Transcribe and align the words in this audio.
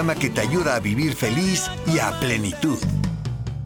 Que 0.00 0.30
te 0.30 0.40
ayuda 0.40 0.76
a 0.76 0.80
vivir 0.80 1.14
feliz 1.14 1.70
y 1.86 1.98
a 1.98 2.18
plenitud. 2.20 2.78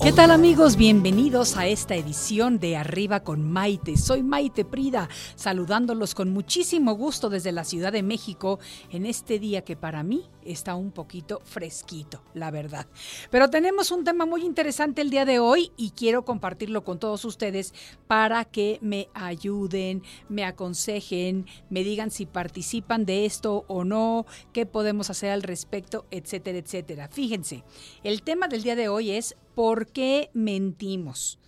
¿Qué 0.02 0.12
tal 0.12 0.32
amigos? 0.32 0.74
Bienvenidos 0.76 1.56
a 1.56 1.68
esta 1.68 1.94
edición 1.94 2.58
de 2.58 2.76
Arriba 2.76 3.20
con 3.20 3.48
Maite. 3.48 3.96
Soy 3.96 4.24
Maite 4.24 4.64
Prida, 4.64 5.08
saludándolos 5.36 6.16
con 6.16 6.32
muchísimo 6.32 6.94
gusto 6.94 7.30
desde 7.30 7.52
la 7.52 7.62
Ciudad 7.62 7.92
de 7.92 8.02
México 8.02 8.58
en 8.90 9.06
este 9.06 9.38
día 9.38 9.62
que 9.62 9.76
para 9.76 10.02
mí 10.02 10.28
está 10.44 10.74
un 10.74 10.90
poquito 10.90 11.40
fresquito, 11.44 12.22
la 12.34 12.50
verdad. 12.50 12.86
Pero 13.30 13.50
tenemos 13.50 13.90
un 13.90 14.04
tema 14.04 14.26
muy 14.26 14.44
interesante 14.44 15.02
el 15.02 15.10
día 15.10 15.24
de 15.24 15.38
hoy 15.38 15.72
y 15.76 15.90
quiero 15.90 16.24
compartirlo 16.24 16.84
con 16.84 16.98
todos 16.98 17.24
ustedes 17.24 17.74
para 18.06 18.44
que 18.44 18.78
me 18.80 19.08
ayuden, 19.14 20.02
me 20.28 20.44
aconsejen, 20.44 21.46
me 21.70 21.84
digan 21.84 22.10
si 22.10 22.26
participan 22.26 23.04
de 23.06 23.24
esto 23.24 23.64
o 23.68 23.84
no, 23.84 24.26
qué 24.52 24.66
podemos 24.66 25.10
hacer 25.10 25.30
al 25.30 25.42
respecto, 25.42 26.06
etcétera, 26.10 26.58
etcétera. 26.58 27.08
Fíjense, 27.08 27.64
el 28.02 28.22
tema 28.22 28.48
del 28.48 28.62
día 28.62 28.76
de 28.76 28.88
hoy 28.88 29.10
es 29.10 29.36
¿por 29.54 29.86
qué 29.86 30.30
mentimos? 30.32 31.38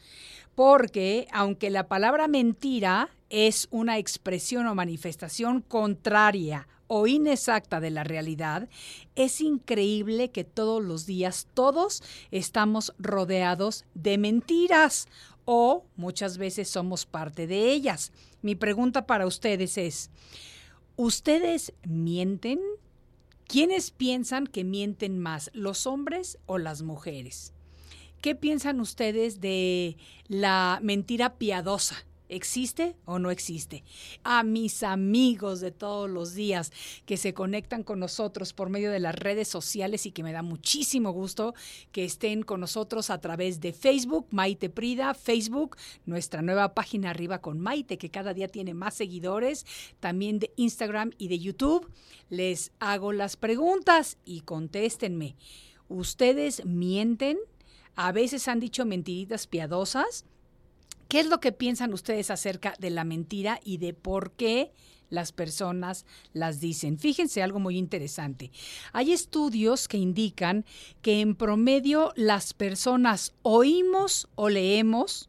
Porque 0.54 1.26
aunque 1.32 1.68
la 1.70 1.86
palabra 1.86 2.28
mentira 2.28 3.10
es 3.28 3.68
una 3.70 3.98
expresión 3.98 4.66
o 4.66 4.74
manifestación 4.74 5.60
contraria 5.60 6.68
o 6.88 7.06
inexacta 7.06 7.80
de 7.80 7.90
la 7.90 8.04
realidad, 8.04 8.68
es 9.14 9.40
increíble 9.40 10.30
que 10.30 10.44
todos 10.44 10.82
los 10.82 11.06
días 11.06 11.48
todos 11.54 12.02
estamos 12.30 12.94
rodeados 12.98 13.84
de 13.94 14.18
mentiras 14.18 15.08
o 15.44 15.84
muchas 15.96 16.38
veces 16.38 16.68
somos 16.68 17.06
parte 17.06 17.46
de 17.46 17.72
ellas. 17.72 18.12
Mi 18.42 18.54
pregunta 18.54 19.06
para 19.06 19.26
ustedes 19.26 19.78
es, 19.78 20.10
¿ustedes 20.96 21.72
mienten? 21.84 22.60
¿Quiénes 23.46 23.92
piensan 23.92 24.46
que 24.48 24.64
mienten 24.64 25.20
más, 25.20 25.50
los 25.54 25.86
hombres 25.86 26.38
o 26.46 26.58
las 26.58 26.82
mujeres? 26.82 27.52
¿Qué 28.20 28.34
piensan 28.34 28.80
ustedes 28.80 29.40
de 29.40 29.96
la 30.26 30.80
mentira 30.82 31.34
piadosa? 31.34 32.04
¿Existe 32.28 32.96
o 33.04 33.18
no 33.18 33.30
existe? 33.30 33.84
A 34.24 34.42
mis 34.42 34.82
amigos 34.82 35.60
de 35.60 35.70
todos 35.70 36.10
los 36.10 36.34
días 36.34 36.72
que 37.04 37.16
se 37.16 37.34
conectan 37.34 37.82
con 37.82 38.00
nosotros 38.00 38.52
por 38.52 38.68
medio 38.68 38.90
de 38.90 39.00
las 39.00 39.14
redes 39.14 39.48
sociales 39.48 40.06
y 40.06 40.12
que 40.12 40.22
me 40.22 40.32
da 40.32 40.42
muchísimo 40.42 41.12
gusto 41.12 41.54
que 41.92 42.04
estén 42.04 42.42
con 42.42 42.60
nosotros 42.60 43.10
a 43.10 43.20
través 43.20 43.60
de 43.60 43.72
Facebook, 43.72 44.26
Maite 44.30 44.70
Prida, 44.70 45.14
Facebook, 45.14 45.76
nuestra 46.04 46.42
nueva 46.42 46.74
página 46.74 47.10
arriba 47.10 47.40
con 47.40 47.60
Maite, 47.60 47.98
que 47.98 48.10
cada 48.10 48.34
día 48.34 48.48
tiene 48.48 48.74
más 48.74 48.94
seguidores, 48.94 49.66
también 50.00 50.38
de 50.38 50.52
Instagram 50.56 51.12
y 51.18 51.28
de 51.28 51.38
YouTube. 51.38 51.90
Les 52.28 52.72
hago 52.80 53.12
las 53.12 53.36
preguntas 53.36 54.18
y 54.24 54.40
contéstenme. 54.40 55.36
¿Ustedes 55.88 56.64
mienten? 56.64 57.38
A 57.94 58.12
veces 58.12 58.48
han 58.48 58.60
dicho 58.60 58.84
mentiritas 58.84 59.46
piadosas. 59.46 60.24
¿Qué 61.08 61.20
es 61.20 61.26
lo 61.26 61.40
que 61.40 61.52
piensan 61.52 61.92
ustedes 61.92 62.30
acerca 62.30 62.74
de 62.78 62.90
la 62.90 63.04
mentira 63.04 63.60
y 63.64 63.78
de 63.78 63.94
por 63.94 64.32
qué 64.32 64.72
las 65.08 65.30
personas 65.30 66.04
las 66.32 66.60
dicen? 66.60 66.98
Fíjense 66.98 67.42
algo 67.42 67.60
muy 67.60 67.78
interesante. 67.78 68.50
Hay 68.92 69.12
estudios 69.12 69.86
que 69.86 69.98
indican 69.98 70.64
que 71.02 71.20
en 71.20 71.36
promedio 71.36 72.12
las 72.16 72.54
personas 72.54 73.34
oímos 73.42 74.28
o 74.34 74.48
leemos 74.48 75.28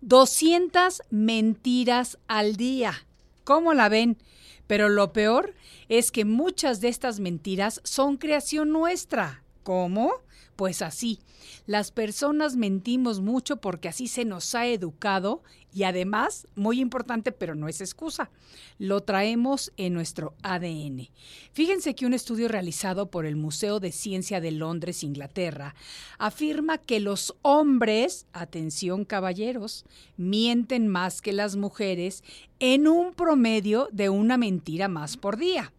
200 0.00 1.02
mentiras 1.10 2.18
al 2.26 2.56
día. 2.56 3.06
¿Cómo 3.44 3.74
la 3.74 3.88
ven? 3.88 4.18
Pero 4.66 4.88
lo 4.88 5.12
peor 5.12 5.54
es 5.88 6.10
que 6.10 6.24
muchas 6.24 6.80
de 6.80 6.88
estas 6.88 7.20
mentiras 7.20 7.80
son 7.84 8.16
creación 8.16 8.70
nuestra. 8.70 9.44
¿Cómo? 9.62 10.12
Pues 10.56 10.82
así. 10.82 11.20
Las 11.66 11.90
personas 11.90 12.56
mentimos 12.56 13.20
mucho 13.20 13.56
porque 13.56 13.88
así 13.88 14.06
se 14.08 14.24
nos 14.24 14.54
ha 14.54 14.66
educado 14.66 15.42
y 15.74 15.84
además, 15.84 16.46
muy 16.54 16.80
importante, 16.80 17.32
pero 17.32 17.54
no 17.54 17.66
es 17.66 17.80
excusa, 17.80 18.30
lo 18.78 19.00
traemos 19.00 19.72
en 19.78 19.94
nuestro 19.94 20.34
ADN. 20.42 21.08
Fíjense 21.52 21.94
que 21.94 22.04
un 22.04 22.12
estudio 22.12 22.48
realizado 22.48 23.10
por 23.10 23.24
el 23.24 23.36
Museo 23.36 23.80
de 23.80 23.90
Ciencia 23.90 24.40
de 24.40 24.50
Londres, 24.50 25.02
Inglaterra, 25.02 25.74
afirma 26.18 26.76
que 26.76 27.00
los 27.00 27.34
hombres, 27.40 28.26
atención 28.34 29.06
caballeros, 29.06 29.86
mienten 30.18 30.88
más 30.88 31.22
que 31.22 31.32
las 31.32 31.56
mujeres 31.56 32.22
en 32.58 32.86
un 32.86 33.14
promedio 33.14 33.88
de 33.92 34.10
una 34.10 34.36
mentira 34.36 34.88
más 34.88 35.16
por 35.16 35.38
día. 35.38 35.72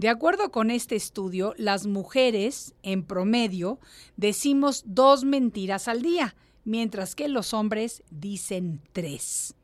De 0.00 0.08
acuerdo 0.08 0.50
con 0.50 0.70
este 0.70 0.96
estudio, 0.96 1.52
las 1.58 1.86
mujeres, 1.86 2.72
en 2.82 3.04
promedio, 3.04 3.78
decimos 4.16 4.82
dos 4.86 5.24
mentiras 5.24 5.88
al 5.88 6.00
día, 6.00 6.34
mientras 6.64 7.14
que 7.14 7.28
los 7.28 7.52
hombres 7.52 8.02
dicen 8.10 8.80
tres. 8.94 9.54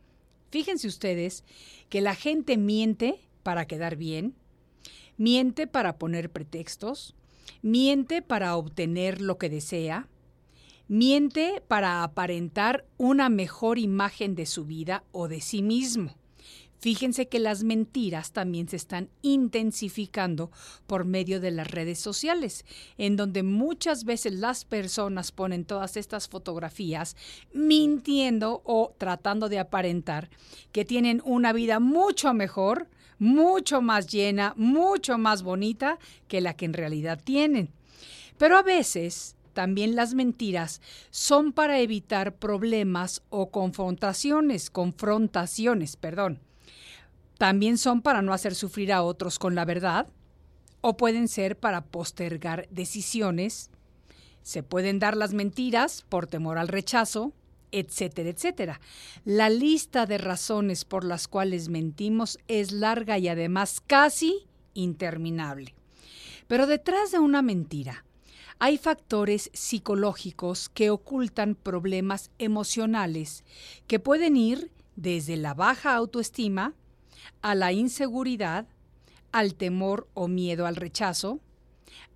Fíjense 0.50 0.88
ustedes 0.88 1.42
que 1.88 2.02
la 2.02 2.14
gente 2.14 2.58
miente 2.58 3.18
para 3.42 3.66
quedar 3.66 3.96
bien, 3.96 4.34
miente 5.16 5.66
para 5.66 5.96
poner 5.96 6.28
pretextos, 6.30 7.14
miente 7.62 8.20
para 8.20 8.56
obtener 8.56 9.22
lo 9.22 9.38
que 9.38 9.48
desea, 9.48 10.06
miente 10.86 11.62
para 11.66 12.02
aparentar 12.02 12.84
una 12.98 13.30
mejor 13.30 13.78
imagen 13.78 14.34
de 14.34 14.44
su 14.44 14.66
vida 14.66 15.02
o 15.12 15.28
de 15.28 15.40
sí 15.40 15.62
mismo. 15.62 16.14
Fíjense 16.78 17.26
que 17.26 17.38
las 17.38 17.64
mentiras 17.64 18.32
también 18.32 18.68
se 18.68 18.76
están 18.76 19.08
intensificando 19.22 20.50
por 20.86 21.04
medio 21.04 21.40
de 21.40 21.50
las 21.50 21.70
redes 21.70 21.98
sociales, 21.98 22.64
en 22.98 23.16
donde 23.16 23.42
muchas 23.42 24.04
veces 24.04 24.34
las 24.34 24.64
personas 24.64 25.32
ponen 25.32 25.64
todas 25.64 25.96
estas 25.96 26.28
fotografías 26.28 27.16
mintiendo 27.52 28.62
o 28.64 28.94
tratando 28.98 29.48
de 29.48 29.58
aparentar 29.58 30.28
que 30.72 30.84
tienen 30.84 31.22
una 31.24 31.52
vida 31.52 31.80
mucho 31.80 32.34
mejor, 32.34 32.88
mucho 33.18 33.80
más 33.80 34.06
llena, 34.06 34.52
mucho 34.56 35.16
más 35.16 35.42
bonita 35.42 35.98
que 36.28 36.42
la 36.42 36.54
que 36.54 36.66
en 36.66 36.74
realidad 36.74 37.20
tienen. 37.24 37.70
Pero 38.36 38.58
a 38.58 38.62
veces 38.62 39.34
también 39.54 39.96
las 39.96 40.12
mentiras 40.12 40.82
son 41.10 41.52
para 41.52 41.80
evitar 41.80 42.34
problemas 42.34 43.22
o 43.30 43.50
confrontaciones, 43.50 44.68
confrontaciones, 44.68 45.96
perdón 45.96 46.45
también 47.38 47.78
son 47.78 48.02
para 48.02 48.22
no 48.22 48.32
hacer 48.32 48.54
sufrir 48.54 48.92
a 48.92 49.02
otros 49.02 49.38
con 49.38 49.54
la 49.54 49.64
verdad 49.64 50.08
o 50.80 50.96
pueden 50.96 51.28
ser 51.28 51.58
para 51.58 51.84
postergar 51.84 52.68
decisiones. 52.70 53.70
Se 54.42 54.62
pueden 54.62 54.98
dar 54.98 55.16
las 55.16 55.34
mentiras 55.34 56.04
por 56.08 56.26
temor 56.26 56.58
al 56.58 56.68
rechazo, 56.68 57.32
etcétera, 57.72 58.30
etcétera. 58.30 58.80
La 59.24 59.50
lista 59.50 60.06
de 60.06 60.18
razones 60.18 60.84
por 60.84 61.04
las 61.04 61.28
cuales 61.28 61.68
mentimos 61.68 62.38
es 62.46 62.72
larga 62.72 63.18
y 63.18 63.28
además 63.28 63.82
casi 63.84 64.46
interminable. 64.74 65.74
Pero 66.46 66.66
detrás 66.66 67.10
de 67.10 67.18
una 67.18 67.42
mentira 67.42 68.04
hay 68.58 68.78
factores 68.78 69.50
psicológicos 69.52 70.68
que 70.68 70.90
ocultan 70.90 71.54
problemas 71.56 72.30
emocionales 72.38 73.44
que 73.86 73.98
pueden 73.98 74.36
ir 74.36 74.70
desde 74.94 75.36
la 75.36 75.52
baja 75.52 75.94
autoestima, 75.94 76.72
a 77.42 77.54
la 77.54 77.72
inseguridad, 77.72 78.66
al 79.32 79.54
temor 79.54 80.08
o 80.14 80.28
miedo 80.28 80.66
al 80.66 80.76
rechazo, 80.76 81.40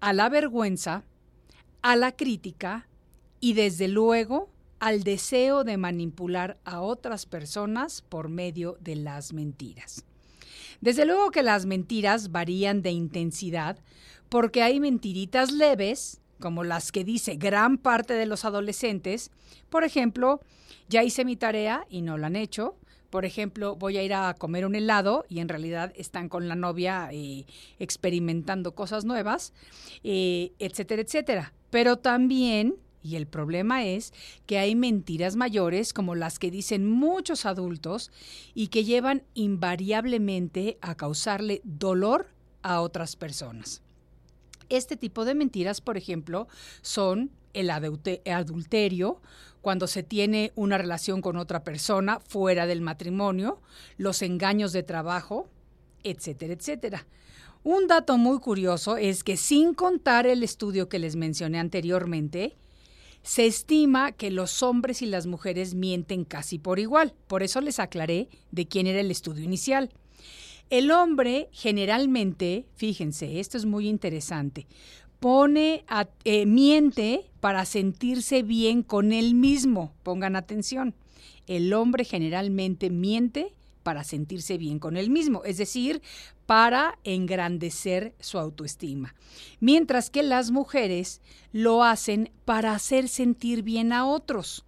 a 0.00 0.12
la 0.12 0.28
vergüenza, 0.28 1.04
a 1.82 1.96
la 1.96 2.12
crítica 2.12 2.88
y 3.40 3.54
desde 3.54 3.88
luego 3.88 4.50
al 4.78 5.02
deseo 5.02 5.62
de 5.62 5.76
manipular 5.76 6.58
a 6.64 6.80
otras 6.80 7.26
personas 7.26 8.02
por 8.02 8.28
medio 8.28 8.78
de 8.80 8.96
las 8.96 9.32
mentiras. 9.32 10.04
Desde 10.80 11.04
luego 11.04 11.30
que 11.30 11.42
las 11.42 11.66
mentiras 11.66 12.32
varían 12.32 12.80
de 12.80 12.90
intensidad 12.90 13.78
porque 14.30 14.62
hay 14.62 14.80
mentiritas 14.80 15.52
leves, 15.52 16.20
como 16.38 16.64
las 16.64 16.92
que 16.92 17.04
dice 17.04 17.36
gran 17.36 17.76
parte 17.76 18.14
de 18.14 18.24
los 18.24 18.46
adolescentes, 18.46 19.30
por 19.68 19.84
ejemplo, 19.84 20.40
ya 20.88 21.04
hice 21.04 21.26
mi 21.26 21.36
tarea 21.36 21.84
y 21.90 22.00
no 22.00 22.16
la 22.16 22.28
han 22.28 22.36
hecho, 22.36 22.76
Por 23.10 23.24
ejemplo, 23.24 23.74
voy 23.74 23.98
a 23.98 24.02
ir 24.02 24.14
a 24.14 24.34
comer 24.34 24.64
un 24.64 24.76
helado 24.76 25.26
y 25.28 25.40
en 25.40 25.48
realidad 25.48 25.92
están 25.96 26.28
con 26.28 26.48
la 26.48 26.54
novia 26.54 27.08
eh, 27.12 27.44
experimentando 27.80 28.74
cosas 28.74 29.04
nuevas, 29.04 29.52
eh, 30.04 30.52
etcétera, 30.60 31.02
etcétera. 31.02 31.52
Pero 31.70 31.96
también, 31.98 32.76
y 33.02 33.16
el 33.16 33.26
problema 33.26 33.84
es 33.84 34.12
que 34.46 34.58
hay 34.58 34.76
mentiras 34.76 35.34
mayores 35.34 35.92
como 35.92 36.14
las 36.14 36.38
que 36.38 36.52
dicen 36.52 36.88
muchos 36.88 37.46
adultos 37.46 38.12
y 38.54 38.68
que 38.68 38.84
llevan 38.84 39.24
invariablemente 39.34 40.78
a 40.80 40.94
causarle 40.94 41.60
dolor 41.64 42.28
a 42.62 42.80
otras 42.80 43.16
personas. 43.16 43.82
Este 44.68 44.96
tipo 44.96 45.24
de 45.24 45.34
mentiras, 45.34 45.80
por 45.80 45.96
ejemplo, 45.96 46.46
son 46.80 47.32
el 47.54 47.70
adulterio, 47.70 49.20
cuando 49.60 49.86
se 49.86 50.02
tiene 50.02 50.52
una 50.54 50.78
relación 50.78 51.20
con 51.20 51.36
otra 51.36 51.62
persona 51.62 52.20
fuera 52.20 52.66
del 52.66 52.80
matrimonio, 52.80 53.60
los 53.96 54.22
engaños 54.22 54.72
de 54.72 54.82
trabajo, 54.82 55.48
etcétera, 56.02 56.54
etcétera. 56.54 57.06
Un 57.62 57.86
dato 57.86 58.16
muy 58.16 58.38
curioso 58.38 58.96
es 58.96 59.22
que 59.22 59.36
sin 59.36 59.74
contar 59.74 60.26
el 60.26 60.42
estudio 60.42 60.88
que 60.88 60.98
les 60.98 61.16
mencioné 61.16 61.58
anteriormente, 61.58 62.56
se 63.22 63.46
estima 63.46 64.12
que 64.12 64.30
los 64.30 64.62
hombres 64.62 65.02
y 65.02 65.06
las 65.06 65.26
mujeres 65.26 65.74
mienten 65.74 66.24
casi 66.24 66.58
por 66.58 66.78
igual. 66.78 67.14
Por 67.26 67.42
eso 67.42 67.60
les 67.60 67.78
aclaré 67.78 68.28
de 68.50 68.66
quién 68.66 68.86
era 68.86 69.00
el 69.00 69.10
estudio 69.10 69.44
inicial. 69.44 69.90
El 70.70 70.90
hombre 70.92 71.48
generalmente, 71.52 72.64
fíjense, 72.76 73.40
esto 73.40 73.58
es 73.58 73.66
muy 73.66 73.88
interesante, 73.88 74.68
pone, 75.20 75.84
a, 75.86 76.08
eh, 76.24 76.46
miente 76.46 77.26
para 77.40 77.64
sentirse 77.66 78.42
bien 78.42 78.82
con 78.82 79.12
él 79.12 79.34
mismo. 79.34 79.92
Pongan 80.02 80.34
atención. 80.34 80.94
El 81.46 81.72
hombre 81.72 82.04
generalmente 82.04 82.90
miente 82.90 83.52
para 83.82 84.04
sentirse 84.04 84.58
bien 84.58 84.78
con 84.78 84.96
él 84.96 85.10
mismo, 85.10 85.42
es 85.44 85.56
decir, 85.56 86.02
para 86.46 86.98
engrandecer 87.04 88.14
su 88.20 88.38
autoestima. 88.38 89.14
Mientras 89.60 90.10
que 90.10 90.22
las 90.22 90.50
mujeres 90.50 91.20
lo 91.52 91.84
hacen 91.84 92.30
para 92.44 92.74
hacer 92.74 93.08
sentir 93.08 93.62
bien 93.62 93.92
a 93.92 94.06
otros. 94.06 94.64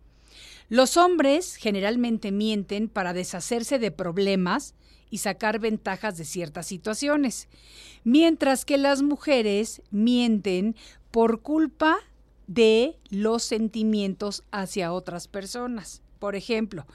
Los 0.68 0.96
hombres 0.96 1.56
generalmente 1.56 2.32
mienten 2.32 2.88
para 2.88 3.12
deshacerse 3.12 3.78
de 3.78 3.90
problemas 3.90 4.74
y 5.12 5.18
sacar 5.18 5.58
ventajas 5.58 6.16
de 6.16 6.24
ciertas 6.24 6.66
situaciones, 6.66 7.46
mientras 8.02 8.64
que 8.64 8.78
las 8.78 9.02
mujeres 9.02 9.82
mienten 9.90 10.74
por 11.10 11.42
culpa 11.42 11.98
de 12.46 12.96
los 13.10 13.42
sentimientos 13.42 14.42
hacia 14.50 14.90
otras 14.90 15.28
personas. 15.28 16.00
Por 16.18 16.34
ejemplo, 16.34 16.86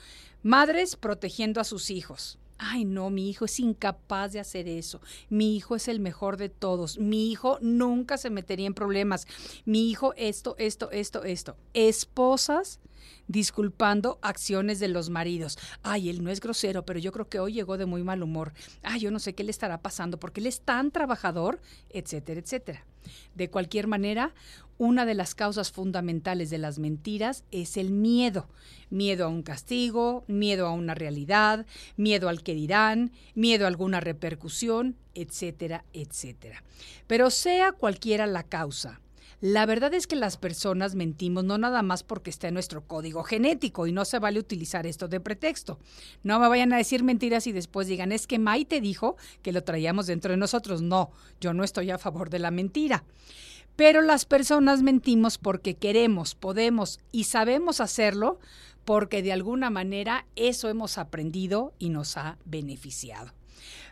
madres 0.42 0.96
protegiendo 0.96 1.62
a 1.62 1.64
sus 1.64 1.92
hijos. 1.92 2.40
Ay, 2.58 2.86
no, 2.86 3.12
mi 3.12 3.30
hijo 3.30 3.46
es 3.46 3.60
incapaz 3.60 4.34
de 4.34 4.40
hacer 4.40 4.68
eso. 4.68 5.00
Mi 5.30 5.56
hijo 5.56 5.76
es 5.76 5.88
el 5.88 6.00
mejor 6.00 6.38
de 6.38 6.50
todos. 6.50 6.98
Mi 6.98 7.32
hijo 7.32 7.60
nunca 7.62 8.18
se 8.18 8.32
metería 8.32 8.66
en 8.66 8.74
problemas. 8.74 9.28
Mi 9.64 9.92
hijo 9.92 10.16
esto, 10.18 10.56
esto, 10.58 10.90
esto, 10.90 11.24
esto. 11.24 11.56
Esposas 11.76 12.80
disculpando 13.28 14.20
acciones 14.22 14.80
de 14.80 14.88
los 14.88 15.10
maridos. 15.10 15.58
Ay, 15.84 16.10
él 16.10 16.24
no 16.24 16.30
es 16.30 16.40
grosero, 16.40 16.86
pero 16.86 17.00
yo 17.00 17.12
creo 17.12 17.28
que 17.30 17.40
hoy 17.40 17.54
llegó 17.54 17.78
de 17.78 17.86
muy 17.86 18.04
mal 18.04 18.24
humor. 18.24 18.54
Ay, 18.84 19.02
yo 19.02 19.12
no 19.12 19.20
sé 19.20 19.34
qué 19.34 19.44
le 19.44 19.52
estará 19.52 19.82
pasando 19.82 20.20
porque 20.20 20.40
él 20.40 20.48
es 20.48 20.62
tan 20.62 20.92
trabajador, 20.92 21.60
etcétera, 21.90 22.40
etcétera. 22.40 22.86
De 23.36 23.50
cualquier 23.50 23.88
manera, 23.88 24.34
una 24.78 25.06
de 25.06 25.14
las 25.14 25.34
causas 25.34 25.72
fundamentales 25.72 26.50
de 26.50 26.58
las 26.58 26.80
mentiras 26.80 27.44
es 27.52 27.78
el 27.78 27.92
miedo. 27.92 28.48
Miedo 28.90 29.26
a 29.26 29.30
un 29.30 29.44
castigo, 29.44 30.24
miedo 30.28 30.68
a 30.68 30.72
una 30.72 30.94
realidad, 30.94 31.66
miedo 31.96 32.30
al 32.30 32.44
que 32.44 32.54
dirán, 32.54 33.12
miedo 33.34 33.66
a 33.66 33.70
alguna 33.70 34.00
repercusión, 34.00 34.96
etcétera, 35.14 35.84
etcétera. 35.94 36.64
Pero 37.08 37.30
sea 37.30 37.72
cualquiera 37.72 38.28
la 38.28 38.44
causa, 38.44 39.02
la 39.40 39.68
verdad 39.68 39.94
es 39.94 40.08
que 40.08 40.16
las 40.16 40.36
personas 40.36 40.96
mentimos 40.96 41.44
no 41.44 41.60
nada 41.60 41.84
más 41.84 42.04
porque 42.04 42.32
está 42.32 42.48
en 42.48 42.56
nuestro 42.56 42.88
código 42.88 43.24
genético 43.24 43.86
y 43.86 43.92
no 43.92 44.04
se 44.04 44.18
vale 44.18 44.40
utilizar 44.40 44.88
esto 44.88 45.08
de 45.08 45.20
pretexto. 45.20 45.78
No 46.24 46.40
me 46.40 46.48
vayan 46.48 46.74
a 46.74 46.78
decir 46.78 47.04
mentiras 47.04 47.46
y 47.46 47.52
después 47.52 47.88
digan, 47.88 48.12
es 48.12 48.26
que 48.26 48.40
Maite 48.40 48.82
dijo 48.82 49.16
que 49.44 49.52
lo 49.52 49.64
traíamos 49.64 50.08
dentro 50.08 50.32
de 50.32 50.38
nosotros. 50.38 50.82
No, 50.82 51.12
yo 51.40 51.54
no 51.54 51.64
estoy 51.64 51.92
a 51.92 52.00
favor 52.00 52.32
de 52.32 52.40
la 52.40 52.50
mentira. 52.50 53.04
Pero 53.76 54.02
las 54.02 54.26
personas 54.26 54.82
mentimos 54.82 55.38
porque 55.38 55.76
queremos, 55.76 56.34
podemos 56.34 57.00
y 57.12 57.26
sabemos 57.26 57.80
hacerlo 57.80 58.40
porque 58.86 59.22
de 59.22 59.34
alguna 59.34 59.70
manera 59.70 60.26
eso 60.36 60.68
hemos 60.68 60.98
aprendido 60.98 61.74
y 61.78 61.90
nos 61.90 62.18
ha 62.18 62.40
beneficiado. 62.46 63.34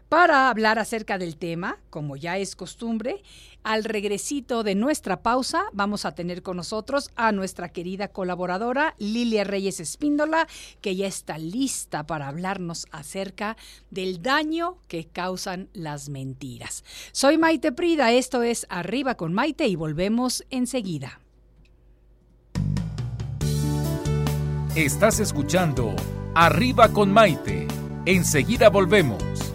Para 0.10 0.50
hablar 0.50 0.78
acerca 0.78 1.18
del 1.18 1.36
tema, 1.36 1.80
como 1.90 2.16
ya 2.16 2.38
es 2.38 2.56
costumbre, 2.56 3.24
al 3.63 3.84
regresito 3.84 4.62
de 4.62 4.75
nuestra 4.75 5.24
pausa 5.24 5.63
vamos 5.74 6.06
a 6.06 6.13
tener 6.13 6.44
con 6.44 6.57
nosotros 6.57 7.10
a 7.16 7.31
nuestra 7.31 7.69
querida 7.69 8.10
colaboradora 8.10 8.94
Lilia 9.00 9.44
Reyes 9.44 9.80
Espíndola, 9.80 10.48
que 10.81 10.96
ya 10.96 11.07
está 11.07 11.40
lista 11.40 12.06
para 12.06 12.28
hablarnos 12.28 12.86
acerca 12.92 13.57
del 13.90 14.22
daño 14.22 14.78
que 14.88 15.07
causan 15.07 15.69
las 15.74 16.10
mentiras. 16.10 16.84
Soy 17.12 17.40
Maite 17.40 17.72
Prida, 17.72 18.12
esto 18.12 18.44
es 18.44 18.68
Arriba 18.69 19.16
con 19.16 19.34
Maite 19.34 19.68
y 19.68 19.75
volvemos 19.75 20.46
enseguida. 20.51 21.19
Estás 24.75 25.19
escuchando 25.19 25.96
Arriba 26.36 26.90
con 26.90 27.12
Maite. 27.12 27.68
Enseguida 28.06 28.69
volvemos. 28.69 29.55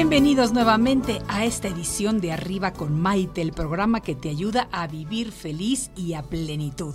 Bienvenidos 0.00 0.54
nuevamente 0.54 1.20
a 1.28 1.44
esta 1.44 1.68
edición 1.68 2.22
de 2.22 2.32
Arriba 2.32 2.72
con 2.72 2.98
Maite, 2.98 3.42
el 3.42 3.52
programa 3.52 4.00
que 4.00 4.14
te 4.14 4.30
ayuda 4.30 4.66
a 4.72 4.86
vivir 4.86 5.30
feliz 5.30 5.90
y 5.94 6.14
a 6.14 6.22
plenitud. 6.22 6.94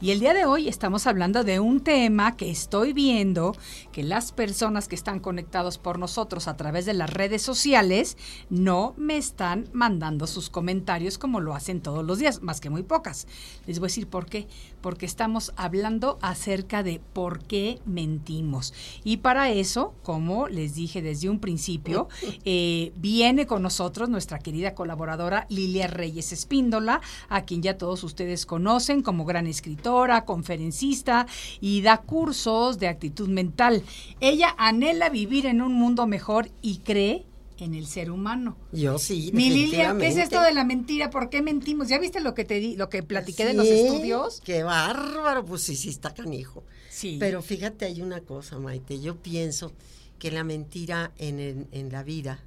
Y 0.00 0.12
el 0.12 0.20
día 0.20 0.34
de 0.34 0.44
hoy 0.44 0.68
estamos 0.68 1.08
hablando 1.08 1.42
de 1.42 1.58
un 1.58 1.80
tema 1.80 2.36
que 2.36 2.52
estoy 2.52 2.92
viendo 2.92 3.56
que 3.90 4.04
las 4.04 4.30
personas 4.30 4.86
que 4.86 4.94
están 4.94 5.18
conectados 5.18 5.78
por 5.78 5.98
nosotros 5.98 6.46
a 6.46 6.56
través 6.56 6.86
de 6.86 6.94
las 6.94 7.10
redes 7.10 7.42
sociales 7.42 8.16
no 8.50 8.94
me 8.96 9.16
están 9.16 9.68
mandando 9.72 10.28
sus 10.28 10.48
comentarios 10.48 11.18
como 11.18 11.40
lo 11.40 11.56
hacen 11.56 11.80
todos 11.80 12.04
los 12.04 12.20
días, 12.20 12.40
más 12.40 12.60
que 12.60 12.70
muy 12.70 12.84
pocas. 12.84 13.26
Les 13.66 13.80
voy 13.80 13.86
a 13.86 13.88
decir 13.88 14.06
por 14.06 14.26
qué. 14.26 14.46
Porque 14.84 15.06
estamos 15.06 15.54
hablando 15.56 16.18
acerca 16.20 16.82
de 16.82 17.00
por 17.14 17.42
qué 17.42 17.80
mentimos. 17.86 18.74
Y 19.02 19.16
para 19.16 19.48
eso, 19.50 19.94
como 20.02 20.46
les 20.46 20.74
dije 20.74 21.00
desde 21.00 21.30
un 21.30 21.38
principio, 21.38 22.08
eh, 22.44 22.92
viene 22.96 23.46
con 23.46 23.62
nosotros 23.62 24.10
nuestra 24.10 24.40
querida 24.40 24.74
colaboradora 24.74 25.46
Lilia 25.48 25.86
Reyes 25.86 26.32
Espíndola, 26.32 27.00
a 27.30 27.46
quien 27.46 27.62
ya 27.62 27.78
todos 27.78 28.04
ustedes 28.04 28.44
conocen 28.44 29.02
como 29.02 29.24
gran 29.24 29.46
escritora, 29.46 30.26
conferencista 30.26 31.26
y 31.62 31.80
da 31.80 32.02
cursos 32.02 32.78
de 32.78 32.88
actitud 32.88 33.30
mental. 33.30 33.82
Ella 34.20 34.54
anhela 34.58 35.08
vivir 35.08 35.46
en 35.46 35.62
un 35.62 35.72
mundo 35.72 36.06
mejor 36.06 36.50
y 36.60 36.80
cree 36.80 37.24
en 37.58 37.74
el 37.74 37.86
ser 37.86 38.10
humano. 38.10 38.56
Yo 38.72 38.98
sí. 38.98 39.30
Mi 39.32 39.50
Lilia, 39.50 39.96
¿qué 39.98 40.08
es 40.08 40.16
esto 40.16 40.42
de 40.42 40.52
la 40.52 40.64
mentira? 40.64 41.10
¿Por 41.10 41.30
qué 41.30 41.42
mentimos? 41.42 41.88
¿Ya 41.88 41.98
viste 41.98 42.20
lo 42.20 42.34
que 42.34 42.44
te 42.44 42.60
di, 42.60 42.76
lo 42.76 42.88
que 42.88 43.02
platiqué 43.02 43.44
de 43.44 43.54
los 43.54 43.66
estudios? 43.66 44.40
Qué 44.44 44.62
bárbaro, 44.62 45.44
pues 45.44 45.62
sí, 45.62 45.76
sí 45.76 45.90
está 45.90 46.12
canijo. 46.12 46.64
Sí. 46.90 47.16
Pero 47.20 47.42
fíjate, 47.42 47.84
hay 47.84 48.02
una 48.02 48.20
cosa, 48.20 48.58
Maite. 48.58 49.00
Yo 49.00 49.16
pienso 49.16 49.72
que 50.18 50.30
la 50.30 50.44
mentira 50.44 51.12
en, 51.18 51.68
la 51.90 52.02
vida 52.02 52.40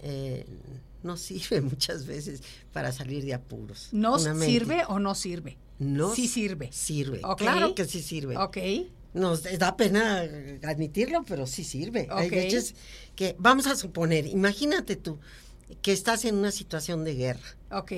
eh, 0.00 0.46
no 1.02 1.16
sirve 1.16 1.60
muchas 1.60 2.06
veces 2.06 2.42
para 2.72 2.92
salir 2.92 3.24
de 3.24 3.34
apuros. 3.34 3.88
¿No 3.92 4.18
sirve 4.18 4.84
o 4.88 4.98
no 4.98 5.14
sirve? 5.14 5.56
No 5.78 6.14
Sí 6.14 6.28
sirve. 6.28 6.70
Sirve. 6.72 7.20
Ok. 7.24 7.38
Claro 7.38 7.74
que 7.74 7.86
sí 7.86 8.02
sirve. 8.02 8.36
Ok. 8.36 8.58
Nos 9.12 9.42
da 9.58 9.76
pena 9.76 10.22
admitirlo, 10.62 11.24
pero 11.24 11.46
sí 11.46 11.64
sirve. 11.64 12.06
Hay 12.10 12.26
Ok. 12.28 12.32
veces 12.32 12.74
que, 13.16 13.34
vamos 13.38 13.66
a 13.66 13.74
suponer, 13.76 14.26
imagínate 14.26 14.96
tú 14.96 15.18
que 15.82 15.92
estás 15.92 16.24
en 16.24 16.34
una 16.34 16.50
situación 16.50 17.04
de 17.04 17.14
guerra 17.14 17.56
Ok. 17.70 17.92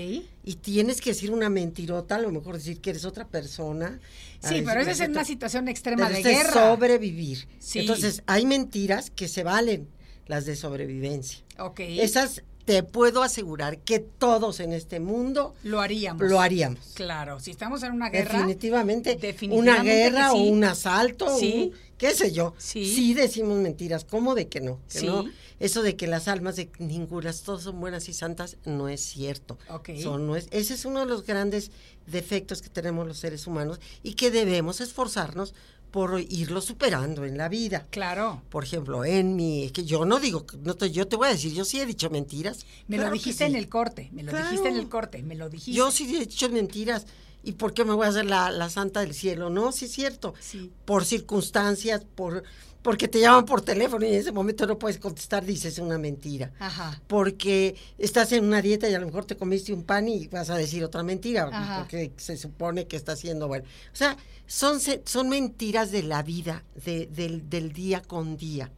y 0.45 0.54
tienes 0.61 1.00
que 1.00 1.11
decir 1.11 1.31
una 1.31 1.49
mentirota, 1.49 2.16
a 2.16 2.19
lo 2.19 2.31
mejor 2.31 2.57
decir 2.57 2.81
que 2.81 2.90
eres 2.90 3.04
otra 3.07 3.26
persona. 3.26 3.99
Sí, 4.40 4.62
pero 4.64 4.81
esa 4.81 4.90
es 4.90 5.00
en 5.00 5.12
una 5.12 5.25
situación 5.25 5.69
extrema 5.69 6.09
pero 6.09 6.23
de 6.23 6.31
es 6.33 6.37
guerra. 6.38 6.52
sobrevivir. 6.52 7.49
Sí. 7.59 7.81
Entonces, 7.81 8.23
hay 8.26 8.45
mentiras 8.45 9.11
que 9.11 9.26
se 9.28 9.42
valen, 9.42 9.88
las 10.26 10.45
de 10.47 10.54
sobrevivencia. 10.57 11.38
Ok. 11.59 11.81
Esas 11.81 12.42
te 12.64 12.83
puedo 12.83 13.23
asegurar 13.23 13.78
que 13.78 13.99
todos 13.99 14.61
en 14.61 14.73
este 14.73 15.00
mundo 15.00 15.54
Lo 15.64 15.81
haríamos. 15.81 16.28
lo 16.28 16.40
haríamos. 16.40 16.81
Claro, 16.95 17.40
si 17.40 17.50
estamos 17.50 17.83
en 17.83 17.92
una 17.92 18.09
guerra. 18.11 18.35
Definitivamente, 18.38 19.16
definitivamente 19.16 19.71
una 19.73 19.83
guerra 19.83 20.33
o 20.33 20.37
un 20.37 20.62
asalto, 20.64 21.37
Sí. 21.38 21.73
un- 21.73 21.78
qué 21.99 22.14
sé 22.14 22.33
yo. 22.33 22.54
Sí. 22.59 23.14
decimos 23.14 23.59
mentiras, 23.59 24.04
¿cómo 24.04 24.35
de 24.35 24.49
que 24.49 24.61
no? 24.61 24.78
Que 24.90 25.00
Sí. 25.00 25.07
no? 25.07 25.25
Eso 25.61 25.83
de 25.83 25.95
que 25.97 26.07
las 26.09 26.26
almas 26.26 26.57
de 26.57 26.71
ningunas 26.78 27.42
todas 27.42 27.62
son 27.62 27.78
buenas 27.81 28.09
y 28.09 28.12
santas 28.12 28.57
no 28.64 28.88
es 28.88 29.00
cierto. 29.00 29.59
Ok. 29.69 29.90
Son, 30.02 30.26
no 30.26 30.35
es, 30.37 30.49
ese 30.50 30.75
es 30.75 30.85
uno 30.85 31.00
de 31.00 31.07
los 31.07 31.25
grandes 31.25 31.71
defectos 32.07 32.62
que 32.62 32.69
tenemos 32.69 33.07
los 33.07 33.19
seres 33.19 33.47
humanos 33.47 33.81
y 34.02 34.14
que 34.14 34.31
debemos 34.33 34.81
esforzarnos 34.81 35.54
por 35.92 36.18
irlo 36.28 36.61
superando 36.61 37.25
en 37.25 37.37
la 37.38 37.49
vida. 37.49 37.87
Claro. 37.90 38.42
Por 38.49 38.64
ejemplo, 38.64 39.04
en 39.04 39.37
mi, 39.37 39.70
que 39.70 39.84
yo 39.84 40.04
no 40.04 40.18
digo, 40.18 40.44
no 40.64 40.75
te- 40.75 40.90
yo 40.90 41.06
te 41.06 41.14
voy 41.16 41.28
a 41.28 41.32
decir, 41.32 41.52
yo 41.52 41.64
sí 41.64 41.78
he 41.80 41.87
dicho 41.87 42.11
mentiras. 42.11 42.66
Me 42.88 42.96
Claro 42.96 43.11
lo 43.11 43.14
dijiste 43.14 43.44
sí. 43.46 43.50
en 43.52 43.56
el 43.56 43.68
corte. 43.68 44.08
Me 44.12 44.25
lo 44.25 44.30
Claro. 44.32 44.46
dijiste 44.49 44.68
en 44.70 44.76
el 44.76 44.88
corte. 44.88 45.22
Me 45.22 45.37
lo 45.37 45.49
dijiste. 45.49 45.72
Yo 45.78 45.90
sí 45.92 46.12
he 46.16 46.20
dicho 46.20 46.49
mentiras. 46.49 47.06
¿Y 47.44 47.52
por 47.52 47.75
qué 47.75 47.84
me 47.84 47.92
voy 47.92 48.06
a 48.06 48.11
hacer 48.11 48.25
la, 48.25 48.50
la 48.50 48.70
santa 48.70 49.00
del 49.00 49.14
cielo? 49.14 49.50
No, 49.50 49.70
sí 49.72 49.84
es 49.84 49.92
cierto. 49.92 50.32
Sí. 50.40 50.70
Por 50.84 51.04
circunstancias, 51.04 52.02
por 52.14 52.44
porque 52.82 53.06
te 53.08 53.20
llaman 53.20 53.44
por 53.44 53.62
teléfono 53.62 54.04
y 54.04 54.08
en 54.08 54.14
ese 54.16 54.32
momento 54.32 54.66
no 54.66 54.78
puedes 54.78 54.98
contestar, 54.98 55.44
dices 55.44 55.78
una 55.78 55.98
mentira. 55.98 56.52
Ajá. 56.58 57.00
Porque 57.06 57.76
estás 57.98 58.32
en 58.32 58.44
una 58.44 58.60
dieta 58.60 58.88
y 58.88 58.94
a 58.94 58.98
lo 58.98 59.06
mejor 59.06 59.24
te 59.24 59.36
comiste 59.36 59.72
un 59.72 59.84
pan 59.84 60.08
y 60.08 60.26
vas 60.28 60.50
a 60.50 60.56
decir 60.56 60.82
otra 60.84 61.02
mentira, 61.02 61.48
Ajá. 61.52 61.78
porque 61.78 62.12
se 62.16 62.36
supone 62.36 62.86
que 62.88 62.96
está 62.96 63.12
haciendo 63.12 63.46
bueno. 63.48 63.64
O 63.92 63.96
sea, 63.96 64.16
son, 64.46 64.80
son 65.04 65.28
mentiras 65.28 65.90
de 65.92 66.02
la 66.02 66.22
vida, 66.22 66.64
de- 66.84 67.06
del, 67.06 67.48
del 67.48 67.72
día 67.72 68.02
con 68.02 68.36
día. 68.36 68.70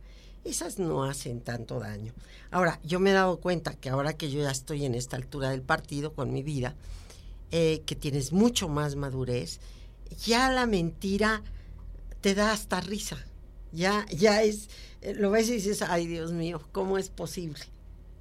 Esas 0.44 0.78
no 0.78 1.04
hacen 1.04 1.40
tanto 1.40 1.80
daño. 1.80 2.12
Ahora, 2.50 2.78
yo 2.84 3.00
me 3.00 3.10
he 3.10 3.14
dado 3.14 3.40
cuenta 3.40 3.72
que 3.74 3.88
ahora 3.88 4.12
que 4.12 4.30
yo 4.30 4.42
ya 4.42 4.50
estoy 4.50 4.84
en 4.84 4.94
esta 4.94 5.16
altura 5.16 5.48
del 5.48 5.62
partido 5.62 6.12
con 6.12 6.30
mi 6.32 6.42
vida, 6.42 6.74
eh, 7.50 7.82
que 7.86 7.96
tienes 7.96 8.32
mucho 8.32 8.68
más 8.68 8.94
madurez, 8.96 9.60
ya 10.26 10.50
la 10.50 10.66
mentira 10.66 11.42
te 12.20 12.34
da 12.34 12.52
hasta 12.52 12.80
risa. 12.82 13.16
Ya, 13.74 14.06
ya 14.10 14.42
es, 14.42 14.68
eh, 15.02 15.14
lo 15.14 15.30
ves 15.30 15.48
y 15.48 15.52
dices, 15.54 15.82
ay 15.82 16.06
Dios 16.06 16.32
mío, 16.32 16.62
¿cómo 16.72 16.96
es 16.98 17.08
posible? 17.10 17.60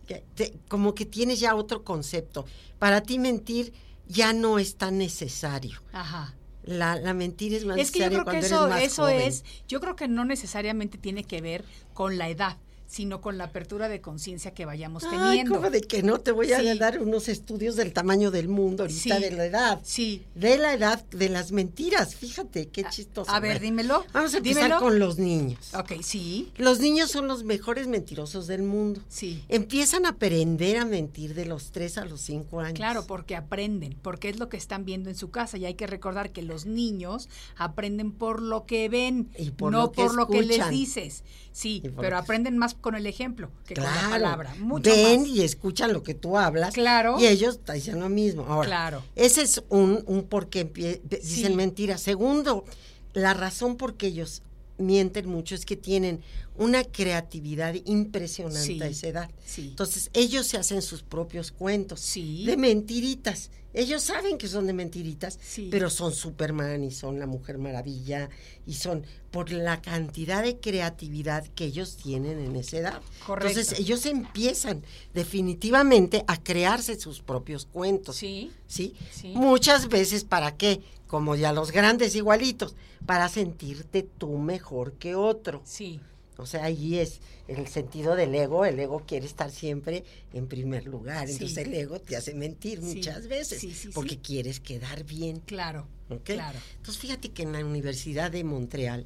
Que 0.08 0.24
te- 0.36 0.54
como 0.68 0.96
que 0.96 1.06
tienes 1.06 1.40
ya 1.40 1.56
otro 1.56 1.84
concepto. 1.84 2.46
Para 2.80 3.02
ti 3.04 3.20
mentir 3.20 3.72
ya 4.08 4.34
no 4.34 4.60
es 4.60 4.76
tan 4.76 4.98
necesario. 4.98 5.80
Ajá. 5.94 6.34
La, 6.66 6.96
la 6.96 7.14
mentira 7.14 7.56
es 7.58 7.66
más 7.66 7.78
Es 7.78 7.92
que 7.92 8.00
yo 8.00 8.06
creo 8.08 8.20
que 8.20 8.24
cuando 8.24 8.46
eso, 8.46 8.66
eres 8.68 8.70
más 8.76 8.84
eso 8.84 9.02
joven. 9.04 9.22
es, 9.22 9.44
yo 9.68 9.80
creo 9.80 9.96
que 9.96 10.08
no 10.08 10.26
necesariamente 10.26 10.98
tiene 10.98 11.24
que 11.24 11.42
ver 11.42 11.64
con 11.94 12.18
la 12.18 12.30
edad, 12.30 12.58
sino 12.94 13.22
con 13.22 13.40
la 13.40 13.46
apertura 13.46 13.90
de 13.90 14.02
conciencia 14.02 14.54
que 14.54 14.66
vayamos 14.66 15.04
Ay, 15.06 15.10
teniendo. 15.18 15.56
¿cómo 15.56 15.72
de 15.72 15.82
que 15.82 16.04
no? 16.04 16.20
Te 16.20 16.32
voy 16.32 16.52
a 16.54 16.60
Sí. 16.60 16.78
dar 16.78 17.00
unos 17.02 17.28
estudios 17.28 17.76
del 17.76 17.92
tamaño 17.92 18.30
del 18.30 18.48
mundo 18.48 18.84
ahorita, 18.84 19.16
Sí. 19.18 19.22
de 19.24 19.32
la 19.32 19.46
edad. 19.48 19.80
Sí. 19.84 20.22
De 20.36 20.60
la 20.60 20.74
edad 20.76 21.04
de 21.06 21.30
las 21.30 21.52
mentiras. 21.52 22.14
Fíjate, 22.16 22.68
qué 22.68 22.84
chistoso. 22.84 23.32
a 23.32 23.40
ver, 23.40 23.54
Bueno, 23.54 23.64
dímelo, 23.66 24.06
Vamos 24.14 24.36
a 24.36 24.38
empezar 24.38 24.64
dímelo. 24.66 24.80
con 24.80 25.00
los 25.00 25.18
niños. 25.18 25.74
Ok, 25.74 25.94
sí, 26.04 26.52
Los 26.58 26.80
niños 26.80 27.10
son 27.10 27.28
los 27.28 27.44
mejores 27.44 27.88
mentirosos 27.88 28.46
del 28.46 28.62
mundo. 28.62 29.02
sí. 29.10 29.44
Empiezan 29.50 30.06
a 30.06 30.10
aprender 30.10 30.78
a 30.78 30.86
mentir 30.86 31.34
de 31.34 31.46
los 31.46 31.72
3 31.72 31.98
a 31.98 32.06
los 32.06 32.22
5 32.22 32.60
años. 32.60 32.74
Claro, 32.76 33.08
porque 33.08 33.36
aprenden, 33.36 33.98
porque 34.04 34.30
es 34.30 34.38
lo 34.38 34.50
que 34.50 34.58
están 34.58 34.86
viendo 34.86 35.10
en 35.10 35.16
su 35.16 35.32
casa 35.32 35.58
y 35.58 35.66
hay 35.66 35.74
que 35.74 35.88
recordar 35.88 36.32
que 36.32 36.44
los 36.44 36.68
niños 36.68 37.28
aprenden 37.58 38.12
por 38.12 38.40
lo 38.42 38.66
que 38.68 38.88
ven, 38.88 39.30
Y 39.38 39.50
por 39.50 39.72
no 39.72 39.82
lo 39.84 39.92
que 39.92 40.04
por 40.04 40.14
lo 40.14 40.28
que 40.28 40.42
les 40.44 40.52
escuchan. 40.58 40.72
dices. 40.72 41.24
Sí, 41.52 41.82
pero 41.98 42.18
aprenden 42.18 42.58
más 42.58 42.74
con 42.84 42.94
el 42.96 43.08
ejemplo 43.08 43.50
que 43.66 43.74
con 43.74 43.86
la 43.86 43.92
Claro. 43.92 44.10
palabra. 44.12 44.56
Mucho 44.60 44.92
Ven 44.92 45.22
más. 45.22 45.30
y 45.30 45.42
escuchan 45.42 45.92
lo 45.94 46.04
que 46.04 46.14
tú 46.14 46.38
hablas. 46.38 46.76
Claro. 46.76 47.18
Y 47.20 47.26
ellos 47.26 47.62
te 47.66 47.74
dicen 47.74 48.00
lo 48.00 48.10
mismo. 48.10 48.46
Ahora, 48.48 48.68
Claro. 48.68 49.04
ese 49.16 49.42
es 49.42 49.64
un, 49.70 50.04
un 50.06 50.24
por 50.26 50.50
qué 50.50 50.66
dicen 50.66 51.52
Sí. 51.52 51.56
mentiras. 51.56 52.02
Segundo, 52.02 52.66
la 53.14 53.34
razón 53.34 53.78
por 53.78 53.96
qué 53.96 54.08
ellos 54.08 54.44
mienten 54.78 55.28
mucho 55.30 55.56
es 55.56 55.66
que 55.66 55.76
tienen 55.78 56.22
una 56.58 56.84
creatividad 56.84 57.74
impresionante 57.86 58.66
Sí. 58.76 58.82
a 58.82 58.88
esa 58.88 59.08
edad. 59.08 59.30
Sí. 59.46 59.70
Entonces, 59.70 60.10
ellos 60.14 60.46
se 60.46 60.58
hacen 60.58 60.82
sus 60.82 61.02
propios 61.04 61.52
cuentos 61.52 62.00
Sí. 62.02 62.44
de 62.46 62.58
mentiritas. 62.58 63.50
Ellos 63.74 64.04
saben 64.04 64.38
que 64.38 64.48
son 64.48 64.68
de 64.68 64.74
mentiritas, 64.74 65.40
Sí. 65.42 65.70
pero 65.72 65.90
son 65.90 66.14
Superman 66.14 66.84
y 66.84 66.92
son 66.92 67.20
la 67.20 67.26
Mujer 67.26 67.58
Maravilla 67.58 68.30
y 68.68 68.74
son 68.76 69.04
por 69.32 69.52
la 69.52 69.82
cantidad 69.82 70.44
de 70.44 70.58
creatividad 70.60 71.48
que 71.56 71.66
ellos 71.66 71.98
tienen 71.98 72.38
en 72.40 72.56
esa 72.56 72.78
edad. 72.78 73.02
Correcto. 73.26 73.50
Entonces, 73.60 73.80
ellos 73.80 74.06
empiezan 74.06 74.84
definitivamente 75.14 76.24
a 76.28 76.42
crearse 76.42 77.00
sus 77.00 77.22
propios 77.22 77.66
cuentos. 77.66 78.16
Sí. 78.18 78.52
¿sí? 78.68 78.96
Sí. 79.12 79.34
Muchas 79.36 79.90
veces, 79.90 80.24
¿para 80.24 80.56
qué? 80.56 80.82
Como 81.08 81.36
ya 81.36 81.52
los 81.52 81.72
grandes 81.72 82.16
igualitos, 82.16 82.76
para 83.06 83.28
sentirte 83.30 84.04
tú 84.04 84.38
mejor 84.38 84.94
que 84.94 85.16
otro. 85.16 85.62
Sí. 85.66 86.00
O 86.38 86.46
sea, 86.46 86.64
ahí 86.66 86.98
es 86.98 87.20
el 87.48 87.68
sentido 87.68 88.16
del 88.16 88.34
ego. 88.34 88.66
El 88.66 88.80
ego 88.80 89.04
quiere 89.08 89.26
estar 89.26 89.52
siempre 89.52 90.04
en 90.34 90.48
primer 90.48 90.86
lugar. 90.88 91.28
Sí. 91.28 91.34
Entonces 91.34 91.58
el 91.60 91.74
ego 91.74 92.00
te 92.00 92.16
hace 92.16 92.34
mentir 92.34 92.80
Sí. 92.80 92.96
muchas 92.96 93.28
veces 93.28 93.60
Sí, 93.60 93.90
porque 93.94 94.18
quieres 94.18 94.60
quedar 94.60 95.04
bien. 95.04 95.40
Claro. 95.46 95.88
Claro. 96.24 96.60
Entonces 96.78 97.02
fíjate 97.02 97.30
que 97.30 97.44
en 97.44 97.54
la 97.54 97.66
Universidad 97.66 98.32
de 98.32 98.44
Montreal, 98.44 99.06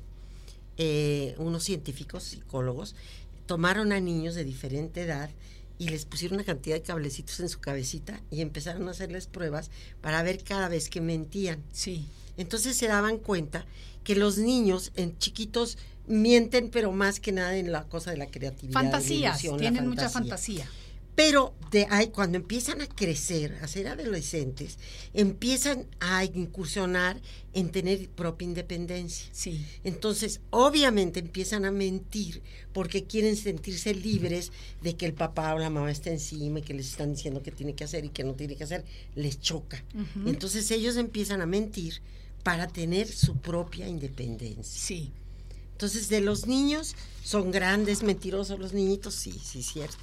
eh, 0.77 1.35
unos 1.37 1.63
científicos, 1.63 2.23
psicólogos, 2.23 2.95
tomaron 3.45 3.91
a 3.93 3.99
niños 3.99 4.35
de 4.35 4.43
diferente 4.43 5.01
edad 5.01 5.29
y 5.79 5.89
les 5.89 6.05
pusieron 6.05 6.35
una 6.37 6.43
cantidad 6.45 6.75
de 6.75 6.81
cablecitos 6.81 7.39
en 7.39 7.49
su 7.49 7.59
cabecita 7.59 8.21
y 8.31 8.41
empezaron 8.41 8.87
a 8.87 8.91
hacerles 8.91 9.27
pruebas 9.27 9.69
para 10.01 10.21
ver 10.23 10.43
cada 10.43 10.67
vez 10.69 10.89
que 10.89 11.01
mentían. 11.01 11.63
Sí. 11.71 12.07
Entonces 12.37 12.77
se 12.77 12.87
daban 12.87 13.17
cuenta 13.17 13.65
que 14.03 14.15
los 14.15 14.37
niños 14.37 14.91
en 14.95 15.17
chiquitos 15.17 15.77
mienten, 16.07 16.69
pero 16.69 16.91
más 16.91 17.19
que 17.19 17.31
nada 17.31 17.57
en 17.57 17.71
la 17.71 17.83
cosa 17.83 18.11
de 18.11 18.17
la 18.17 18.27
creatividad. 18.27 18.73
la 18.73 18.81
Fantasías, 18.81 19.43
la 19.43 19.57
tienen 19.57 19.87
mucha 19.87 20.09
fantasía. 20.09 20.67
Pero 21.17 21.55
de 21.71 21.87
ahí, 21.89 22.09
cuando 22.09 22.37
empiezan 22.37 22.79
a 22.79 22.87
crecer, 22.87 23.57
a 23.63 23.67
ser 23.67 23.87
adolescentes, 23.87 24.77
empiezan 25.15 25.87
a 25.99 26.23
incursionar 26.23 27.19
en 27.53 27.71
tener 27.71 28.07
propia 28.09 28.45
independencia. 28.45 29.27
Sí. 29.31 29.65
Entonces, 29.83 30.41
obviamente 30.51 31.19
empiezan 31.19 31.65
a 31.65 31.71
mentir 31.71 32.43
porque 32.71 33.05
quieren 33.05 33.35
sentirse 33.35 33.95
libres 33.95 34.51
de 34.83 34.95
que 34.95 35.07
el 35.07 35.13
papá 35.15 35.55
o 35.55 35.57
la 35.57 35.71
mamá 35.71 35.89
esté 35.89 36.11
encima 36.11 36.59
y 36.59 36.61
que 36.61 36.75
les 36.75 36.87
están 36.87 37.15
diciendo 37.15 37.41
qué 37.41 37.49
tiene 37.49 37.73
que 37.73 37.85
hacer 37.85 38.05
y 38.05 38.09
qué 38.09 38.23
no 38.23 38.35
tiene 38.35 38.55
que 38.55 38.65
hacer, 38.65 38.85
les 39.15 39.41
choca. 39.41 39.83
Entonces 40.27 40.69
ellos 40.69 40.97
empiezan 40.97 41.41
a 41.41 41.47
mentir 41.47 41.99
para 42.47 42.65
tener 42.65 43.09
su 43.09 43.35
propia 43.35 43.89
independencia. 43.89 44.63
Sí. 44.63 45.11
Entonces, 45.73 46.07
de 46.07 46.21
los 46.21 46.47
niños, 46.47 46.95
son 47.21 47.51
grandes 47.51 48.03
mentirosos 48.03 48.57
los 48.57 48.71
niñitos, 48.71 49.15
sí, 49.15 49.33
sí, 49.33 49.59
es 49.59 49.65
cierto, 49.65 49.97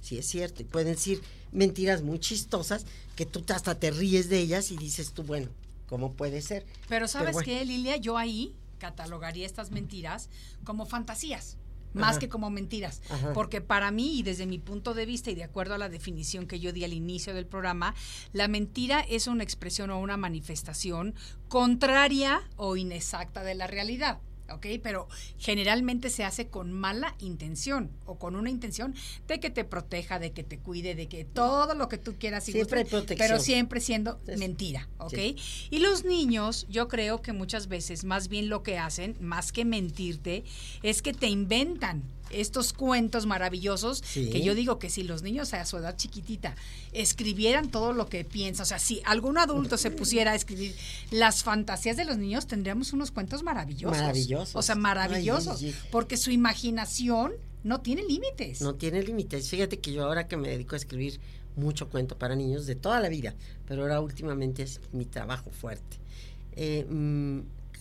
sí 0.00 0.16
es 0.16 0.24
cierto. 0.24 0.62
Y 0.62 0.64
pueden 0.64 0.94
decir 0.94 1.20
mentiras 1.52 2.00
muy 2.00 2.18
chistosas 2.18 2.86
que 3.16 3.26
tú 3.26 3.44
hasta 3.52 3.74
te 3.74 3.90
ríes 3.90 4.30
de 4.30 4.38
ellas 4.38 4.70
y 4.70 4.78
dices 4.78 5.12
tú, 5.12 5.24
bueno, 5.24 5.50
¿cómo 5.90 6.14
puede 6.14 6.40
ser? 6.40 6.64
Pero 6.88 7.06
¿sabes 7.06 7.34
bueno. 7.34 7.44
qué, 7.44 7.66
Lilia? 7.66 7.98
Yo 7.98 8.16
ahí 8.16 8.54
catalogaría 8.78 9.44
estas 9.44 9.70
mentiras 9.70 10.30
como 10.64 10.86
fantasías. 10.86 11.58
Más 11.92 12.10
Ajá. 12.10 12.18
que 12.20 12.28
como 12.28 12.50
mentiras. 12.50 13.02
Ajá. 13.10 13.32
Porque 13.32 13.60
para 13.60 13.90
mí, 13.90 14.18
y 14.18 14.22
desde 14.22 14.46
mi 14.46 14.58
punto 14.58 14.94
de 14.94 15.06
vista, 15.06 15.30
y 15.30 15.34
de 15.34 15.44
acuerdo 15.44 15.74
a 15.74 15.78
la 15.78 15.88
definición 15.88 16.46
que 16.46 16.60
yo 16.60 16.72
di 16.72 16.84
al 16.84 16.92
inicio 16.92 17.34
del 17.34 17.46
programa, 17.46 17.94
la 18.32 18.48
mentira 18.48 19.00
es 19.00 19.26
una 19.26 19.42
expresión 19.42 19.90
o 19.90 19.98
una 19.98 20.16
manifestación 20.16 21.14
contraria 21.48 22.48
o 22.56 22.76
inexacta 22.76 23.42
de 23.42 23.54
la 23.54 23.66
realidad. 23.66 24.20
¿Ok? 24.52 24.66
Pero 24.82 25.08
generalmente 25.38 26.10
se 26.10 26.24
hace 26.24 26.48
con 26.48 26.72
mala 26.72 27.14
intención 27.18 27.90
o 28.06 28.18
con 28.18 28.36
una 28.36 28.50
intención 28.50 28.94
de 29.26 29.40
que 29.40 29.50
te 29.50 29.64
proteja, 29.64 30.18
de 30.18 30.32
que 30.32 30.42
te 30.44 30.58
cuide, 30.58 30.94
de 30.94 31.08
que 31.08 31.24
todo 31.24 31.74
lo 31.74 31.88
que 31.88 31.98
tú 31.98 32.16
quieras 32.18 32.48
y 32.48 32.52
Siempre 32.52 32.80
hay 32.80 32.84
protección. 32.84 33.28
pero 33.28 33.40
siempre 33.40 33.80
siendo 33.80 34.20
mentira, 34.38 34.88
¿ok? 34.98 35.14
sí. 35.14 35.36
Y 35.70 35.78
los 35.78 36.04
niños, 36.04 36.66
yo 36.68 36.88
creo 36.88 37.22
que 37.22 37.32
muchas 37.32 37.68
veces 37.68 38.04
más 38.04 38.28
bien 38.28 38.48
lo 38.48 38.62
que 38.62 38.78
hacen, 38.78 39.16
más 39.20 39.52
que 39.52 39.64
mentirte, 39.64 40.44
es 40.82 41.02
que 41.02 41.12
te 41.12 41.26
inventan 41.28 42.02
estos 42.30 42.72
cuentos 42.72 43.26
maravillosos 43.26 44.02
Sí. 44.04 44.30
que 44.30 44.42
yo 44.42 44.54
digo 44.54 44.78
que 44.78 44.90
si 44.90 45.02
los 45.02 45.22
niños 45.22 45.52
a 45.54 45.64
su 45.64 45.76
edad 45.76 45.96
chiquitita 45.96 46.54
escribieran 46.92 47.70
todo 47.70 47.92
lo 47.92 48.06
que 48.06 48.24
piensan, 48.24 48.62
o 48.64 48.66
sea, 48.66 48.78
si 48.78 49.00
algún 49.04 49.38
adulto 49.38 49.76
se 49.76 49.90
pusiera 49.90 50.32
a 50.32 50.34
escribir 50.34 50.74
las 51.10 51.42
fantasías 51.42 51.96
de 51.96 52.04
los 52.04 52.18
niños, 52.18 52.46
tendríamos 52.46 52.92
unos 52.92 53.10
cuentos 53.10 53.42
maravillosos. 53.42 53.98
Maravillosos. 53.98 54.56
O 54.56 54.62
sea, 54.62 54.74
maravillosos. 54.74 55.62
Ay. 55.62 55.74
Porque 55.90 56.16
su 56.16 56.30
imaginación 56.30 57.32
no 57.62 57.80
tiene 57.80 58.02
límites. 58.02 58.60
No 58.60 58.74
tiene 58.74 59.02
límites. 59.02 59.48
Fíjate 59.48 59.78
que 59.78 59.92
yo 59.92 60.04
ahora 60.04 60.26
que 60.28 60.36
me 60.36 60.48
dedico 60.48 60.74
a 60.74 60.78
escribir 60.78 61.20
mucho 61.56 61.88
cuento 61.90 62.16
para 62.16 62.36
niños 62.36 62.66
de 62.66 62.74
toda 62.74 63.00
la 63.00 63.08
vida, 63.08 63.34
pero 63.66 63.82
ahora 63.82 64.00
últimamente 64.00 64.62
es 64.62 64.80
mi 64.92 65.04
trabajo 65.04 65.50
fuerte. 65.50 65.98
Eh, 66.56 66.86
mm, 66.88 67.40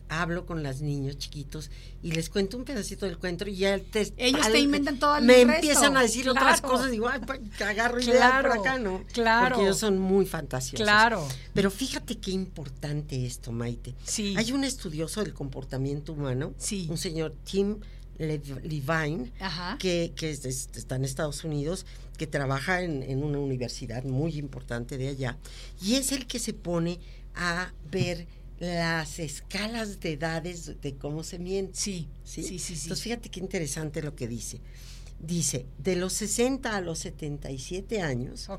hablo 0.09 0.45
con 0.45 0.63
los 0.63 0.81
niños 0.81 1.17
chiquitos 1.17 1.69
y 2.01 2.11
les 2.11 2.29
cuento 2.29 2.57
un 2.57 2.65
pedacito 2.65 3.05
del 3.05 3.17
cuento 3.17 3.47
y 3.47 3.55
ya 3.57 3.79
te, 3.79 4.11
Ellos 4.17 4.51
te 4.51 4.59
inventan 4.59 4.97
todo 4.99 5.15
el 5.17 5.23
Me 5.25 5.35
resto. 5.35 5.53
empiezan 5.53 5.95
a 5.97 6.01
decir 6.01 6.27
otras 6.29 6.61
cosas, 6.61 6.91
digo, 6.91 7.07
ay, 7.07 7.21
que 7.57 7.63
agarro 7.63 7.99
Claro, 7.99 8.49
por 8.49 8.59
acá, 8.59 8.79
¿no? 8.79 9.03
claro. 9.13 9.49
Porque 9.55 9.65
ellos 9.67 9.77
son 9.77 9.99
muy 9.99 10.25
fantasiosos. 10.25 10.83
Claro. 10.83 11.25
Pero 11.53 11.69
fíjate 11.71 12.17
qué 12.17 12.31
importante 12.31 13.25
esto, 13.25 13.51
Maite. 13.51 13.93
Sí. 14.03 14.33
Hay 14.37 14.51
un 14.51 14.63
estudioso 14.63 15.23
del 15.23 15.33
comportamiento 15.33 16.13
humano, 16.13 16.53
Sí. 16.57 16.87
un 16.89 16.97
señor 16.97 17.35
Tim 17.43 17.77
Lev- 18.17 18.61
Levine, 18.63 19.31
Ajá. 19.39 19.77
que, 19.79 20.11
que 20.15 20.31
es- 20.31 20.43
es- 20.43 20.69
está 20.75 20.95
en 20.97 21.05
Estados 21.05 21.43
Unidos, 21.45 21.85
que 22.17 22.27
trabaja 22.27 22.81
en, 22.81 23.01
en 23.03 23.23
una 23.23 23.39
universidad 23.39 24.03
muy 24.03 24.35
importante 24.37 24.97
de 24.97 25.07
allá, 25.07 25.37
y 25.81 25.95
es 25.95 26.11
el 26.11 26.27
que 26.27 26.37
se 26.39 26.51
pone 26.53 26.99
a 27.35 27.71
ver 27.89 28.27
las 28.59 29.19
escalas 29.19 29.99
de 29.99 30.13
edades 30.13 30.81
de 30.81 30.95
cómo 30.95 31.23
se 31.23 31.39
miente. 31.39 31.73
Sí, 31.75 32.07
¿sí? 32.23 32.43
sí, 32.43 32.59
sí, 32.59 32.75
sí. 32.75 32.81
Entonces 32.83 33.03
fíjate 33.03 33.29
qué 33.29 33.39
interesante 33.39 34.01
lo 34.01 34.15
que 34.15 34.27
dice. 34.27 34.59
Dice, 35.19 35.65
de 35.77 35.95
los 35.95 36.13
60 36.13 36.75
a 36.75 36.81
los 36.81 36.99
77 36.99 38.01
años 38.01 38.49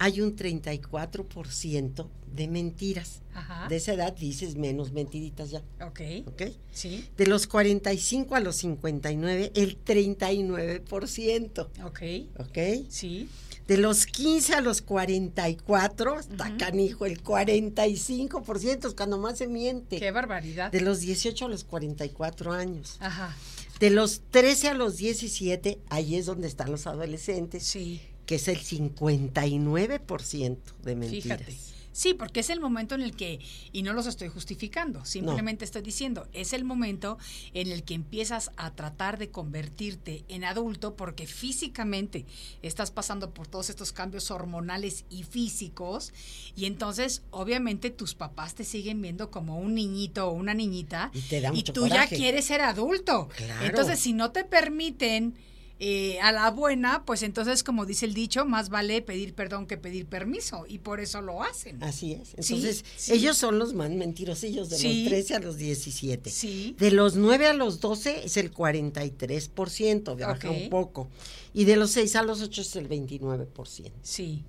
hay 0.00 0.20
un 0.20 0.36
34% 0.36 2.08
de 2.34 2.48
mentiras. 2.48 3.22
Ajá. 3.34 3.68
De 3.68 3.76
esa 3.76 3.94
edad 3.94 4.14
dices 4.16 4.54
menos 4.56 4.92
mentiritas 4.92 5.50
ya, 5.50 5.62
Ok. 5.86 6.00
¿ok? 6.26 6.42
Sí. 6.72 7.08
De 7.16 7.26
los 7.26 7.46
45 7.46 8.34
a 8.34 8.40
los 8.40 8.56
59, 8.56 9.52
el 9.54 9.82
39%. 9.84 11.68
Ok. 11.84 12.02
¿Ok? 12.38 12.58
Sí. 12.88 13.28
De 13.68 13.76
los 13.76 14.06
15 14.06 14.54
a 14.54 14.60
los 14.62 14.80
44, 14.82 16.18
está 16.20 16.56
canijo, 16.56 17.04
el 17.06 17.22
45% 17.22 18.88
es 18.88 18.94
cuando 18.94 19.18
más 19.18 19.38
se 19.38 19.46
miente. 19.46 19.98
Qué 20.00 20.10
barbaridad. 20.10 20.72
De 20.72 20.80
los 20.80 21.00
18 21.00 21.44
a 21.44 21.48
los 21.48 21.62
44 21.64 22.52
años. 22.52 22.96
Ajá. 23.00 23.36
De 23.78 23.90
los 23.90 24.22
13 24.30 24.68
a 24.68 24.74
los 24.74 24.96
17, 24.96 25.78
ahí 25.90 26.16
es 26.16 26.24
donde 26.26 26.48
están 26.48 26.70
los 26.72 26.86
adolescentes, 26.86 27.62
Sí. 27.64 28.00
que 28.26 28.36
es 28.36 28.48
el 28.48 28.58
59% 28.58 30.58
de 30.82 30.96
mentiras. 30.96 31.38
Fíjate. 31.38 31.56
Sí, 31.98 32.14
porque 32.14 32.38
es 32.38 32.48
el 32.50 32.60
momento 32.60 32.94
en 32.94 33.02
el 33.02 33.16
que, 33.16 33.40
y 33.72 33.82
no 33.82 33.92
los 33.92 34.06
estoy 34.06 34.28
justificando, 34.28 35.04
simplemente 35.04 35.64
estoy 35.64 35.82
diciendo, 35.82 36.28
es 36.32 36.52
el 36.52 36.62
momento 36.62 37.18
en 37.54 37.72
el 37.72 37.82
que 37.82 37.94
empiezas 37.94 38.52
a 38.56 38.70
tratar 38.70 39.18
de 39.18 39.30
convertirte 39.30 40.24
en 40.28 40.44
adulto 40.44 40.94
porque 40.94 41.26
físicamente 41.26 42.24
estás 42.62 42.92
pasando 42.92 43.34
por 43.34 43.48
todos 43.48 43.68
estos 43.68 43.90
cambios 43.90 44.30
hormonales 44.30 45.06
y 45.10 45.24
físicos 45.24 46.12
y 46.54 46.66
entonces 46.66 47.22
obviamente 47.32 47.90
tus 47.90 48.14
papás 48.14 48.54
te 48.54 48.62
siguen 48.62 49.02
viendo 49.02 49.32
como 49.32 49.58
un 49.58 49.74
niñito 49.74 50.28
o 50.28 50.34
una 50.34 50.54
niñita 50.54 51.10
Y 51.12 51.22
te 51.22 51.40
da 51.40 51.50
mucho 51.50 51.72
tú 51.72 51.80
coraje. 51.80 52.14
ya 52.14 52.16
quieres 52.16 52.44
ser 52.44 52.60
adulto. 52.60 53.28
Claro. 53.36 53.66
Entonces, 53.66 53.98
si 53.98 54.12
no 54.12 54.30
te 54.30 54.44
permiten 54.44 55.34
eh, 55.80 56.18
a 56.20 56.32
la 56.32 56.50
buena, 56.50 57.04
pues 57.04 57.22
entonces, 57.22 57.62
como 57.62 57.86
dice 57.86 58.04
el 58.06 58.12
dicho, 58.14 58.44
más 58.44 58.68
vale 58.68 59.00
pedir 59.00 59.34
perdón 59.34 59.66
que 59.66 59.76
pedir 59.76 60.06
permiso. 60.06 60.64
Y 60.68 60.78
por 60.78 60.98
eso 60.98 61.20
lo 61.22 61.42
hacen. 61.42 61.82
Así 61.82 62.12
es. 62.14 62.30
Entonces, 62.36 62.84
sí. 62.96 63.12
ellos 63.12 63.36
son 63.36 63.58
los 63.60 63.74
más 63.74 63.90
mentirosillos 63.90 64.70
de 64.70 64.76
Sí. 64.78 65.02
los 65.04 65.08
13 65.10 65.34
a 65.36 65.38
los 65.38 65.56
17. 65.56 66.30
Sí. 66.30 66.74
De 66.78 66.90
los 66.90 67.14
9 67.16 67.46
a 67.46 67.52
los 67.52 67.78
12 67.80 68.24
es 68.24 68.36
el 68.36 68.50
43%, 68.52 70.16
baja 70.18 70.50
Ok. 70.50 70.56
un 70.64 70.70
poco. 70.70 71.08
Y 71.54 71.64
de 71.64 71.76
los 71.76 71.90
6 71.92 72.16
a 72.16 72.22
los 72.22 72.40
8 72.42 72.62
es 72.62 72.76
el 72.76 72.88
29%. 72.88 73.92
Sí. 74.02 74.42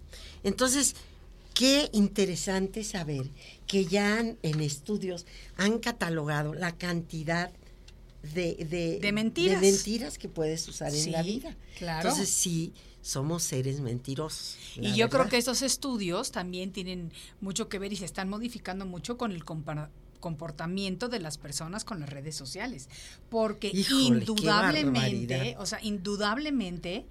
Entonces, 0.43 0.95
qué 1.54 1.89
interesante 1.91 2.84
saber 2.84 3.27
que 3.67 3.86
ya 3.86 4.17
han- 4.17 4.38
en 4.43 4.62
estudios 4.62 5.25
han 5.58 5.80
catalogado 5.80 6.54
la 6.54 6.75
cantidad 6.75 7.51
de, 8.21 8.55
de, 8.69 8.99
De 8.99 9.12
mentiras. 9.12 9.62
de 9.62 9.71
mentiras 9.71 10.17
que 10.17 10.29
puedes 10.29 10.67
usar 10.67 10.93
en 10.93 11.12
la 11.12 11.23
vida. 11.23 11.55
claro. 11.77 12.10
Entonces, 12.10 12.29
sí, 12.29 12.73
somos 13.01 13.43
seres 13.43 13.79
mentirosos. 13.79 14.58
Y 14.75 14.93
yo 14.95 15.10
creo 15.10 15.29
que 15.29 15.38
estos 15.38 15.62
estudios 15.62 16.32
también 16.32 16.71
tienen 16.71 17.12
mucho 17.41 17.69
que 17.69 17.79
ver 17.79 17.93
y 17.93 17.95
se 17.95 18.05
están 18.05 18.29
modificando 18.29 18.86
mucho 18.86 19.17
con 19.17 19.32
el 19.32 19.43
comportamiento 20.19 21.08
de 21.08 21.19
las 21.19 21.38
personas 21.38 21.86
con 21.86 21.99
las 22.01 22.10
redes 22.10 22.36
sociales. 22.36 22.89
Porque 23.29 23.71
Híjole, 23.73 24.03
indudablemente, 24.03 25.55
o 25.60 25.65
sea, 25.65 25.79
indudablemente, 25.82 27.05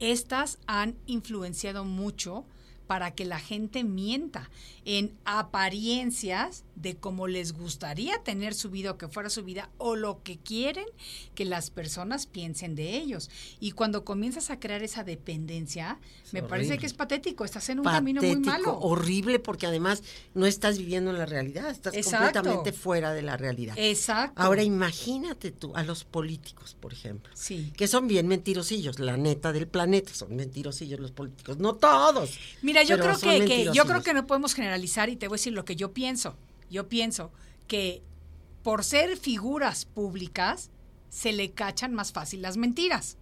estas 0.00 0.58
han 0.66 0.96
influenciado 1.06 1.84
mucho 1.84 2.44
para 2.86 3.12
que 3.12 3.24
la 3.24 3.38
gente 3.38 3.84
mienta 3.84 4.50
en 4.84 5.16
apariencias 5.24 6.64
de 6.74 6.96
cómo 6.96 7.28
les 7.28 7.52
gustaría 7.52 8.18
tener 8.22 8.54
su 8.54 8.70
vida 8.70 8.92
o 8.92 8.98
que 8.98 9.08
fuera 9.08 9.28
su 9.30 9.44
vida 9.44 9.70
o 9.78 9.94
lo 9.94 10.22
que 10.22 10.38
quieren 10.38 10.86
que 11.34 11.44
las 11.44 11.70
personas 11.70 12.26
piensen 12.26 12.74
de 12.74 12.96
ellos. 12.96 13.30
Y 13.60 13.72
cuando 13.72 14.04
comienzas 14.04 14.50
a 14.50 14.58
crear 14.58 14.82
esa 14.82 15.04
dependencia, 15.04 15.98
Es 16.24 16.32
me 16.32 16.42
parece 16.42 16.78
que 16.78 16.86
es 16.86 16.94
patético, 16.94 17.44
estás 17.44 17.68
en 17.68 17.78
un 17.80 17.84
camino 17.84 18.22
muy 18.22 18.36
malo. 18.36 18.78
horrible, 18.78 19.38
porque 19.38 19.66
además 19.66 20.02
no 20.34 20.46
estás 20.46 20.78
viviendo 20.78 21.10
en 21.10 21.18
la 21.18 21.26
realidad, 21.26 21.70
estás 21.70 21.94
Exacto. 21.94 22.40
completamente 22.40 22.72
fuera 22.72 23.12
de 23.12 23.22
la 23.22 23.36
realidad. 23.36 23.74
Exacto. 23.78 24.40
Ahora 24.42 24.62
imagínate 24.62 25.50
tú 25.50 25.72
a 25.76 25.82
los 25.82 26.04
políticos, 26.04 26.76
por 26.80 26.92
ejemplo, 26.92 27.30
Sí. 27.34 27.72
que 27.76 27.86
son 27.86 28.08
bien 28.08 28.26
mentirosillos, 28.28 28.98
la 28.98 29.16
neta 29.16 29.52
del 29.52 29.68
planeta, 29.68 30.14
son 30.14 30.34
mentirosillos 30.36 30.98
los 31.00 31.12
políticos, 31.12 31.58
no 31.58 31.74
todos. 31.74 32.38
Mira, 32.62 32.82
yo 32.82 32.98
creo 32.98 33.18
que, 33.18 33.44
que- 33.44 33.70
yo 33.74 33.84
creo 33.84 34.02
que 34.02 34.14
no 34.14 34.26
podemos 34.26 34.54
generalizar 34.54 35.08
y 35.10 35.16
te 35.16 35.28
voy 35.28 35.36
a 35.36 35.38
decir 35.38 35.52
lo 35.52 35.64
que 35.64 35.76
yo 35.76 35.92
pienso. 35.92 36.36
Yo 36.72 36.88
pienso 36.88 37.30
que 37.68 38.02
por 38.62 38.82
ser 38.82 39.16
figuras 39.16 39.84
públicas 39.84 40.70
se 41.10 41.32
le 41.32 41.52
cachan 41.52 41.92
más 41.94 42.12
fácil 42.12 42.42
las 42.42 42.56
mentiras. 42.56 43.18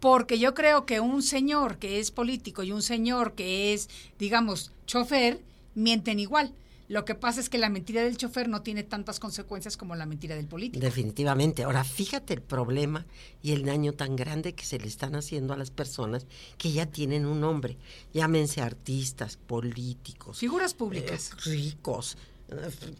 Porque 0.00 0.38
yo 0.38 0.54
creo 0.54 0.86
que 0.86 0.98
un 1.00 1.22
señor 1.22 1.78
que 1.78 2.00
es 2.00 2.10
político 2.10 2.62
y 2.62 2.72
un 2.72 2.82
señor 2.82 3.34
que 3.34 3.72
es, 3.74 3.88
digamos, 4.18 4.72
chofer, 4.86 5.42
mienten 5.74 6.18
igual. 6.18 6.54
Lo 6.88 7.04
que 7.04 7.14
pasa 7.14 7.38
es 7.38 7.48
que 7.48 7.58
la 7.58 7.68
mentira 7.68 8.02
del 8.02 8.16
chofer 8.16 8.48
no 8.48 8.62
tiene 8.62 8.82
tantas 8.82 9.20
consecuencias 9.20 9.76
como 9.76 9.94
la 9.94 10.06
mentira 10.06 10.34
del 10.34 10.48
político. 10.48 10.84
Definitivamente. 10.84 11.62
Ahora, 11.62 11.84
fíjate 11.84 12.34
el 12.34 12.42
problema 12.42 13.06
y 13.42 13.52
el 13.52 13.64
daño 13.64 13.92
tan 13.92 14.16
grande 14.16 14.54
que 14.56 14.64
se 14.64 14.80
le 14.80 14.88
están 14.88 15.14
haciendo 15.14 15.52
a 15.54 15.56
las 15.56 15.70
personas 15.70 16.26
que 16.58 16.72
ya 16.72 16.86
tienen 16.86 17.26
un 17.26 17.40
nombre. 17.40 17.76
Llámense 18.12 18.60
artistas, 18.60 19.36
políticos, 19.36 20.38
Figuras 20.38 20.74
públicas. 20.74 21.30
eh, 21.30 21.50
ricos, 21.50 22.16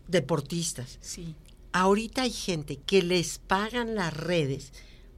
deportistas. 0.08 0.98
Sí. 1.00 1.34
Ahorita 1.72 2.22
hay 2.22 2.32
gente 2.32 2.76
que 2.84 3.02
les 3.02 3.38
pagan 3.38 3.94
las 3.94 4.14
redes 4.14 4.72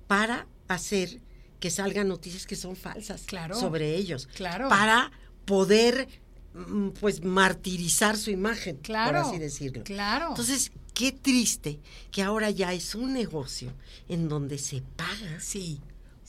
para 0.07 0.47
hacer 0.69 1.21
que 1.61 1.71
salgan 1.71 2.09
noticias 2.09 2.47
que 2.47 2.57
son 2.57 2.77
falsas 2.77 3.23
Claro. 3.23 3.59
sobre 3.59 3.97
ellos. 3.97 4.29
Claro. 4.35 4.69
Para 4.69 5.13
poder, 5.45 6.09
mm, 6.55 6.89
pues, 7.01 7.23
martirizar 7.25 8.17
su 8.17 8.31
imagen, 8.31 8.77
Claro. 8.79 9.23
por 9.23 9.31
así 9.31 9.39
decirlo. 9.39 9.85
Claro. 9.85 10.29
Entonces, 10.31 10.73
qué 10.93 11.13
triste 11.13 11.81
que 12.11 12.23
ahora 12.23 12.51
ya 12.51 12.73
es 12.73 12.95
un 12.95 13.13
negocio 13.13 13.73
en 14.09 14.29
donde 14.29 14.59
se 14.59 14.83
paga 14.97 15.41
sí. 15.41 15.81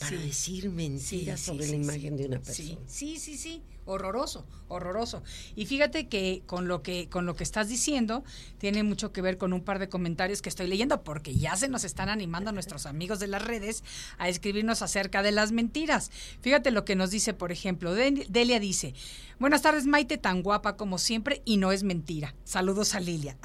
Para 0.03 0.17
sí. 0.21 0.27
decir 0.27 0.69
mentiras 0.69 1.39
Sí, 1.39 1.45
sobre 1.45 1.65
sí, 1.65 1.71
la 1.71 1.77
imagen 1.77 2.17
de 2.17 2.25
una 2.25 2.39
persona. 2.39 2.77
Sí, 2.87 3.17
sí, 3.19 3.37
sí, 3.37 3.61
horroroso, 3.85 4.45
horroroso. 4.69 5.23
Y 5.55 5.65
fíjate 5.65 6.07
que 6.07 6.41
con 6.45 6.67
lo 6.69 6.81
que 6.83 7.09
con 7.09 7.25
lo 7.25 7.35
que 7.35 7.43
estás 7.43 7.67
diciendo 7.67 8.23
tiene 8.57 8.81
mucho 8.83 9.11
que 9.11 9.21
ver 9.21 9.37
con 9.37 9.51
un 9.51 9.61
par 9.61 9.77
de 9.79 9.89
comentarios 9.89 10.41
que 10.41 10.47
estoy 10.49 10.67
leyendo 10.67 11.03
porque 11.03 11.35
ya 11.35 11.55
se 11.57 11.67
nos 11.67 11.83
están 11.83 12.07
animando 12.09 12.51
nuestros 12.53 12.85
amigos 12.85 13.19
de 13.19 13.27
las 13.27 13.41
redes 13.43 13.83
a 14.17 14.29
escribirnos 14.29 14.81
acerca 14.81 15.21
de 15.21 15.31
las 15.33 15.51
mentiras. 15.51 16.11
Fíjate 16.41 16.71
lo 16.71 16.85
que 16.85 16.95
nos 16.95 17.11
dice, 17.11 17.33
por 17.33 17.51
ejemplo, 17.51 17.93
De- 17.93 18.25
Delia 18.29 18.59
dice, 18.61 18.93
"Buenas 19.37 19.61
tardes, 19.61 19.85
Maite, 19.85 20.17
tan 20.17 20.43
guapa 20.43 20.77
como 20.77 20.97
siempre 20.97 21.41
y 21.43 21.57
no 21.57 21.73
es 21.73 21.83
mentira. 21.83 22.33
Saludos 22.45 22.95
a 22.95 23.01
Lilia." 23.01 23.37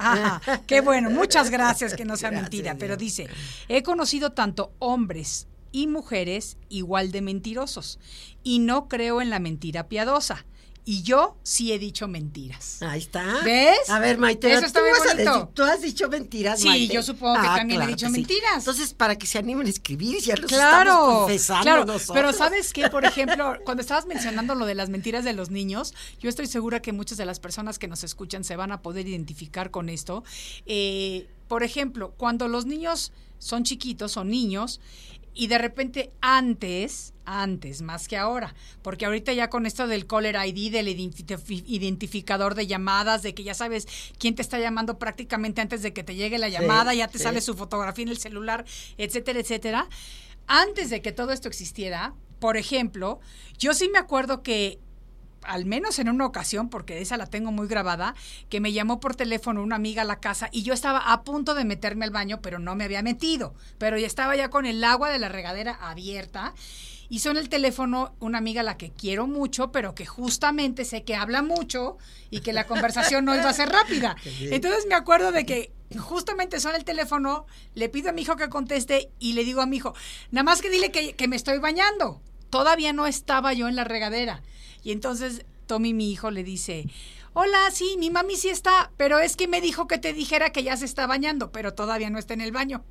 Qué 0.67 0.79
bueno, 0.79 1.09
muchas 1.09 1.49
gracias 1.51 1.95
que 1.95 2.05
no 2.05 2.15
sea 2.15 2.29
Gracias, 2.31 2.49
mentira, 2.49 2.75
pero 2.79 2.95
dice, 2.95 3.27
"He 3.67 3.83
conocido 3.83 4.31
tanto 4.31 4.71
hombres 4.79 5.47
y 5.71 5.87
mujeres 5.87 6.57
igual 6.69 7.11
de 7.11 7.21
mentirosos. 7.21 7.99
Y 8.43 8.59
no 8.59 8.87
creo 8.87 9.21
en 9.21 9.29
la 9.29 9.39
mentira 9.39 9.87
piadosa. 9.87 10.45
Y 10.85 11.03
yo 11.03 11.37
sí 11.43 11.71
he 11.71 11.77
dicho 11.77 12.07
mentiras. 12.07 12.81
Ahí 12.81 12.97
está. 12.99 13.41
¿Ves? 13.43 13.87
A 13.89 13.99
ver, 13.99 14.17
Maite, 14.17 14.49
Eso 14.51 14.61
tú 14.61 14.65
está 14.67 14.79
muy 14.79 14.89
bonito. 14.89 15.31
decir- 15.33 15.47
tú 15.53 15.61
has 15.63 15.81
dicho 15.83 16.09
mentiras, 16.09 16.59
Sí, 16.61 16.67
Maite? 16.67 16.93
yo 16.95 17.03
supongo 17.03 17.35
que 17.39 17.45
también 17.47 17.81
he 17.83 17.87
dicho 17.87 18.07
sí. 18.07 18.11
mentiras. 18.13 18.57
Entonces, 18.57 18.95
para 18.95 19.15
que 19.15 19.27
se 19.27 19.37
animen 19.37 19.67
a 19.67 19.69
escribir, 19.69 20.19
ya 20.19 20.35
los 20.35 20.51
estamos 20.51 20.83
Claro, 20.83 21.19
confesando 21.19 21.61
claro. 21.63 21.85
nosotros. 21.85 22.15
Pero 22.15 22.33
sabes 22.33 22.73
que, 22.73 22.89
por 22.89 23.05
ejemplo, 23.05 23.57
cuando 23.65 23.81
estabas 23.81 24.07
mencionando 24.07 24.55
lo 24.55 24.65
de 24.65 24.73
las 24.73 24.89
mentiras 24.89 25.23
de 25.23 25.33
los 25.33 25.51
niños, 25.51 25.93
yo 26.19 26.27
estoy 26.27 26.47
segura 26.47 26.81
que 26.81 26.91
muchas 26.91 27.19
de 27.19 27.25
las 27.25 27.39
personas 27.39 27.77
que 27.77 27.87
nos 27.87 28.03
escuchan 28.03 28.43
se 28.43 28.55
van 28.55 28.71
a 28.71 28.81
poder 28.81 29.07
identificar 29.07 29.69
con 29.69 29.89
esto. 29.89 30.23
Eh, 30.65 31.27
por 31.47 31.61
ejemplo, 31.61 32.15
cuando 32.17 32.47
los 32.47 32.65
niños 32.65 33.11
son 33.37 33.63
chiquitos, 33.63 34.13
son 34.13 34.29
niños, 34.29 34.79
y 35.39 35.47
de 35.47 35.57
repente 35.57 36.11
antes, 36.19 37.13
antes 37.23 37.81
más 37.81 38.09
que 38.09 38.17
ahora, 38.17 38.53
porque 38.81 39.05
ahorita 39.05 39.31
ya 39.31 39.49
con 39.49 39.65
esto 39.65 39.87
del 39.87 40.05
caller 40.05 40.35
ID, 40.35 40.69
del 40.69 40.87
identifi- 40.87 41.63
identificador 41.65 42.55
de 42.55 42.67
llamadas, 42.67 43.21
de 43.21 43.33
que 43.33 43.45
ya 43.45 43.53
sabes 43.53 43.87
quién 44.17 44.35
te 44.35 44.41
está 44.41 44.59
llamando 44.59 44.99
prácticamente 44.99 45.61
antes 45.61 45.81
de 45.81 45.93
que 45.93 46.03
te 46.03 46.15
llegue 46.15 46.39
la 46.39 46.49
llamada, 46.49 46.93
ya 46.93 47.07
te 47.07 47.19
sí. 47.19 47.23
sale 47.23 47.39
su 47.39 47.55
fotografía 47.55 48.03
en 48.03 48.09
el 48.09 48.17
celular, 48.17 48.65
etcétera, 48.97 49.39
etcétera. 49.39 49.87
Antes 50.45 50.89
de 50.89 51.01
que 51.01 51.13
todo 51.13 51.31
esto 51.31 51.47
existiera, 51.47 52.13
por 52.39 52.57
ejemplo, 52.57 53.21
yo 53.57 53.73
sí 53.73 53.87
me 53.87 53.97
acuerdo 53.97 54.43
que 54.43 54.79
al 55.43 55.65
menos 55.65 55.99
en 55.99 56.09
una 56.09 56.25
ocasión, 56.25 56.69
porque 56.69 57.01
esa 57.01 57.17
la 57.17 57.27
tengo 57.27 57.51
muy 57.51 57.67
grabada, 57.67 58.15
que 58.49 58.59
me 58.59 58.73
llamó 58.73 58.99
por 58.99 59.15
teléfono 59.15 59.61
una 59.63 59.75
amiga 59.75 60.01
a 60.01 60.05
la 60.05 60.19
casa 60.19 60.49
y 60.51 60.63
yo 60.63 60.73
estaba 60.73 61.11
a 61.11 61.23
punto 61.23 61.55
de 61.55 61.65
meterme 61.65 62.05
al 62.05 62.11
baño, 62.11 62.41
pero 62.41 62.59
no 62.59 62.75
me 62.75 62.83
había 62.83 63.01
metido. 63.01 63.53
Pero 63.77 63.97
ya 63.97 64.07
estaba 64.07 64.35
ya 64.35 64.49
con 64.49 64.65
el 64.65 64.83
agua 64.83 65.09
de 65.09 65.19
la 65.19 65.29
regadera 65.29 65.73
abierta. 65.81 66.53
Y 67.11 67.19
son 67.19 67.37
el 67.37 67.49
teléfono 67.49 68.13
una 68.19 68.37
amiga 68.37 68.61
a 68.61 68.63
la 68.63 68.77
que 68.77 68.91
quiero 68.91 69.25
mucho, 69.25 69.71
pero 69.71 69.95
que 69.95 70.05
justamente 70.05 70.85
sé 70.85 71.03
que 71.03 71.15
habla 71.15 71.41
mucho 71.41 71.97
y 72.29 72.41
que 72.41 72.53
la 72.53 72.67
conversación 72.67 73.25
no 73.25 73.35
iba 73.35 73.49
a 73.49 73.53
ser 73.53 73.69
rápida. 73.69 74.15
Entonces 74.41 74.85
me 74.87 74.93
acuerdo 74.93 75.31
de 75.31 75.43
que 75.43 75.71
justamente 75.97 76.59
son 76.59 76.75
el 76.75 76.85
teléfono, 76.85 77.47
le 77.73 77.89
pido 77.89 78.11
a 78.11 78.13
mi 78.13 78.21
hijo 78.21 78.35
que 78.35 78.47
conteste 78.49 79.09
y 79.17 79.33
le 79.33 79.43
digo 79.43 79.61
a 79.61 79.65
mi 79.65 79.77
hijo, 79.77 79.95
nada 80.29 80.43
más 80.43 80.61
que 80.61 80.69
dile 80.69 80.91
que, 80.91 81.13
que 81.13 81.27
me 81.27 81.35
estoy 81.35 81.57
bañando. 81.57 82.21
Todavía 82.51 82.93
no 82.93 83.07
estaba 83.07 83.53
yo 83.53 83.67
en 83.67 83.75
la 83.75 83.85
regadera. 83.85 84.43
Y 84.83 84.91
entonces 84.91 85.45
Tommy, 85.67 85.93
mi 85.93 86.11
hijo, 86.11 86.31
le 86.31 86.43
dice, 86.43 86.87
hola, 87.33 87.69
sí, 87.71 87.95
mi 87.99 88.09
mami 88.09 88.35
sí 88.35 88.49
está, 88.49 88.91
pero 88.97 89.19
es 89.19 89.35
que 89.35 89.47
me 89.47 89.61
dijo 89.61 89.87
que 89.87 89.97
te 89.97 90.13
dijera 90.13 90.51
que 90.51 90.63
ya 90.63 90.75
se 90.77 90.85
está 90.85 91.05
bañando, 91.07 91.51
pero 91.51 91.73
todavía 91.73 92.09
no 92.09 92.17
está 92.19 92.33
en 92.33 92.41
el 92.41 92.51
baño. 92.51 92.83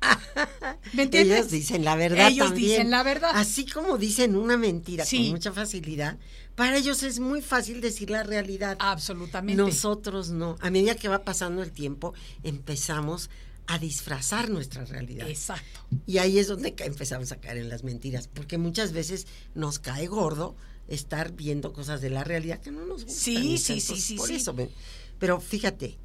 ¿Me 0.92 1.04
entiendes? 1.04 1.38
Ellos 1.38 1.50
dicen 1.50 1.84
la 1.84 1.96
verdad 1.96 2.28
Ellos 2.28 2.48
también. 2.48 2.70
dicen 2.70 2.90
la 2.90 3.02
verdad. 3.02 3.30
Así 3.34 3.66
como 3.66 3.98
dicen 3.98 4.36
una 4.36 4.56
mentira 4.56 5.04
Sí. 5.04 5.18
con 5.18 5.30
mucha 5.30 5.52
facilidad, 5.52 6.18
para 6.54 6.76
ellos 6.76 7.02
es 7.02 7.18
muy 7.18 7.42
fácil 7.42 7.80
decir 7.80 8.10
la 8.10 8.22
realidad. 8.22 8.76
Absolutamente. 8.78 9.60
Nosotros 9.60 10.30
no. 10.30 10.56
A 10.60 10.70
medida 10.70 10.94
que 10.94 11.08
va 11.08 11.24
pasando 11.24 11.62
el 11.62 11.72
tiempo, 11.72 12.14
empezamos 12.42 13.30
a 13.66 13.78
disfrazar 13.78 14.48
nuestra 14.48 14.84
realidad. 14.84 15.28
Exacto. 15.28 15.80
Y 16.06 16.18
ahí 16.18 16.38
es 16.38 16.46
donde 16.46 16.74
empezamos 16.78 17.32
a 17.32 17.40
caer 17.40 17.58
en 17.58 17.68
las 17.68 17.82
mentiras, 17.82 18.28
porque 18.28 18.58
muchas 18.58 18.92
veces 18.92 19.26
nos 19.54 19.78
cae 19.78 20.06
gordo 20.06 20.56
estar 20.88 21.32
viendo 21.32 21.72
cosas 21.72 22.00
de 22.00 22.10
la 22.10 22.24
realidad 22.24 22.60
que 22.60 22.70
no 22.70 22.86
nos 22.86 23.04
gustan. 23.04 23.14
Sí, 23.14 23.58
sí, 23.58 23.80
sí, 23.80 23.96
sí, 24.00 24.16
Por 24.16 24.28
sí. 24.28 24.36
eso, 24.36 24.52
me- 24.54 24.68
pero 25.18 25.40
fíjate, 25.40 25.98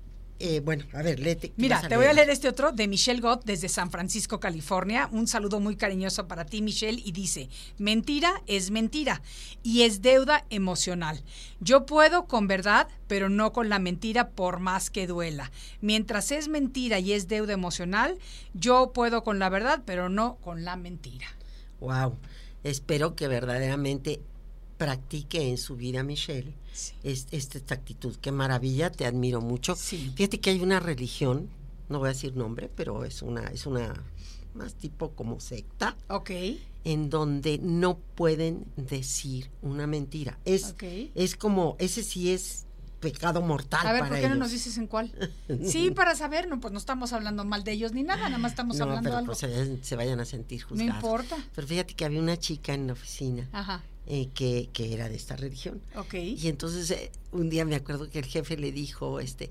eh, 0.44 0.60
bueno, 0.60 0.86
a 0.94 1.04
ver, 1.04 1.20
léete. 1.20 1.50
¿qué 1.50 1.54
Mira, 1.58 1.88
te 1.88 1.96
voy 1.98 2.08
a 2.08 2.14
leer 2.14 2.32
este 2.32 2.48
otro 2.48 2.72
de 2.72 2.88
Michelle 2.88 3.22
Gott 3.22 3.46
desde 3.46 3.70
San 3.70 3.92
Francisco, 3.92 4.40
California. 4.40 5.08
Un 5.12 5.28
saludo 5.28 5.60
muy 5.60 5.76
cariñoso 5.76 6.28
para 6.28 6.46
ti, 6.46 6.64
Michelle. 6.64 7.00
Y 7.06 7.12
dice, 7.12 7.48
mentira 7.78 8.42
es 8.48 8.72
mentira 8.72 9.22
y 9.62 9.84
es 9.84 10.02
deuda 10.02 10.46
emocional. 10.50 11.22
Yo 11.60 11.86
puedo 11.86 12.26
con 12.26 12.48
verdad, 12.48 12.88
pero 13.08 13.30
no 13.30 13.52
con 13.54 13.70
la 13.70 13.78
mentira 13.78 14.30
por 14.32 14.60
más 14.60 14.90
que 14.90 15.06
duela. 15.06 15.52
Mientras 15.80 16.32
es 16.32 16.48
mentira 16.48 16.98
y 16.98 17.14
es 17.14 17.28
deuda 17.28 17.54
emocional, 17.54 18.18
yo 18.56 18.94
puedo 18.94 19.24
con 19.24 19.38
la 19.38 19.50
verdad, 19.50 19.84
pero 19.86 20.10
no 20.10 20.38
con 20.38 20.66
la 20.66 20.76
mentira. 20.76 21.28
Wow. 21.82 22.18
Espero 22.64 23.16
que 23.16 23.28
verdaderamente 23.28 24.22
practique 24.86 25.48
en 25.48 25.60
su 25.60 25.76
vida, 25.76 26.02
Michelle, 26.02 26.56
Sí. 26.74 26.94
es- 27.04 27.28
esta, 27.30 27.60
esta 27.60 27.76
actitud. 27.76 28.16
Qué 28.20 28.32
maravilla, 28.32 28.92
te 28.92 29.06
admiro 29.06 29.40
mucho. 29.40 29.76
Sí. 29.76 30.12
Fíjate 30.16 30.40
que 30.40 30.50
hay 30.50 30.60
una 30.62 30.80
religión, 30.80 31.50
no 31.88 32.00
voy 32.00 32.08
a 32.08 32.14
decir 32.14 32.36
nombre, 32.36 32.68
pero 32.76 33.04
es 33.06 33.22
una, 33.22 33.44
es 33.50 33.68
una 33.68 33.94
más 34.56 34.74
tipo 34.74 35.12
como 35.12 35.40
secta, 35.40 35.96
Ok. 36.10 36.32
en 36.84 37.12
donde 37.12 37.60
no 37.60 38.00
pueden 38.16 38.66
decir 38.76 39.52
una 39.62 39.86
mentira. 39.86 40.40
Es, 40.46 40.72
Ok. 40.72 40.84
es 41.14 41.36
como, 41.36 41.76
ese 41.78 42.02
sí 42.02 42.32
es 42.32 42.66
pecado 43.02 43.42
mortal 43.42 43.86
A 43.86 43.92
ver, 43.94 44.02
para 44.02 44.10
¿por 44.10 44.18
qué 44.18 44.28
no 44.30 44.34
ellos. 44.36 44.40
nos 44.40 44.52
dices 44.52 44.78
en 44.80 44.88
cuál? 44.88 45.12
Sí, 45.64 45.92
para 45.92 46.16
saber, 46.16 46.48
no, 46.48 46.60
pues 46.60 46.72
no 46.74 46.80
estamos 46.80 47.14
hablando 47.14 47.46
mal 47.46 47.64
de 47.64 47.72
ellos 47.74 47.94
ni 47.94 48.02
nada, 48.04 48.24
nada 48.30 48.38
más 48.40 48.54
estamos 48.54 48.78
no, 48.78 48.86
hablando 48.86 49.10
pero 49.10 49.18
algo. 49.18 49.28
pues 49.28 49.38
se, 49.40 49.84
se 49.84 49.96
vayan 49.96 50.20
a 50.20 50.26
sentir 50.26 50.62
No 50.64 50.68
juzgados. 50.70 50.96
importa. 50.96 51.38
Pero 51.56 51.68
fíjate 51.68 51.94
que 51.94 52.04
había 52.06 52.20
una 52.20 52.38
chica 52.38 52.74
en 52.74 52.88
la 52.88 52.94
oficina 52.94 53.48
Ajá. 53.52 53.84
Eh, 54.08 54.30
que, 54.34 54.70
que 54.74 54.94
era 54.94 55.10
de 55.10 55.16
esta 55.16 55.36
religión. 55.36 55.82
Ok. 55.96 56.16
Y 56.16 56.48
entonces 56.48 56.90
eh, 56.92 57.12
un 57.32 57.50
día 57.50 57.66
me 57.66 57.76
acuerdo 57.76 58.10
que 58.10 58.20
el 58.20 58.26
jefe 58.26 58.58
le 58.58 58.72
dijo, 58.72 59.20
este, 59.20 59.46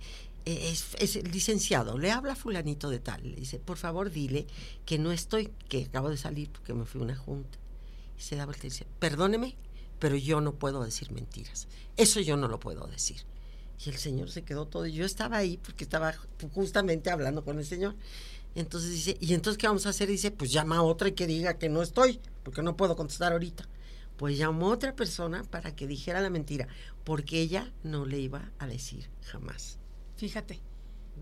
eh, 0.45 0.71
es, 0.71 0.97
es 0.99 1.17
el 1.17 1.31
licenciado, 1.31 1.99
le 1.99 2.11
habla 2.11 2.35
fulanito 2.35 2.91
de 2.91 2.99
tal, 2.99 3.23
le 3.23 3.37
dice, 3.37 3.59
por 3.59 3.77
favor 3.77 4.11
dile 4.11 4.47
que 4.85 4.99
no 4.99 5.13
estoy, 5.13 5.51
que 5.69 5.85
acabo 5.85 6.09
de 6.11 6.17
salir 6.17 6.51
porque 6.51 6.75
me 6.75 6.85
fui 6.85 7.01
a 7.01 7.05
una 7.05 7.17
junta. 7.17 7.59
Y 8.19 8.23
se 8.23 8.37
da 8.37 8.45
vuelta 8.45 8.67
y 8.67 8.71
dice, 8.71 8.87
perdóneme, 8.99 9.57
pero 9.99 10.17
yo 10.17 10.41
no 10.41 10.55
puedo 10.55 10.83
decir 10.85 11.13
mentiras. 11.13 11.69
Eso 11.97 12.21
yo 12.21 12.37
no 12.37 12.49
lo 12.49 12.59
puedo 12.59 12.87
decir. 12.87 13.19
Y 13.85 13.89
el 13.89 13.97
señor 13.97 14.31
se 14.31 14.43
quedó 14.43 14.67
todo, 14.67 14.87
y 14.87 14.93
yo 14.93 15.07
estaba 15.07 15.39
ahí 15.39 15.57
porque 15.57 15.85
estaba 15.85 16.15
justamente 16.53 17.11
hablando 17.11 17.45
con 17.45 17.59
el 17.59 17.65
señor. 17.65 17.95
Entonces 18.55 18.91
dice, 18.91 19.17
¿y 19.21 19.33
entonces 19.33 19.59
qué 19.59 19.69
vamos 19.69 19.87
a 19.87 19.91
hacer? 19.91 20.09
Dice, 20.09 20.31
pues 20.31 20.53
llama 20.53 20.79
a 20.79 20.83
otra 20.83 21.09
y 21.09 21.13
que 21.13 21.27
diga 21.27 21.57
que 21.57 21.69
no 21.69 21.83
estoy, 21.83 22.21
porque 22.43 22.63
no 22.63 22.77
puedo 22.77 22.97
contestar 22.97 23.33
ahorita. 23.33 23.69
Pues 24.21 24.37
llamó 24.37 24.67
a 24.67 24.75
otra 24.75 24.95
persona 24.95 25.45
para 25.45 25.75
que 25.75 25.87
dijera 25.87 26.21
la 26.21 26.29
mentira, 26.29 26.69
porque 27.05 27.41
ella 27.41 27.73
no 27.83 28.05
le 28.05 28.19
iba 28.19 28.51
a 28.59 28.67
decir 28.67 29.09
jamás. 29.23 29.79
Fíjate. 30.19 30.61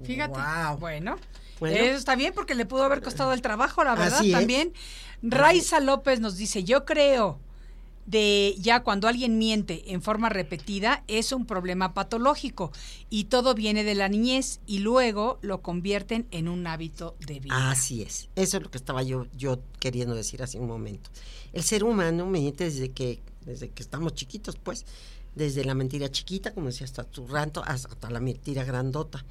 Fíjate. 0.02 0.32
Guau. 0.32 0.78
Bueno, 0.78 1.16
Bueno. 1.60 1.76
eso 1.76 1.96
está 1.96 2.16
bien 2.16 2.34
porque 2.34 2.56
le 2.56 2.66
pudo 2.66 2.82
haber 2.82 3.00
costado 3.00 3.32
el 3.32 3.40
trabajo, 3.40 3.84
la 3.84 3.94
verdad, 3.94 4.20
también. 4.32 4.72
Raiza 5.22 5.78
López 5.78 6.18
nos 6.18 6.36
dice, 6.36 6.64
yo 6.64 6.84
creo 6.84 7.38
de 8.08 8.54
ya 8.58 8.82
cuando 8.82 9.06
alguien 9.06 9.36
miente 9.36 9.92
en 9.92 10.00
forma 10.00 10.30
repetida 10.30 11.04
es 11.08 11.30
un 11.30 11.44
problema 11.44 11.92
patológico 11.92 12.72
y 13.10 13.24
todo 13.24 13.54
viene 13.54 13.84
de 13.84 13.94
la 13.94 14.08
niñez 14.08 14.60
y 14.66 14.78
luego 14.78 15.38
lo 15.42 15.60
convierten 15.60 16.26
en 16.30 16.48
un 16.48 16.66
hábito 16.66 17.16
de 17.26 17.40
vida. 17.40 17.70
Así 17.70 18.00
es. 18.00 18.30
Eso 18.34 18.56
es 18.56 18.62
lo 18.62 18.70
que 18.70 18.78
estaba 18.78 19.02
yo, 19.02 19.26
yo 19.36 19.60
queriendo 19.78 20.14
decir 20.14 20.42
hace 20.42 20.58
un 20.58 20.66
momento. 20.66 21.10
El 21.52 21.62
ser 21.62 21.84
humano 21.84 22.24
miente 22.24 22.64
desde 22.64 22.92
que, 22.92 23.20
desde 23.44 23.68
que 23.68 23.82
estamos 23.82 24.14
chiquitos, 24.14 24.56
pues, 24.56 24.86
desde 25.34 25.62
la 25.66 25.74
mentira 25.74 26.10
chiquita, 26.10 26.54
como 26.54 26.68
decía, 26.68 26.86
hasta 26.86 27.04
tu 27.04 27.26
ranto, 27.26 27.62
hasta 27.66 28.08
la 28.08 28.20
mentira 28.20 28.64
grandota. 28.64 29.22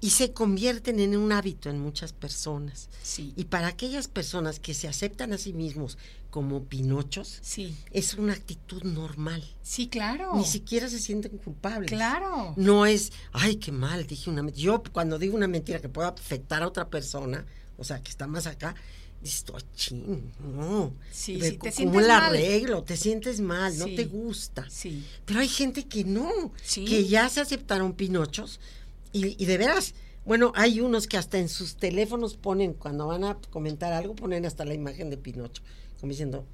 Y 0.00 0.10
se 0.10 0.32
convierten 0.32 1.00
en 1.00 1.16
un 1.16 1.32
hábito 1.32 1.70
en 1.70 1.80
muchas 1.80 2.12
personas. 2.12 2.88
Sí. 3.02 3.32
Y 3.36 3.44
para 3.46 3.66
aquellas 3.66 4.06
personas 4.08 4.60
que 4.60 4.72
se 4.74 4.86
aceptan 4.86 5.32
a 5.32 5.38
sí 5.38 5.52
mismos 5.52 5.98
como 6.30 6.62
pinochos, 6.64 7.38
Sí. 7.42 7.74
es 7.90 8.14
una 8.14 8.34
actitud 8.34 8.82
normal. 8.84 9.42
Sí, 9.62 9.88
claro. 9.88 10.36
Ni 10.36 10.44
siquiera 10.44 10.88
se 10.88 11.00
sienten 11.00 11.38
culpables. 11.38 11.90
Claro. 11.90 12.54
No 12.56 12.86
es, 12.86 13.12
ay, 13.32 13.56
qué 13.56 13.72
mal, 13.72 14.06
dije 14.06 14.30
una 14.30 14.42
mentira. 14.42 14.64
Yo 14.64 14.82
cuando 14.92 15.18
digo 15.18 15.34
una 15.36 15.48
mentira 15.48 15.80
que 15.80 15.88
pueda 15.88 16.08
afectar 16.08 16.62
a 16.62 16.68
otra 16.68 16.88
persona, 16.90 17.44
o 17.76 17.82
sea, 17.82 18.00
que 18.02 18.10
está 18.10 18.26
más 18.26 18.46
acá, 18.46 18.74
dices, 19.22 19.44
"Ay, 19.52 19.62
chin, 19.74 20.32
no. 20.38 20.94
Sí, 21.10 21.40
sí, 21.40 21.58
te 21.58 21.72
¿Cómo 21.72 21.94
mal. 21.94 22.10
arreglo? 22.10 22.84
Te 22.84 22.96
sientes 22.96 23.40
mal, 23.40 23.76
no 23.78 23.86
te 23.86 24.04
gusta. 24.04 24.64
Sí. 24.70 25.04
Pero 25.24 25.40
hay 25.40 25.48
gente 25.48 25.86
que 25.88 26.04
no, 26.04 26.30
Sí. 26.62 26.84
que 26.84 27.04
ya 27.08 27.28
se 27.28 27.40
aceptaron 27.40 27.94
pinochos 27.94 28.60
y, 29.12 29.42
y 29.42 29.46
de 29.46 29.58
veras, 29.58 29.94
bueno, 30.24 30.52
hay 30.54 30.80
unos 30.80 31.06
que 31.06 31.16
hasta 31.16 31.38
en 31.38 31.48
sus 31.48 31.76
teléfonos 31.76 32.36
ponen, 32.36 32.74
cuando 32.74 33.06
van 33.06 33.24
a 33.24 33.38
comentar 33.50 33.92
algo, 33.92 34.14
ponen 34.14 34.44
hasta 34.44 34.64
la 34.64 34.74
imagen 34.74 35.08
de 35.10 35.16
Pinocho, 35.16 35.62
como 36.00 36.10
diciendo, 36.10 36.44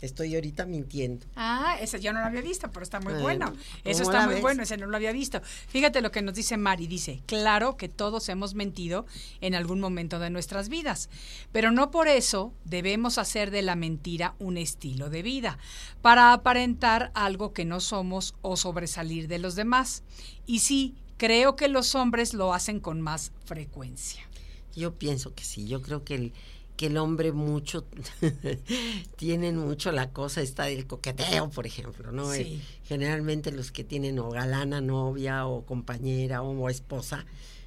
estoy 0.00 0.34
ahorita 0.34 0.66
mintiendo. 0.66 1.24
Ah, 1.36 1.76
ese 1.80 2.00
yo 2.00 2.12
no 2.12 2.18
lo 2.18 2.26
había 2.26 2.40
visto, 2.40 2.68
pero 2.72 2.82
está 2.82 2.98
muy 2.98 3.12
Bueno, 3.14 3.46
bueno. 3.52 3.62
Eso 3.84 4.02
¿cómo 4.02 4.10
está 4.12 4.24
muy 4.26 4.34
ves? 4.34 4.42
bueno, 4.42 4.62
ese 4.64 4.76
no 4.76 4.88
lo 4.88 4.96
había 4.96 5.12
visto. 5.12 5.40
Fíjate 5.68 6.00
lo 6.00 6.10
que 6.10 6.22
nos 6.22 6.34
dice 6.34 6.56
Mari, 6.56 6.88
dice, 6.88 7.22
claro 7.26 7.76
que 7.76 7.88
todos 7.88 8.28
hemos 8.28 8.54
mentido 8.56 9.06
en 9.40 9.54
algún 9.54 9.78
momento 9.78 10.18
de 10.18 10.30
nuestras 10.30 10.68
vidas, 10.68 11.08
pero 11.52 11.70
no 11.70 11.92
por 11.92 12.08
eso 12.08 12.52
debemos 12.64 13.16
hacer 13.18 13.52
de 13.52 13.62
la 13.62 13.76
mentira 13.76 14.34
un 14.40 14.56
estilo 14.58 15.08
de 15.08 15.22
vida, 15.22 15.58
para 16.00 16.32
aparentar 16.32 17.12
algo 17.14 17.52
que 17.52 17.64
no 17.64 17.78
somos 17.78 18.34
o 18.42 18.56
sobresalir 18.56 19.28
de 19.28 19.38
los 19.38 19.54
demás. 19.54 20.02
Y 20.44 20.58
sí, 20.58 20.96
creo 21.22 21.54
que 21.54 21.68
los 21.68 21.94
hombres 21.94 22.34
lo 22.34 22.52
hacen 22.52 22.80
con 22.80 23.00
más 23.00 23.30
frecuencia. 23.44 24.28
Yo 24.74 24.94
pienso 24.94 25.32
que 25.36 25.44
sí, 25.44 25.68
yo 25.68 25.80
creo 25.80 26.02
que, 26.02 26.16
el, 26.16 26.32
que 26.76 26.86
el 26.86 26.96
hombre 26.96 27.30
mucho, 27.30 27.86
tienen 29.16 29.56
mucho 29.56 29.92
la 29.92 30.10
cosa 30.10 30.40
esta 30.40 30.64
del 30.64 30.88
coqueteo, 30.88 31.48
por 31.50 31.64
ejemplo, 31.64 32.10
¿no? 32.10 32.32
Sí. 32.32 32.40
Eh, 32.40 32.60
generalmente 32.82 33.52
los 33.52 33.70
que 33.70 33.84
tienen 33.84 34.18
o 34.18 34.30
galana, 34.30 34.80
novia 34.80 35.46
o 35.46 35.64
compañera 35.64 36.42
o, 36.42 36.68
esposa, 36.68 37.24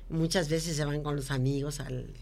muchas 0.09 0.49
veces 0.49 0.75
se 0.75 0.83
van 0.83 1.01
con 1.01 1.15
los 1.15 1.31
amigos 1.31 1.79
al 1.79 2.13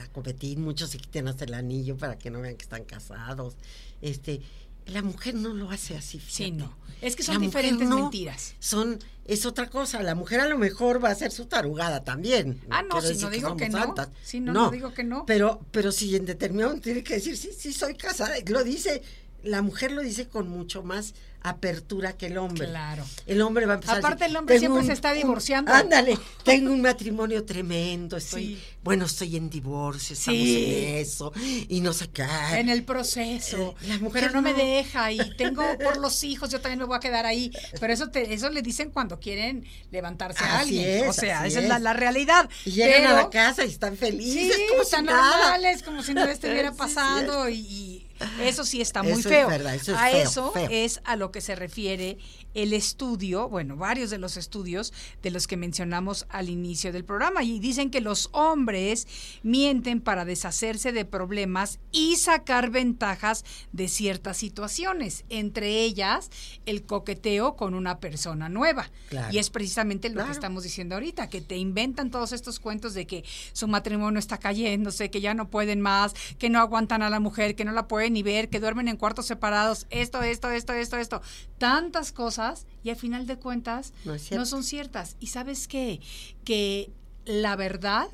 a 0.00 0.08
competir, 0.08 0.58
muchos 0.58 0.90
se 0.90 0.98
quitan 0.98 1.28
hasta 1.28 1.44
el 1.44 1.54
anillo 1.54 1.96
para 1.96 2.18
que 2.18 2.28
no 2.28 2.40
vean 2.40 2.56
que 2.56 2.64
están 2.64 2.82
casados. 2.82 3.54
Este, 4.00 4.40
la 4.86 5.02
mujer 5.02 5.34
no 5.34 5.50
lo 5.54 5.70
hace 5.70 5.96
así. 5.96 6.18
Sí, 6.20 6.44
fíjate. 6.44 6.52
no. 6.52 6.82
Es 7.00 7.16
que 7.16 7.24
son 7.24 7.34
La 7.34 7.40
diferentes 7.40 7.88
no. 7.88 7.96
mentiras. 8.02 8.54
Son, 8.60 8.96
es 9.24 9.44
otra 9.44 9.68
cosa. 9.68 10.00
La 10.04 10.14
mujer 10.14 10.38
a 10.40 10.46
lo 10.46 10.56
mejor 10.56 11.02
va 11.02 11.08
a 11.08 11.12
hacer 11.12 11.32
su 11.32 11.46
tarugada 11.46 12.04
también. 12.04 12.60
Ah, 12.70 12.82
no, 12.82 13.00
si 13.00 13.16
no 13.16 13.28
digo 13.28 13.56
que 13.56 13.68
no. 13.68 13.78
santas. 13.78 14.10
Sí, 14.22 14.38
no, 14.38 14.52
no 14.52 14.70
digo 14.70 14.94
que 14.94 15.02
no. 15.02 15.26
Pero, 15.26 15.60
pero 15.72 15.90
si 15.90 16.14
en 16.14 16.26
determinado 16.26 16.78
tiene 16.78 17.02
que 17.02 17.14
decir, 17.14 17.36
sí, 17.36 17.50
sí, 17.58 17.72
soy 17.72 17.94
casada. 17.96 18.34
Lo 18.46 18.62
dice, 18.62 19.02
la 19.42 19.62
mujer 19.62 19.92
lo 19.92 20.02
dice 20.02 20.28
con 20.28 20.48
mucho 20.48 20.82
más 20.82 21.14
apertura 21.44 22.12
que 22.16 22.26
el 22.26 22.38
hombre. 22.38 22.68
Claro. 22.68 23.04
El 23.26 23.42
hombre 23.42 23.66
va 23.66 23.72
a 23.72 23.74
empezar 23.74 23.96
a 23.96 23.98
Aparte, 23.98 24.18
decir, 24.24 24.30
el 24.30 24.36
hombre 24.36 24.60
"Tengo 24.60 24.74
siempre 24.76 24.86
se 24.86 24.92
está 24.92 25.12
divorciando". 25.12 25.72
ándale, 25.72 26.16
tengo 26.44 26.72
un 26.72 26.80
matrimonio 26.80 27.44
tremendo, 27.44 28.16
estoy, 28.16 28.46
Sí. 28.54 28.62
bueno, 28.84 29.06
estoy 29.06 29.36
en 29.36 29.50
divorcio, 29.50 30.14
estamos 30.14 30.40
Sí. 30.40 30.74
en 30.76 30.94
eso, 30.98 31.32
y 31.68 31.80
no 31.80 31.92
sé 31.92 32.08
qué. 32.10 32.24
En 32.54 32.68
el 32.68 32.84
proceso. 32.84 33.74
Eh, 33.82 33.88
la 33.88 33.98
mujer 33.98 34.22
pero 34.28 34.34
no, 34.34 34.42
me 34.42 34.54
deja 34.54 35.10
y 35.10 35.18
tengo 35.36 35.64
por 35.82 35.96
los 35.96 36.22
hijos, 36.22 36.48
yo 36.50 36.60
también 36.60 36.78
me 36.78 36.84
voy 36.84 36.96
a 36.96 37.00
quedar 37.00 37.26
ahí. 37.26 37.50
Pero 37.80 37.92
eso 37.92 38.08
te, 38.10 38.32
eso 38.32 38.48
le 38.48 38.62
dicen 38.62 38.90
cuando 38.92 39.18
quieren 39.18 39.64
levantarse 39.90 40.44
a 40.44 40.60
alguien. 40.60 41.08
o 41.08 41.10
es, 41.10 41.16
sea, 41.16 41.40
así 41.40 41.48
esa 41.58 41.60
es, 41.76 41.80
la, 41.82 41.92
realidad. 41.92 42.48
Y 42.64 42.70
llegan 42.70 43.04
a 43.06 43.14
la 43.14 43.30
casa 43.30 43.64
y 43.64 43.68
están 43.68 43.96
felices, 43.96 44.54
Sí, 44.54 44.62
como 44.70 44.84
si 44.84 45.02
nada. 45.02 45.38
normales, 45.38 45.82
como 45.82 46.04
si 46.04 46.14
no 46.14 46.22
estuviera 46.22 46.70
pasando 46.76 47.48
y, 47.48 47.56
y 47.56 48.06
eso 48.42 48.64
sí 48.64 48.80
está 48.80 49.02
muy 49.02 49.12
Eso 49.12 49.20
es 49.20 49.26
feo. 49.26 49.48
verdad, 49.48 49.74
eso 49.74 49.92
es 49.92 49.98
a 49.98 50.06
feo, 50.08 50.22
eso 50.22 50.50
feo. 50.52 50.68
es 50.70 51.00
a 51.04 51.16
lo 51.16 51.30
que 51.32 51.40
se 51.40 51.54
refiere 51.54 52.18
el 52.54 52.72
estudio, 52.72 53.48
bueno, 53.48 53.76
varios 53.76 54.10
de 54.10 54.18
los 54.18 54.36
estudios 54.36 54.92
de 55.22 55.30
los 55.30 55.46
que 55.46 55.56
mencionamos 55.56 56.26
al 56.28 56.48
inicio 56.48 56.92
del 56.92 57.04
programa 57.04 57.42
y 57.42 57.58
dicen 57.58 57.90
que 57.90 58.00
los 58.00 58.28
hombres 58.32 59.06
mienten 59.42 60.00
para 60.00 60.24
deshacerse 60.24 60.92
de 60.92 61.04
problemas 61.04 61.78
y 61.90 62.16
sacar 62.16 62.70
ventajas 62.70 63.44
de 63.72 63.88
ciertas 63.88 64.36
situaciones, 64.36 65.24
entre 65.28 65.82
ellas 65.82 66.30
el 66.66 66.84
coqueteo 66.84 67.56
con 67.56 67.74
una 67.74 67.98
persona 68.00 68.48
nueva. 68.48 68.90
Claro. 69.08 69.32
Y 69.32 69.38
es 69.38 69.50
precisamente 69.50 70.08
lo 70.08 70.14
Claro. 70.14 70.28
que 70.28 70.32
estamos 70.32 70.62
diciendo 70.62 70.94
ahorita, 70.94 71.28
que 71.28 71.40
te 71.40 71.56
inventan 71.56 72.10
todos 72.10 72.32
estos 72.32 72.60
cuentos 72.60 72.94
de 72.94 73.06
que 73.06 73.24
su 73.52 73.66
matrimonio 73.68 74.18
está 74.18 74.38
cayéndose, 74.38 75.10
que 75.10 75.20
ya 75.20 75.34
no 75.34 75.48
pueden 75.50 75.80
más, 75.80 76.14
que 76.38 76.50
no 76.50 76.60
aguantan 76.60 77.02
a 77.02 77.10
la 77.10 77.20
mujer, 77.20 77.54
que 77.54 77.64
no 77.64 77.72
la 77.72 77.88
pueden 77.88 78.12
ni 78.12 78.22
ver, 78.22 78.48
que 78.48 78.60
duermen 78.60 78.88
en 78.88 78.96
cuartos 78.96 79.26
separados, 79.26 79.86
esto, 79.90 80.22
esto, 80.22 80.50
esto, 80.50 80.72
esto, 80.72 80.96
esto, 80.96 81.22
tantas 81.62 82.10
cosas 82.10 82.66
y 82.82 82.90
al 82.90 82.96
final 82.96 83.28
de 83.28 83.38
cuentas 83.38 83.92
No 84.04 84.46
son 84.46 84.64
ciertas. 84.64 85.16
¿Y 85.20 85.28
sabes 85.28 85.68
qué? 85.68 86.00
Que 86.44 86.90
la 87.24 87.54
verdad 87.54 88.08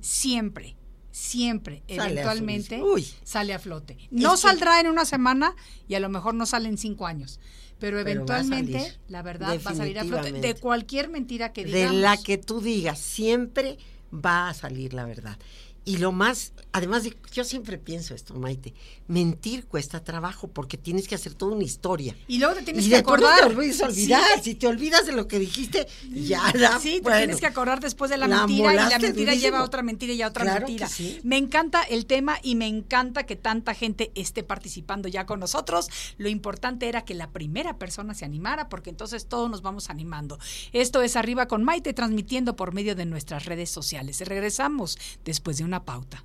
siempre, 0.00 0.76
siempre, 1.10 1.82
Sale 1.88 2.12
eventualmente. 2.12 2.80
Uy. 2.80 3.04
sale 3.24 3.54
a 3.54 3.58
flote. 3.58 3.98
No 4.12 4.36
saldrá 4.36 4.78
en 4.78 4.86
una 4.86 5.04
semana 5.04 5.56
y 5.88 5.96
a 5.96 6.00
lo 6.00 6.08
mejor 6.08 6.34
no 6.34 6.46
sale 6.46 6.68
en 6.68 6.78
cinco 6.78 7.08
años. 7.08 7.40
Pero 7.80 7.98
eventualmente 7.98 8.78
salir. 8.78 8.98
la 9.08 9.22
verdad 9.22 9.58
va 9.66 9.70
a 9.72 9.74
salir 9.74 9.98
a 9.98 10.04
flote 10.04 10.32
de 10.32 10.54
cualquier 10.54 11.08
mentira 11.08 11.52
que 11.52 11.64
de 11.64 11.72
digamos. 11.72 12.00
la 12.00 12.16
que 12.16 12.38
tú 12.38 12.60
digas, 12.60 13.00
siempre 13.00 13.78
va 14.14 14.48
a 14.48 14.54
salir 14.54 14.94
la 14.94 15.06
verdad. 15.06 15.38
Y 15.84 15.96
lo 15.96 16.12
más, 16.12 16.52
además 16.76 17.04
de, 17.04 17.16
yo 17.32 17.44
siempre 17.44 17.78
pienso 17.78 18.14
esto, 18.14 18.34
Maite, 18.34 18.74
mentir 19.08 19.66
cuesta 19.66 20.04
trabajo 20.04 20.48
porque 20.48 20.76
tienes 20.76 21.08
que 21.08 21.14
hacer 21.14 21.34
toda 21.34 21.54
una 21.54 21.64
historia. 21.64 22.14
Y 22.28 22.38
luego 22.38 22.54
te 22.54 22.62
tienes 22.62 22.86
y 22.86 22.90
que 22.90 22.96
después 22.96 23.20
no 23.20 23.26
acordar. 23.28 23.48
te 23.56 23.84
olvidar. 23.84 24.42
Si 24.42 24.54
te 24.54 24.66
olvidas 24.66 25.06
de 25.06 25.12
lo 25.12 25.26
que 25.26 25.38
dijiste, 25.38 25.86
ya 26.12 26.52
da, 26.52 26.78
Sí, 26.80 27.00
te 27.02 27.10
tienes 27.16 27.40
que 27.40 27.46
acordar 27.46 27.80
después 27.80 28.10
de 28.10 28.18
la, 28.18 28.28
la 28.28 28.46
mentira 28.46 28.72
y 28.72 28.76
la 28.76 28.82
mentira 28.90 29.12
durísimo. 29.12 29.34
lleva 29.40 29.58
a 29.60 29.64
otra 29.64 29.82
mentira 29.82 30.12
y 30.12 30.22
a 30.22 30.28
otra 30.28 30.44
Claro 30.44 30.66
mentira. 30.66 30.88
sí. 30.88 31.18
Me 31.24 31.36
encanta 31.38 31.82
el 31.82 32.06
tema 32.06 32.38
y 32.42 32.54
me 32.56 32.66
encanta 32.66 33.24
que 33.24 33.36
tanta 33.36 33.74
gente 33.74 34.12
esté 34.14 34.42
participando 34.42 35.08
ya 35.08 35.26
con 35.26 35.40
nosotros. 35.40 35.88
Lo 36.18 36.28
importante 36.28 36.88
era 36.88 37.04
que 37.04 37.14
la 37.14 37.30
primera 37.30 37.78
persona 37.78 38.14
se 38.14 38.24
animara 38.24 38.68
porque 38.68 38.90
entonces 38.90 39.26
todos 39.26 39.50
nos 39.50 39.62
vamos 39.62 39.88
animando. 39.90 40.38
Esto 40.72 41.02
es 41.02 41.16
Arriba 41.16 41.46
con 41.48 41.64
Maite 41.64 41.92
transmitiendo 41.94 42.54
por 42.56 42.74
medio 42.74 42.94
de 42.94 43.06
nuestras 43.06 43.46
redes 43.46 43.70
sociales. 43.70 44.20
Regresamos 44.20 44.98
después 45.24 45.58
de 45.58 45.64
una 45.64 45.84
pauta. 45.84 46.24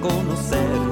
De 0.00 0.89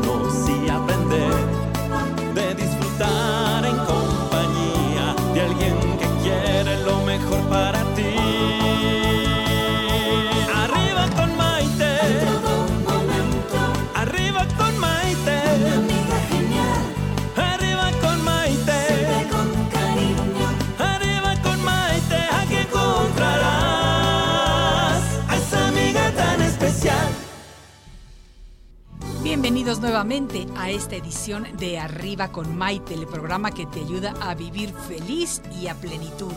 a 29.99 30.71
esta 30.71 30.95
edición 30.95 31.45
de 31.59 31.81
Arriba 31.81 32.31
con 32.31 32.57
Maite, 32.57 32.95
el 32.95 33.09
programa 33.09 33.51
que 33.51 33.67
te 33.67 33.81
ayuda 33.81 34.15
a 34.21 34.37
vivir 34.37 34.73
feliz 34.73 35.43
y 35.61 35.67
a 35.67 35.75
plenitud. 35.75 36.33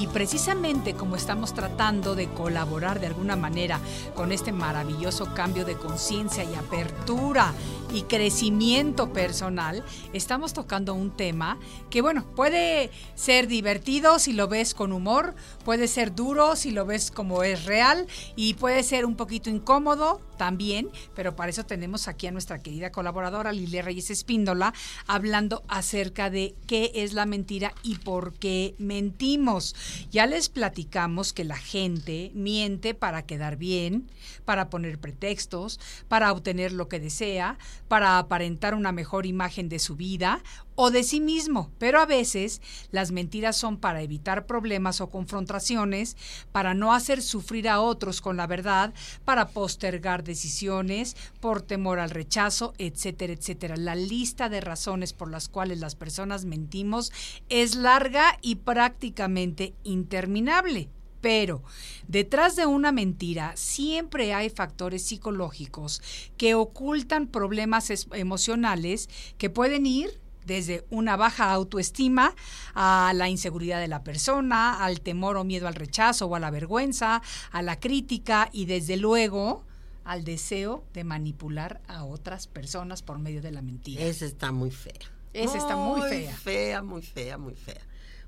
Y 0.00 0.08
precisamente 0.08 0.94
como 0.94 1.14
estamos 1.14 1.54
tratando 1.54 2.16
de 2.16 2.26
colaborar 2.26 2.98
de 2.98 3.06
alguna 3.06 3.36
manera 3.36 3.78
con 4.16 4.32
este 4.32 4.50
maravilloso 4.50 5.32
cambio 5.32 5.64
de 5.64 5.76
conciencia 5.76 6.42
y 6.42 6.56
apertura 6.56 7.54
y 7.94 8.02
crecimiento 8.02 9.12
personal, 9.12 9.84
estamos 10.12 10.52
tocando 10.52 10.92
un 10.92 11.12
tema 11.12 11.56
que, 11.90 12.02
bueno, 12.02 12.24
puede 12.34 12.90
ser 13.14 13.46
divertido 13.46 14.18
si 14.18 14.32
lo 14.32 14.48
ves 14.48 14.74
con 14.74 14.92
humor, 14.92 15.36
puede 15.64 15.86
ser 15.86 16.16
duro 16.16 16.56
si 16.56 16.72
lo 16.72 16.84
ves 16.84 17.12
como 17.12 17.44
es 17.44 17.64
real 17.64 18.08
y 18.34 18.54
puede 18.54 18.82
ser 18.82 19.06
un 19.06 19.14
poquito 19.14 19.50
incómodo 19.50 20.20
también, 20.36 20.90
pero 21.14 21.36
para 21.36 21.50
eso 21.50 21.64
tenemos 21.64 22.08
aquí 22.08 22.26
a 22.26 22.32
nuestra 22.32 22.58
querida 22.58 22.92
colaboradora 22.92 23.52
Lilia 23.52 23.82
Reyes 23.82 24.10
Espíndola 24.10 24.74
hablando 25.06 25.62
acerca 25.68 26.30
de 26.30 26.54
qué 26.66 26.92
es 26.94 27.12
la 27.12 27.26
mentira 27.26 27.74
y 27.82 27.96
por 27.96 28.34
qué 28.34 28.74
mentimos. 28.78 29.74
Ya 30.10 30.26
les 30.26 30.48
platicamos 30.48 31.32
que 31.32 31.44
la 31.44 31.56
gente 31.56 32.30
miente 32.34 32.94
para 32.94 33.22
quedar 33.22 33.56
bien, 33.56 34.10
para 34.44 34.70
poner 34.70 34.98
pretextos, 34.98 35.80
para 36.08 36.32
obtener 36.32 36.72
lo 36.72 36.88
que 36.88 37.00
desea, 37.00 37.58
para 37.88 38.18
aparentar 38.18 38.74
una 38.74 38.92
mejor 38.92 39.26
imagen 39.26 39.68
de 39.68 39.78
su 39.78 39.96
vida 39.96 40.42
o 40.76 40.90
de 40.90 41.02
sí 41.04 41.20
mismo, 41.20 41.70
pero 41.78 42.00
a 42.00 42.06
veces 42.06 42.60
las 42.90 43.12
mentiras 43.12 43.56
son 43.56 43.76
para 43.76 44.02
evitar 44.02 44.46
problemas 44.46 45.00
o 45.00 45.10
confrontaciones, 45.10 46.16
para 46.52 46.74
no 46.74 46.92
hacer 46.92 47.22
sufrir 47.22 47.68
a 47.68 47.80
otros 47.80 48.20
con 48.20 48.36
la 48.36 48.46
verdad, 48.46 48.92
para 49.24 49.48
postergar 49.48 50.24
decisiones, 50.24 51.16
por 51.40 51.62
temor 51.62 51.98
al 51.98 52.10
rechazo, 52.10 52.74
etcétera, 52.78 53.32
etcétera. 53.32 53.76
La 53.76 53.94
lista 53.94 54.48
de 54.48 54.60
razones 54.60 55.12
por 55.12 55.30
las 55.30 55.48
cuales 55.48 55.78
las 55.80 55.94
personas 55.94 56.44
mentimos 56.44 57.12
es 57.48 57.74
larga 57.76 58.38
y 58.42 58.56
prácticamente 58.56 59.74
interminable. 59.84 60.88
Pero 61.20 61.62
detrás 62.06 62.54
de 62.54 62.66
una 62.66 62.92
mentira 62.92 63.52
siempre 63.56 64.34
hay 64.34 64.50
factores 64.50 65.04
psicológicos 65.06 66.02
que 66.36 66.54
ocultan 66.54 67.28
problemas 67.28 67.88
es- 67.88 68.08
emocionales 68.12 69.08
que 69.38 69.48
pueden 69.48 69.86
ir 69.86 70.20
desde 70.44 70.84
una 70.90 71.16
baja 71.16 71.52
autoestima 71.52 72.34
a 72.74 73.12
la 73.14 73.28
inseguridad 73.28 73.80
de 73.80 73.88
la 73.88 74.02
persona, 74.02 74.84
al 74.84 75.00
temor 75.00 75.36
o 75.36 75.44
miedo 75.44 75.68
al 75.68 75.74
rechazo 75.74 76.26
o 76.26 76.34
a 76.34 76.40
la 76.40 76.50
vergüenza, 76.50 77.22
a 77.50 77.62
la 77.62 77.80
crítica 77.80 78.48
y 78.52 78.66
desde 78.66 78.96
luego 78.96 79.64
al 80.04 80.24
deseo 80.24 80.84
de 80.92 81.04
manipular 81.04 81.80
a 81.88 82.04
otras 82.04 82.46
personas 82.46 83.02
por 83.02 83.18
medio 83.18 83.40
de 83.42 83.52
la 83.52 83.62
mentira. 83.62 84.02
Esa 84.02 84.26
está 84.26 84.52
muy 84.52 84.70
fea. 84.70 84.92
Esa 85.32 85.58
está 85.58 85.76
muy 85.76 86.02
fea. 86.08 86.36
fea, 86.36 86.82
muy 86.82 87.02
fea, 87.02 87.38
muy 87.38 87.54
fea. 87.54 87.80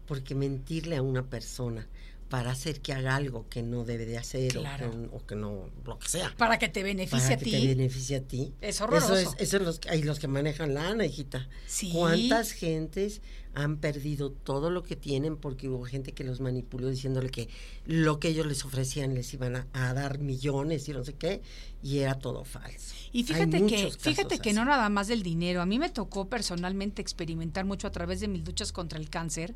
Porque 0.07 0.35
mentirle 0.35 0.97
a 0.97 1.03
una 1.03 1.23
persona 1.23 1.87
para 2.29 2.51
hacer 2.51 2.81
que 2.81 2.93
haga 2.93 3.15
algo 3.15 3.49
que 3.49 3.63
no 3.63 3.85
debe 3.85 4.05
de 4.07 4.19
hacer 4.19 4.57
o 4.59 4.61
Claro. 4.61 4.91
que- 4.91 5.09
o, 5.13 5.27
que, 5.27 5.37
no, 5.37 5.71
lo 5.85 5.99
que 5.99 6.09
sea. 6.09 6.35
Para 6.37 6.59
que 6.59 6.69
te 6.69 6.83
beneficie 6.83 7.21
para 7.21 7.35
a 7.35 7.39
que 7.39 7.45
ti. 7.45 7.51
te 7.53 7.67
beneficie 7.69 8.17
a 8.17 8.21
ti. 8.23 8.53
Es 8.61 8.81
horroroso. 8.81 9.15
Eso 9.17 9.31
es, 9.39 9.41
eso 9.41 9.57
es 9.59 9.63
los, 9.63 9.81
hay 9.89 10.03
los 10.03 10.19
que 10.19 10.27
manejan 10.29 10.75
lana, 10.75 11.05
hijita. 11.07 11.49
Sí. 11.67 11.93
¿Cuántas 11.93 12.51
gentes 12.53 13.21
han 13.57 13.79
perdido 13.79 14.31
todo 14.31 14.69
lo 14.71 14.83
que 14.83 14.97
tienen 14.97 15.39
porque 15.39 15.69
hubo 15.71 15.83
gente 15.85 16.13
que 16.13 16.25
los 16.25 16.41
manipuló 16.41 16.91
diciéndole 16.91 17.31
que 17.31 17.49
lo 17.87 18.21
que 18.21 18.29
ellos 18.29 18.45
les 18.45 18.63
ofrecían 18.67 19.15
les 19.15 19.33
iban 19.33 19.57
a, 19.57 19.67
a 19.73 19.95
dar 19.95 20.19
millones 20.19 20.87
y 20.91 20.93
no 20.93 21.03
sé 21.05 21.15
qué, 21.15 21.41
y 21.83 21.99
era 22.01 22.17
todo 22.19 22.45
falso. 22.45 22.95
Y 23.13 23.21
Hay 23.21 23.25
fíjate 23.25 23.65
que, 23.67 23.91
fíjate 23.99 24.39
que 24.41 24.51
así. 24.51 24.57
no 24.57 24.67
nada 24.67 24.91
más 24.91 25.09
del 25.09 25.23
dinero. 25.23 25.63
A 25.63 25.67
mí 25.67 25.79
me 25.79 25.89
tocó 25.89 26.29
personalmente 26.29 27.01
experimentar 27.01 27.65
mucho 27.65 27.87
a 27.87 27.93
través 27.93 28.21
de 28.21 28.29
mis 28.29 28.45
luchas 28.45 28.73
contra 28.73 28.99
el 28.99 29.09
cáncer 29.09 29.55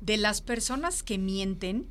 de 0.00 0.16
las 0.16 0.40
personas 0.40 1.02
que 1.02 1.18
mienten 1.18 1.86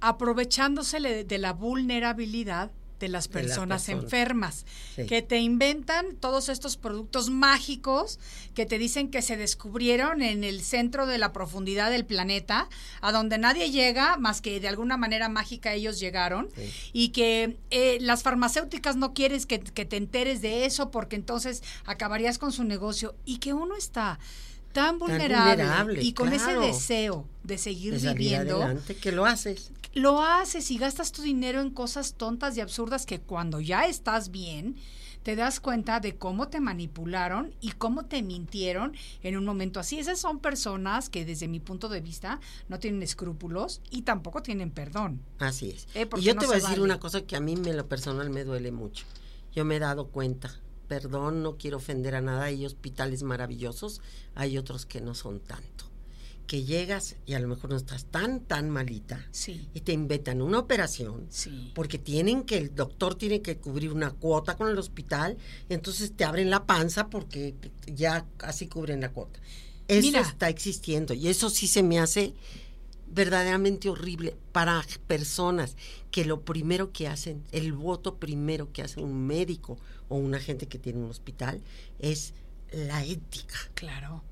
aprovechándose 0.00 1.24
de 1.24 1.38
la 1.38 1.54
vulnerabilidad 1.54 2.72
de 3.04 3.08
las 3.08 3.28
De 3.28 3.34
las 3.42 3.46
personas 3.48 3.88
enfermas, 3.88 4.64
Sí. 4.96 5.06
que 5.06 5.20
te 5.22 5.38
inventan 5.38 6.16
todos 6.16 6.48
estos 6.48 6.76
productos 6.76 7.28
mágicos 7.30 8.18
que 8.54 8.64
te 8.66 8.78
dicen 8.78 9.10
que 9.10 9.20
se 9.22 9.36
descubrieron 9.36 10.22
en 10.22 10.42
el 10.44 10.60
centro 10.62 11.06
de 11.06 11.18
la 11.18 11.32
profundidad 11.32 11.90
del 11.90 12.04
planeta, 12.06 12.68
a 13.00 13.12
donde 13.12 13.36
nadie 13.38 13.70
llega, 13.70 14.16
más 14.16 14.40
que 14.40 14.58
de 14.60 14.68
alguna 14.68 14.96
manera 14.96 15.28
mágica 15.28 15.72
ellos 15.74 16.00
llegaron, 16.00 16.48
Sí. 16.56 16.72
y 16.92 17.08
que 17.10 17.56
eh, 17.70 17.98
las 18.00 18.22
farmacéuticas 18.22 18.96
no 18.96 19.12
quieres 19.14 19.46
que, 19.46 19.60
que 19.60 19.84
te 19.84 19.96
enteres 19.96 20.40
de 20.40 20.64
eso 20.64 20.90
porque 20.90 21.16
entonces 21.16 21.62
acabarías 21.84 22.38
con 22.38 22.52
su 22.52 22.64
negocio, 22.64 23.14
y 23.24 23.38
que 23.38 23.52
uno 23.52 23.76
está 23.76 24.18
tan 24.72 24.98
vulnerable, 24.98 25.62
vulnerable, 25.62 26.02
y 26.02 26.12
con 26.14 26.30
claro. 26.30 26.62
ese 26.62 26.66
deseo 26.72 27.28
de 27.44 27.58
seguir 27.58 28.00
de 28.00 28.12
viviendo, 28.14 28.56
adelante, 28.62 28.96
que 28.96 29.12
lo 29.12 29.24
haces. 29.24 29.70
Lo 29.94 30.20
haces 30.22 30.70
y 30.70 30.78
gastas 30.78 31.12
tu 31.12 31.22
dinero 31.22 31.60
en 31.60 31.70
cosas 31.70 32.14
tontas 32.14 32.56
y 32.56 32.60
absurdas 32.60 33.06
que 33.06 33.20
cuando 33.20 33.60
ya 33.60 33.86
estás 33.86 34.30
bien, 34.30 34.76
te 35.22 35.36
das 35.36 35.58
cuenta 35.58 36.00
de 36.00 36.16
cómo 36.16 36.48
te 36.48 36.60
manipularon 36.60 37.54
y 37.60 37.72
cómo 37.72 38.04
te 38.04 38.22
mintieron 38.22 38.94
en 39.22 39.36
un 39.36 39.44
momento 39.44 39.80
así. 39.80 39.98
Esas 39.98 40.20
son 40.20 40.38
personas 40.38 41.08
que 41.08 41.24
desde 41.24 41.48
mi 41.48 41.60
punto 41.60 41.88
de 41.88 42.00
vista 42.00 42.40
no 42.68 42.78
tienen 42.78 43.02
escrúpulos 43.02 43.80
y 43.90 44.02
tampoco 44.02 44.42
tienen 44.42 44.70
perdón. 44.70 45.22
Así 45.38 45.70
es. 45.70 45.88
Eh, 45.94 46.08
y 46.16 46.22
yo 46.22 46.34
no 46.34 46.40
te 46.40 46.46
voy 46.46 46.56
a 46.56 46.58
decir 46.58 46.70
vale. 46.70 46.82
una 46.82 47.00
cosa 47.00 47.22
que 47.22 47.36
a 47.36 47.40
mí, 47.40 47.54
en 47.54 47.76
lo 47.76 47.88
personal, 47.88 48.28
me 48.30 48.44
duele 48.44 48.70
mucho. 48.70 49.06
Yo 49.52 49.64
me 49.64 49.76
he 49.76 49.80
dado 49.80 50.08
cuenta. 50.08 50.60
Perdón, 50.88 51.42
no 51.42 51.56
quiero 51.56 51.78
ofender 51.78 52.14
a 52.16 52.20
nada. 52.20 52.44
Hay 52.44 52.66
hospitales 52.66 53.22
maravillosos, 53.22 54.02
hay 54.34 54.58
otros 54.58 54.84
que 54.84 55.00
no 55.00 55.14
son 55.14 55.40
tanto. 55.40 55.93
Que 56.46 56.64
llegas 56.64 57.16
y 57.26 57.34
a 57.34 57.40
lo 57.40 57.48
mejor 57.48 57.70
no 57.70 57.76
estás 57.76 58.04
tan, 58.06 58.40
tan 58.40 58.70
malita. 58.70 59.26
Sí. 59.30 59.68
Y 59.72 59.80
te 59.80 59.92
inventan 59.92 60.42
una 60.42 60.58
operación. 60.58 61.26
Sí. 61.30 61.72
Porque 61.74 61.98
tienen 61.98 62.44
que, 62.44 62.58
el 62.58 62.74
doctor 62.74 63.14
tiene 63.14 63.40
que 63.40 63.56
cubrir 63.56 63.92
una 63.92 64.10
cuota 64.10 64.56
con 64.56 64.68
el 64.68 64.78
hospital. 64.78 65.38
Entonces 65.68 66.12
te 66.14 66.24
abren 66.24 66.50
la 66.50 66.66
panza 66.66 67.08
porque 67.08 67.54
ya 67.86 68.26
casi 68.36 68.68
cubren 68.68 69.00
la 69.00 69.10
cuota. 69.10 69.40
Eso 69.88 70.06
Mira. 70.06 70.20
está 70.20 70.48
existiendo. 70.48 71.14
Y 71.14 71.28
eso 71.28 71.50
sí 71.50 71.66
se 71.66 71.82
me 71.82 71.98
hace 71.98 72.34
verdaderamente 73.14 73.88
horrible 73.88 74.36
para 74.52 74.84
personas 75.06 75.76
que 76.10 76.24
lo 76.24 76.42
primero 76.42 76.92
que 76.92 77.06
hacen, 77.06 77.44
el 77.52 77.72
voto 77.72 78.16
primero 78.16 78.72
que 78.72 78.82
hace 78.82 79.00
un 79.00 79.26
médico 79.26 79.78
o 80.08 80.16
una 80.16 80.40
gente 80.40 80.66
que 80.66 80.78
tiene 80.78 80.98
un 81.00 81.10
hospital 81.10 81.62
es 81.98 82.34
la 82.72 83.04
ética. 83.04 83.56
Claro. 83.74 84.22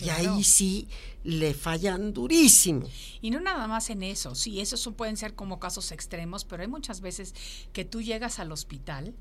Y 0.00 0.08
ahí 0.10 0.44
sí 0.44 0.88
le 1.24 1.54
fallan 1.54 2.12
durísimo. 2.12 2.88
Y 3.20 3.30
no 3.30 3.40
nada 3.40 3.66
más 3.66 3.90
en 3.90 4.02
eso, 4.02 4.34
sí, 4.34 4.60
esos 4.60 4.88
pueden 4.96 5.16
ser 5.16 5.34
como 5.34 5.58
casos 5.58 5.92
extremos, 5.92 6.44
pero 6.44 6.62
hay 6.62 6.68
muchas 6.68 7.00
veces 7.00 7.34
que 7.72 7.84
tú 7.84 8.00
llegas 8.00 8.38
al 8.38 8.52
hospital 8.52 9.14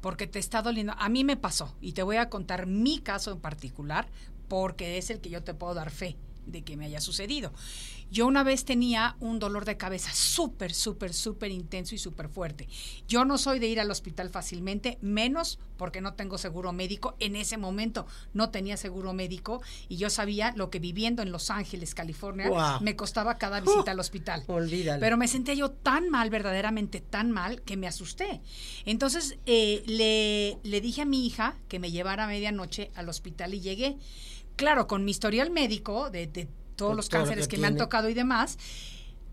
porque 0.00 0.26
te 0.26 0.38
está 0.38 0.62
doliendo. 0.62 0.94
A 0.98 1.08
mí 1.08 1.24
me 1.24 1.36
pasó, 1.36 1.74
y 1.80 1.92
te 1.92 2.02
voy 2.02 2.16
a 2.16 2.28
contar 2.28 2.66
mi 2.66 2.98
caso 2.98 3.32
en 3.32 3.40
particular, 3.40 4.08
porque 4.48 4.98
es 4.98 5.10
el 5.10 5.20
que 5.20 5.30
yo 5.30 5.42
te 5.42 5.54
puedo 5.54 5.74
dar 5.74 5.90
fe 5.90 6.16
de 6.46 6.62
que 6.62 6.76
me 6.76 6.86
haya 6.86 7.00
sucedido. 7.00 7.52
Yo 8.10 8.26
una 8.26 8.44
vez 8.44 8.64
tenía 8.64 9.16
un 9.18 9.38
dolor 9.38 9.64
de 9.64 9.76
cabeza 9.76 10.10
súper, 10.12 10.72
súper, 10.72 11.12
súper 11.12 11.50
intenso 11.50 11.94
y 11.94 11.98
súper 11.98 12.28
fuerte. 12.28 12.68
Yo 13.08 13.24
no 13.24 13.38
soy 13.38 13.58
de 13.58 13.66
ir 13.66 13.80
al 13.80 13.90
hospital 13.90 14.30
fácilmente, 14.30 14.98
menos 15.00 15.58
porque 15.76 16.00
no 16.00 16.14
tengo 16.14 16.38
seguro 16.38 16.72
médico. 16.72 17.16
En 17.18 17.34
ese 17.34 17.56
momento 17.56 18.06
no 18.32 18.50
tenía 18.50 18.76
seguro 18.76 19.12
médico 19.12 19.62
y 19.88 19.96
yo 19.96 20.10
sabía 20.10 20.52
lo 20.56 20.70
que 20.70 20.78
viviendo 20.78 21.22
en 21.22 21.32
Los 21.32 21.50
Ángeles, 21.50 21.94
California, 21.94 22.78
me 22.80 22.94
costaba 22.94 23.36
cada 23.36 23.60
visita 23.60 23.90
al 23.90 24.00
hospital. 24.00 24.44
Olvídalo. 24.46 25.00
Pero 25.00 25.16
me 25.16 25.26
sentía 25.26 25.54
yo 25.54 25.70
tan 25.70 26.08
mal, 26.08 26.30
verdaderamente 26.30 27.00
tan 27.00 27.32
mal, 27.32 27.62
que 27.62 27.76
me 27.76 27.88
asusté. 27.88 28.42
Entonces 28.84 29.38
eh, 29.46 29.82
le, 29.86 30.58
le 30.62 30.80
dije 30.80 31.02
a 31.02 31.04
mi 31.04 31.26
hija 31.26 31.56
que 31.68 31.78
me 31.78 31.90
llevara 31.90 32.24
a 32.24 32.28
medianoche 32.28 32.90
al 32.94 33.08
hospital 33.08 33.54
y 33.54 33.60
llegué. 33.60 33.96
Claro, 34.56 34.86
con 34.86 35.04
mi 35.04 35.10
historial 35.10 35.50
médico 35.50 36.10
de, 36.10 36.26
de 36.26 36.48
todos 36.76 36.96
los 36.96 37.08
todo 37.08 37.20
lo 37.20 37.24
cánceres 37.24 37.48
que 37.48 37.56
que, 37.56 37.62
me 37.62 37.66
han 37.66 37.76
tocado 37.76 38.08
y 38.08 38.14
demás, 38.14 38.58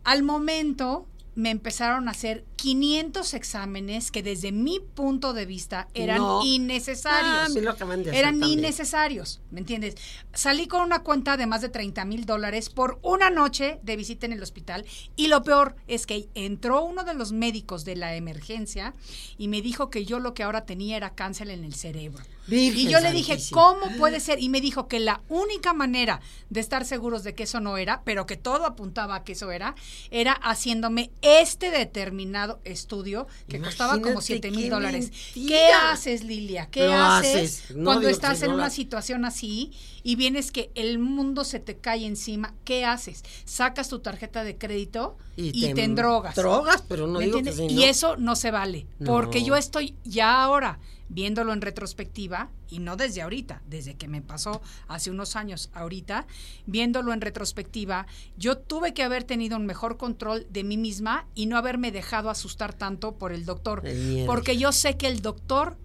al 0.04 0.24
momento 0.24 1.06
me 1.34 1.50
empezaron 1.50 2.08
a 2.08 2.12
hacer 2.12 2.44
500 2.58 3.34
exámenes 3.34 4.12
que 4.12 4.22
desde 4.22 4.52
mi 4.52 4.80
punto 4.80 5.34
de 5.34 5.46
vista 5.46 5.88
eran 5.94 6.18
No. 6.18 6.42
innecesarios. 6.44 7.56
Ah, 7.56 7.60
lo 7.62 7.72
acaban 7.72 8.04
de 8.04 8.10
hacer 8.10 8.20
eran 8.20 8.40
también. 8.40 8.60
innecesarios, 8.60 9.42
¿me 9.50 9.60
entiendes? 9.60 9.96
Salí 10.34 10.68
con 10.68 10.82
una 10.82 11.04
cuenta 11.04 11.38
de 11.38 11.48
más 11.48 11.62
de 11.62 11.70
30 11.70 12.04
mil 12.06 12.26
dólares 12.26 12.70
por 12.70 13.00
una 13.02 13.30
noche 13.30 13.80
de 13.84 13.96
visita 13.96 14.26
en 14.26 14.34
el 14.34 14.44
hospital 14.44 14.86
y 15.16 15.28
lo 15.28 15.42
peor 15.44 15.76
es 15.88 16.06
que 16.06 16.28
entró 16.36 16.84
uno 16.84 17.04
de 17.04 17.14
los 17.14 17.32
médicos 17.32 17.86
de 17.86 17.96
la 17.96 18.16
emergencia 18.16 18.94
y 19.38 19.48
me 19.48 19.62
dijo 19.62 19.90
que 19.90 20.06
yo 20.06 20.20
lo 20.20 20.34
que 20.34 20.44
ahora 20.44 20.66
tenía 20.66 20.98
era 20.98 21.16
cáncer 21.16 21.50
en 21.50 21.64
el 21.64 21.74
cerebro. 21.76 22.24
Virgen 22.48 22.88
y 22.88 22.92
yo 22.92 23.00
le 23.00 23.12
dije. 23.14 23.38
¿cómo 23.52 23.86
puede 23.98 24.20
ser? 24.20 24.40
Y 24.42 24.50
me 24.50 24.62
dijo 24.62 24.88
que 24.88 25.00
la 25.00 25.22
única 25.30 25.74
manera 25.74 26.20
de 26.50 26.60
estar 26.60 26.86
seguros 26.86 27.24
de 27.24 27.34
que 27.36 27.44
eso 27.44 27.60
no 27.62 27.78
era, 27.78 28.02
pero 28.04 28.26
que 28.26 28.36
todo 28.36 28.66
apuntaba 28.66 29.16
a 29.16 29.24
que 29.24 29.34
eso 29.34 29.52
era, 29.52 29.76
era 30.10 30.34
haciéndome 30.34 31.12
este 31.22 31.72
determinado 31.72 32.60
estudio 32.64 33.28
que 33.48 33.60
costaba 33.60 33.94
como 33.94 34.14
Imagínate 34.14 34.50
7 34.50 34.52
mil 34.52 34.70
dólares. 34.70 35.12
¿Qué 35.34 35.66
haces, 35.68 36.24
Lilia? 36.24 36.68
¿Qué 36.72 36.86
Lo 36.86 36.94
haces, 36.94 37.62
haces. 37.64 37.76
No 37.76 37.86
cuando 37.86 38.02
digo 38.02 38.12
estás 38.12 38.42
en 38.42 38.52
una 38.52 38.70
situación 38.70 39.26
así 39.26 39.72
y 40.04 40.16
vienes 40.16 40.52
que 40.52 40.72
el 40.76 41.00
mundo 41.00 41.44
se 41.44 41.60
te 41.60 41.78
cae 41.78 42.06
encima? 42.06 42.54
¿Qué 42.64 42.86
haces? 42.86 43.24
Sacas 43.46 43.90
tu 43.90 44.00
tarjeta 44.00 44.44
de 44.44 44.58
crédito 44.58 45.18
y, 45.36 45.74
te, 45.74 45.84
endrogas. 45.84 46.36
Drogas, 46.36 46.84
pero 46.88 47.08
no 47.08 47.20
¿Me 47.20 47.26
digo 47.26 47.40
Y 47.70 47.84
eso 47.84 48.18
no 48.18 48.36
se 48.36 48.52
vale, 48.52 48.88
porque 49.06 49.40
No. 49.42 49.48
yo 49.48 49.56
estoy 49.56 49.96
ya 50.04 50.42
ahora 50.42 50.80
viéndolo 51.12 51.52
en 51.54 51.62
retrospectiva, 51.62 52.50
y 52.70 52.80
no 52.80 52.96
desde 52.96 53.22
ahorita, 53.22 53.62
desde 53.68 53.96
que 53.96 54.08
me 54.08 54.22
pasó 54.22 54.62
hace 54.88 55.12
unos 55.12 55.36
años 55.36 55.70
ahorita, 55.74 56.26
viéndolo 56.66 57.12
en 57.14 57.22
retrospectiva, 57.22 58.08
yo 58.38 58.58
tuve 58.58 58.94
que 58.94 59.04
haber 59.04 59.26
tenido 59.26 59.58
un 59.58 59.66
mejor 59.66 59.98
control 59.98 60.48
de 60.50 60.64
mí 60.64 60.78
misma 60.78 61.28
y 61.36 61.46
no 61.48 61.58
haberme 61.58 61.92
dejado 61.92 62.30
asustar 62.30 62.74
tanto 62.74 63.18
por 63.18 63.34
el 63.34 63.46
doctor, 63.46 63.84
porque 64.26 64.58
yo 64.58 64.72
sé 64.72 64.98
que 64.98 65.08
el 65.08 65.22
doctor 65.22 65.78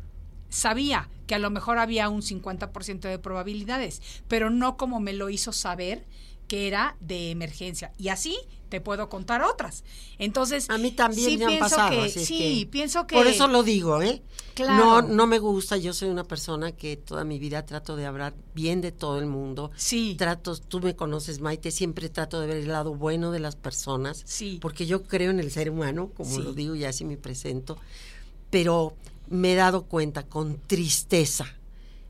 sabía 0.49 1.09
que 1.27 1.35
a 1.35 1.41
lo 1.41 1.51
mejor 1.51 1.79
había 1.79 2.09
un 2.09 2.23
50% 2.23 3.01
de 3.01 3.19
probabilidades, 3.19 4.01
pero 4.29 4.49
no 4.49 4.77
como 4.77 5.01
me 5.01 5.13
lo 5.13 5.29
hizo 5.29 5.53
saber 5.53 6.07
que 6.49 6.67
era 6.69 6.97
de 7.01 7.31
emergencia. 7.31 7.93
Y 7.99 8.09
así 8.09 8.37
te 8.69 8.81
puedo 8.81 9.09
contar 9.09 9.43
otras. 9.43 9.85
Entonces, 10.19 10.69
A 10.71 10.79
mí 10.79 10.91
también 10.91 11.31
sí 11.31 11.39
me 11.39 11.45
han 11.45 11.59
pasado. 11.61 11.91
que, 11.91 12.07
así 12.07 12.25
sí, 12.25 12.39
que- 12.65 12.67
pienso 12.71 13.07
que 13.07 13.15
Por 13.15 13.27
eso 13.29 13.47
lo 13.49 13.63
digo, 13.63 14.03
¿eh? 14.03 14.23
Claro. 14.55 14.75
No, 14.77 15.03
no 15.03 15.27
me 15.27 15.39
gusta. 15.39 15.77
Yo 15.77 15.93
soy 15.93 16.09
una 16.09 16.25
persona 16.25 16.73
que 16.73 16.97
toda 16.97 17.25
mi 17.25 17.39
vida 17.39 17.65
trato 17.65 17.95
de 17.95 18.07
hablar 18.07 18.35
bien 18.55 18.81
de 18.81 18.91
todo 18.91 19.19
el 19.21 19.27
mundo. 19.27 19.71
Sí. 19.77 20.15
Trato, 20.19 20.57
tú 20.57 20.81
me 20.81 20.97
conoces, 20.97 21.41
Maite, 21.41 21.71
siempre 21.71 22.09
trato 22.09 22.41
de 22.41 22.47
ver 22.49 22.57
el 22.57 22.69
lado 22.69 22.95
bueno 22.95 23.31
de 23.31 23.39
las 23.41 23.55
personas. 23.55 24.23
Sí. 24.25 24.59
Porque 24.61 24.87
yo 24.87 25.05
creo 25.05 25.31
en 25.31 25.39
el 25.41 25.51
ser 25.53 25.71
humano, 25.71 26.11
como 26.17 26.31
Sí. 26.35 26.43
lo 26.43 26.53
digo 26.53 26.75
y 26.75 26.85
así 26.85 27.05
me 27.05 27.17
presento. 27.17 27.77
Pero 28.51 28.95
me 29.29 29.53
he 29.53 29.57
dado 29.57 29.85
cuenta 29.85 30.25
con 30.25 30.59
tristeza 30.59 31.47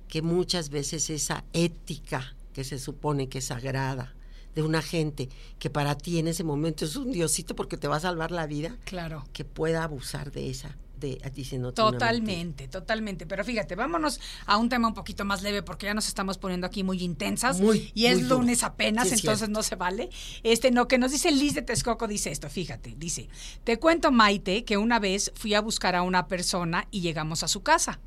que 0.09 0.22
muchas 0.22 0.70
veces 0.70 1.11
esa 1.11 1.45
ética 1.53 2.34
que 2.55 2.64
se 2.64 2.78
supone 2.78 3.28
que 3.28 3.39
es 3.39 3.47
sagrada 3.47 4.14
de 4.57 4.62
una 4.62 4.82
gente 4.82 5.28
que 5.61 5.70
para 5.70 5.96
ti 5.96 6.18
en 6.18 6.26
ese 6.26 6.42
momento 6.42 6.84
es 6.84 6.96
un 6.96 7.12
diosito 7.12 7.54
porque 7.54 7.76
te 7.76 7.86
va 7.86 7.96
a 7.96 8.00
salvar 8.00 8.32
la 8.32 8.46
vida, 8.48 8.76
Claro. 8.86 9.22
que 9.32 9.44
pueda 9.44 9.84
abusar 9.84 10.32
de 10.32 10.50
esa 10.50 10.76
de 10.98 11.20
diciendo 11.34 11.74
Totalmente, 11.74 12.68
totalmente. 12.68 13.26
Pero 13.26 13.44
fíjate, 13.44 13.74
vámonos 13.74 14.18
a 14.46 14.57
un 14.57 14.70
tema 14.70 14.88
un 14.88 14.94
poquito 14.94 15.26
más 15.26 15.42
leve 15.42 15.62
porque 15.62 15.84
ya 15.84 15.92
nos 15.92 16.09
estamos 16.09 16.38
poniendo 16.38 16.66
aquí 16.66 16.82
muy 16.84 17.02
intensas 17.02 17.61
Muy, 17.61 17.92
y 17.94 18.07
es 18.07 18.14
muy 18.14 18.22
duro. 18.22 18.36
lunes 18.40 18.62
apenas, 18.62 19.09
Sí, 19.09 19.16
entonces 19.16 19.40
cierto. 19.40 19.52
no 19.59 19.62
se 19.62 19.74
vale. 19.76 20.09
Este, 20.42 20.70
no, 20.70 20.88
que 20.88 20.96
nos 20.96 21.11
dice 21.12 21.30
Liz 21.32 21.52
de 21.54 21.61
Texcoco 21.61 22.09
dice 22.09 22.30
esto, 22.32 22.48
fíjate, 22.48 22.94
dice, 22.96 23.28
te 23.62 23.78
cuento 23.78 24.11
Maite 24.11 24.64
que 24.64 24.78
una 24.78 24.98
vez 24.98 25.32
fui 25.34 25.52
a 25.52 25.61
buscar 25.61 25.94
a 25.96 26.00
una 26.02 26.28
persona 26.28 26.88
y 26.90 27.02
llegamos 27.02 27.42
a 27.42 27.48
su 27.48 27.62
casa. 27.62 28.00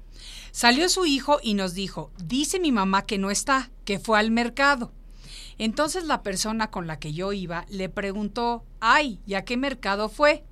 Salió 0.51 0.89
su 0.89 1.05
hijo 1.05 1.37
y 1.43 1.53
nos 1.53 1.75
dijo, 1.75 2.11
dice 2.17 2.59
mi 2.59 2.71
mamá 2.71 3.05
que 3.05 3.19
no 3.19 3.29
está, 3.29 3.69
que 3.85 3.99
fue 3.99 4.17
al 4.17 4.31
mercado. 4.31 4.91
Entonces 5.59 6.05
la 6.05 6.23
persona 6.23 6.71
con 6.71 6.87
la 6.87 6.99
que 6.99 7.13
yo 7.13 7.33
iba 7.33 7.65
le 7.69 7.89
preguntó, 7.89 8.63
ay, 8.79 9.19
¿y 9.27 9.33
a 9.33 9.43
qué 9.43 9.57
mercado 9.57 10.07
fue? 10.07 10.45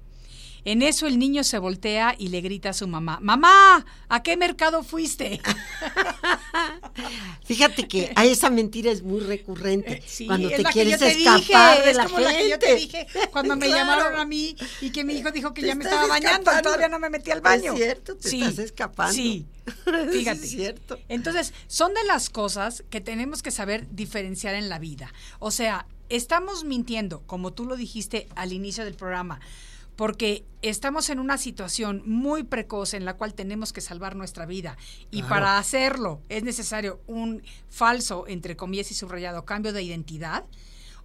En 0.69 0.81
eso 0.81 1.07
el 1.07 1.17
niño 1.17 1.45
se 1.45 1.59
voltea 1.59 2.13
y 2.17 2.27
le 2.27 2.41
grita 2.41 2.71
a 2.71 2.73
su 2.73 2.89
mamá, 2.89 3.19
mamá, 3.21 3.85
¿a 4.09 4.21
qué 4.21 4.35
mercado 4.35 4.83
fuiste? 4.83 5.39
Fíjate 7.45 7.87
que 7.87 8.11
a 8.15 8.25
esa 8.25 8.49
mentira 8.49 8.91
es 8.91 9.01
muy 9.01 9.21
recurrente. 9.21 10.03
Sí, 10.05 10.27
cuando 10.27 10.49
te 10.49 10.63
quieres 10.65 10.99
te 10.99 11.07
escapar 11.11 11.77
dije, 11.77 11.83
de 11.85 11.91
es 11.91 11.97
la 11.97 12.03
como 12.05 12.17
gente. 12.17 12.33
la 12.33 12.37
que 12.39 12.49
yo 12.49 12.59
te 12.59 12.75
dije 12.75 13.07
cuando 13.31 13.55
me 13.55 13.67
Claro. 13.67 13.81
llamaron 13.81 14.19
a 14.19 14.25
mí 14.25 14.55
y 14.81 14.89
que 14.91 15.03
mi 15.05 15.13
hijo 15.13 15.31
dijo 15.31 15.53
que 15.53 15.61
Te 15.61 15.67
ya 15.67 15.75
me 15.75 15.85
estaba 15.85 16.07
bañando 16.07 16.51
y 16.57 16.61
todavía 16.61 16.89
no 16.89 16.99
me 16.99 17.09
metí 17.09 17.31
al 17.31 17.39
baño. 17.41 17.71
Es 17.71 17.77
cierto, 17.79 18.17
te 18.17 18.27
estás 18.27 18.59
escapando. 18.59 19.13
Sí, 19.13 19.45
Sí, 20.11 20.19
fíjate. 20.19 20.43
es 20.43 20.49
cierto. 20.49 20.99
Entonces, 21.07 21.53
son 21.67 21.93
de 21.93 22.03
las 22.03 22.29
cosas 22.29 22.83
que 22.89 22.99
tenemos 23.01 23.41
que 23.41 23.51
saber 23.51 23.87
diferenciar 23.91 24.55
en 24.55 24.67
la 24.67 24.79
vida. 24.79 25.13
O 25.39 25.51
sea, 25.51 25.87
estamos 26.09 26.65
mintiendo, 26.65 27.21
como 27.25 27.53
tú 27.53 27.65
lo 27.65 27.77
dijiste 27.77 28.27
al 28.35 28.51
inicio 28.53 28.83
del 28.83 28.95
programa, 28.95 29.39
porque 29.97 30.45
estamos 30.61 31.09
en 31.09 31.19
una 31.19 31.37
situación 31.37 32.01
muy 32.05 32.43
precoz 32.43 32.93
en 32.93 33.03
la 33.03 33.15
cual 33.17 33.33
tenemos 33.33 33.73
que 33.73 33.81
salvar 33.81 34.15
nuestra 34.15 34.45
vida. 34.45 34.77
Y 35.11 35.17
Claro. 35.19 35.27
para 35.29 35.57
hacerlo 35.57 36.21
es 36.29 36.43
necesario 36.43 37.01
un 37.07 37.41
falso, 37.69 38.25
entre 38.27 38.55
comillas 38.55 38.89
y 38.91 38.93
subrayado, 38.93 39.43
cambio 39.43 39.73
de 39.73 39.83
identidad. 39.83 40.45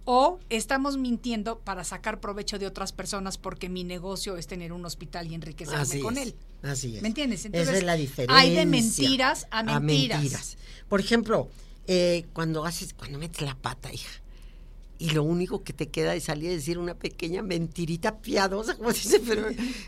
O 0.05 0.39
estamos 0.49 0.97
mintiendo 0.97 1.59
para 1.59 1.85
sacar 1.85 2.19
provecho 2.19 2.59
de 2.59 2.67
otras 2.67 2.91
personas 2.91 3.37
porque 3.37 3.69
mi 3.69 3.85
negocio 3.85 4.35
es 4.35 4.47
tener 4.47 4.73
un 4.73 4.85
hospital 4.85 5.27
y 5.31 5.33
enriquecerme 5.33 5.81
Así 5.81 5.99
con 6.01 6.17
es, 6.17 6.27
él. 6.27 6.35
Así 6.61 6.97
es. 6.97 7.01
¿Me 7.01 7.07
entiendes? 7.07 7.45
Esa 7.45 7.77
es 7.77 7.83
la 7.83 7.95
diferencia. 7.95 8.37
hay 8.37 8.53
de 8.53 8.65
mentiras 8.65 9.47
a 9.49 9.63
mentiras. 9.63 10.57
Por 10.89 10.99
ejemplo, 10.99 11.49
eh, 11.87 12.25
cuando 12.33 12.65
haces, 12.65 12.93
cuando 12.93 13.17
metes 13.17 13.41
la 13.43 13.55
pata, 13.55 13.93
hija, 13.93 14.11
y 14.99 15.09
lo 15.09 15.23
único 15.23 15.63
que 15.63 15.73
te 15.73 15.89
queda 15.89 16.15
es 16.15 16.25
salir 16.25 16.49
a 16.49 16.53
decir 16.53 16.77
una 16.77 16.93
pequeña 16.93 17.41
mentirita 17.41 18.19
piadosa, 18.19 18.75
como 18.77 18.91
dice, 18.93 19.19
pero 19.19 19.47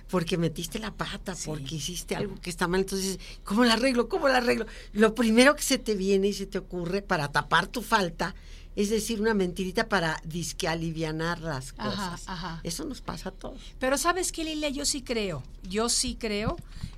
porque 0.10 0.38
metiste 0.38 0.80
la 0.80 0.92
pata, 0.92 1.36
porque 1.46 1.76
hiciste 1.76 2.16
algo 2.16 2.36
que 2.42 2.50
está 2.50 2.68
mal, 2.68 2.82
entonces, 2.82 3.20
¿cómo 3.44 3.64
la 3.64 3.74
arreglo? 3.74 4.10
¿Cómo 4.10 4.28
la 4.28 4.38
arreglo? 4.38 4.66
Lo 4.94 5.16
primero 5.16 5.56
que 5.56 5.64
se 5.64 5.78
te 5.78 5.96
viene 5.96 6.28
y 6.30 6.34
se 6.34 6.46
te 6.48 6.58
ocurre 6.58 7.02
para 7.02 7.32
tapar 7.32 7.68
tu 7.68 7.82
falta 7.82 8.36
es 8.76 8.90
decir 8.90 9.22
una 9.22 9.34
mentirita 9.34 9.88
para 9.88 10.20
disque 10.26 10.68
alivianar 10.68 11.40
las 11.40 11.74
Ajá, 11.78 11.90
cosas. 11.92 12.24
ajá. 12.28 12.60
Eso 12.64 12.84
nos 12.84 13.00
pasa 13.00 13.30
a 13.30 13.32
todos. 13.32 13.62
Pero 13.80 13.98
sabes 13.98 14.34
qué, 14.34 14.44
Lilia, 14.44 14.68
yo 14.70 14.84
sí 14.86 15.02
creo, 15.02 15.44
yo 15.64 15.88
sí 15.88 16.18
creo 16.20 16.58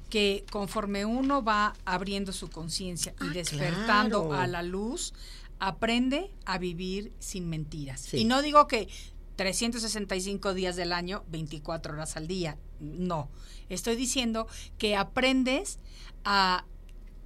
que 0.09 0.43
conforme 0.49 1.05
uno 1.05 1.43
va 1.43 1.75
abriendo 1.85 2.31
su 2.33 2.49
conciencia 2.49 3.13
y 3.21 3.25
Ah, 3.27 3.31
despertando 3.33 4.27
claro. 4.27 4.41
a 4.41 4.47
la 4.47 4.63
luz, 4.63 5.13
aprende 5.59 6.31
a 6.45 6.57
vivir 6.57 7.13
sin 7.19 7.49
mentiras. 7.49 8.01
Sí. 8.01 8.17
Y 8.17 8.25
no 8.25 8.41
digo 8.41 8.67
que 8.67 8.87
365 9.35 10.53
días 10.53 10.75
del 10.75 10.93
año, 10.93 11.23
24 11.29 11.93
horas 11.93 12.17
al 12.17 12.27
día, 12.27 12.57
no. 12.79 13.29
Estoy 13.69 13.95
diciendo 13.95 14.47
que 14.77 14.95
aprendes 14.95 15.79
a, 16.23 16.65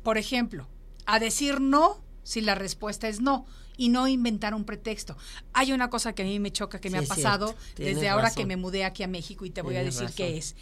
por 0.03 0.17
ejemplo, 0.17 0.67
a 1.05 1.19
decir 1.19 1.61
no 1.61 2.03
si 2.23 2.41
la 2.41 2.55
respuesta 2.55 3.07
es 3.07 3.21
no 3.21 3.45
y 3.77 3.89
no 3.89 4.07
inventar 4.07 4.53
un 4.53 4.65
pretexto. 4.65 5.17
Hay 5.53 5.71
una 5.71 5.89
cosa 5.89 6.13
que 6.13 6.21
a 6.21 6.25
mí 6.25 6.39
me 6.39 6.51
choca 6.51 6.79
que 6.79 6.89
me 6.89 6.99
Sí, 6.99 7.05
ha 7.05 7.07
pasado 7.07 7.55
desde 7.75 8.09
ahora 8.09 8.25
razón. 8.25 8.37
que 8.43 8.45
me 8.45 8.57
mudé 8.57 8.83
aquí 8.85 9.03
a 9.03 9.07
México 9.07 9.45
y 9.45 9.49
te 9.49 9.61
voy 9.61 9.75
a 9.75 9.83
decir 9.83 10.09
qué 10.15 10.37
es. 10.37 10.55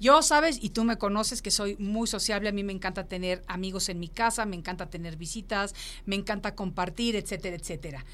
Yo, 0.00 0.22
sabes, 0.22 0.58
y 0.62 0.70
tú 0.70 0.84
me 0.84 0.96
conoces 0.98 1.42
que 1.42 1.50
soy 1.50 1.76
muy 1.78 2.06
sociable, 2.06 2.48
a 2.48 2.52
mí 2.52 2.62
me 2.62 2.72
encanta 2.72 3.08
tener 3.08 3.42
amigos 3.48 3.88
en 3.88 3.98
mi 3.98 4.08
casa, 4.08 4.46
me 4.46 4.56
encanta 4.56 4.90
tener 4.90 5.16
visitas, 5.16 5.74
me 6.06 6.14
encanta 6.16 6.54
compartir, 6.54 7.16
etcétera, 7.16 7.56
etcétera. 7.56 8.04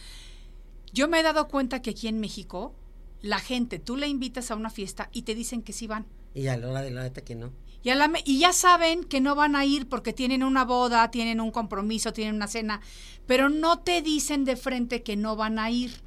Yo 0.93 1.09
me 1.09 1.21
he 1.21 1.23
dado 1.23 1.49
cuenta 1.49 1.83
que 1.83 1.91
aquí 1.91 2.09
en 2.09 2.21
México, 2.21 2.75
la 3.21 3.39
gente, 3.39 3.79
tú 3.79 3.97
le 3.97 4.07
invitas 4.09 4.51
a 4.51 4.55
una 4.57 4.71
fiesta 4.71 5.09
y 5.13 5.23
te 5.23 5.35
dicen 5.35 5.63
que 5.63 5.73
sí 5.73 5.87
van. 5.87 6.07
Y 6.35 6.47
a 6.47 6.57
la 6.57 6.69
hora 6.69 6.83
de 6.83 6.91
la 6.91 7.03
neta 7.03 7.23
que 7.23 7.35
no. 7.35 7.53
Y, 7.83 7.91
a 7.91 7.95
la 7.97 8.09
me- 8.09 8.23
y 8.25 8.39
ya 8.39 8.53
saben 8.53 9.05
que 9.05 9.21
no 9.21 9.35
van 9.35 9.57
a 9.57 9.65
ir 9.67 9.89
porque 9.89 10.13
tienen 10.13 10.43
una 10.43 10.65
boda, 10.65 11.11
tienen 11.11 11.41
un 11.41 11.51
compromiso, 11.51 12.13
tienen 12.13 12.35
una 12.37 12.49
cena, 12.49 12.81
pero 13.27 13.51
no 13.51 13.81
te 13.81 14.01
dicen 14.01 14.45
de 14.45 14.57
frente 14.57 15.03
que 15.03 15.17
no 15.17 15.37
van 15.37 15.59
a 15.59 15.71
ir. 15.71 16.01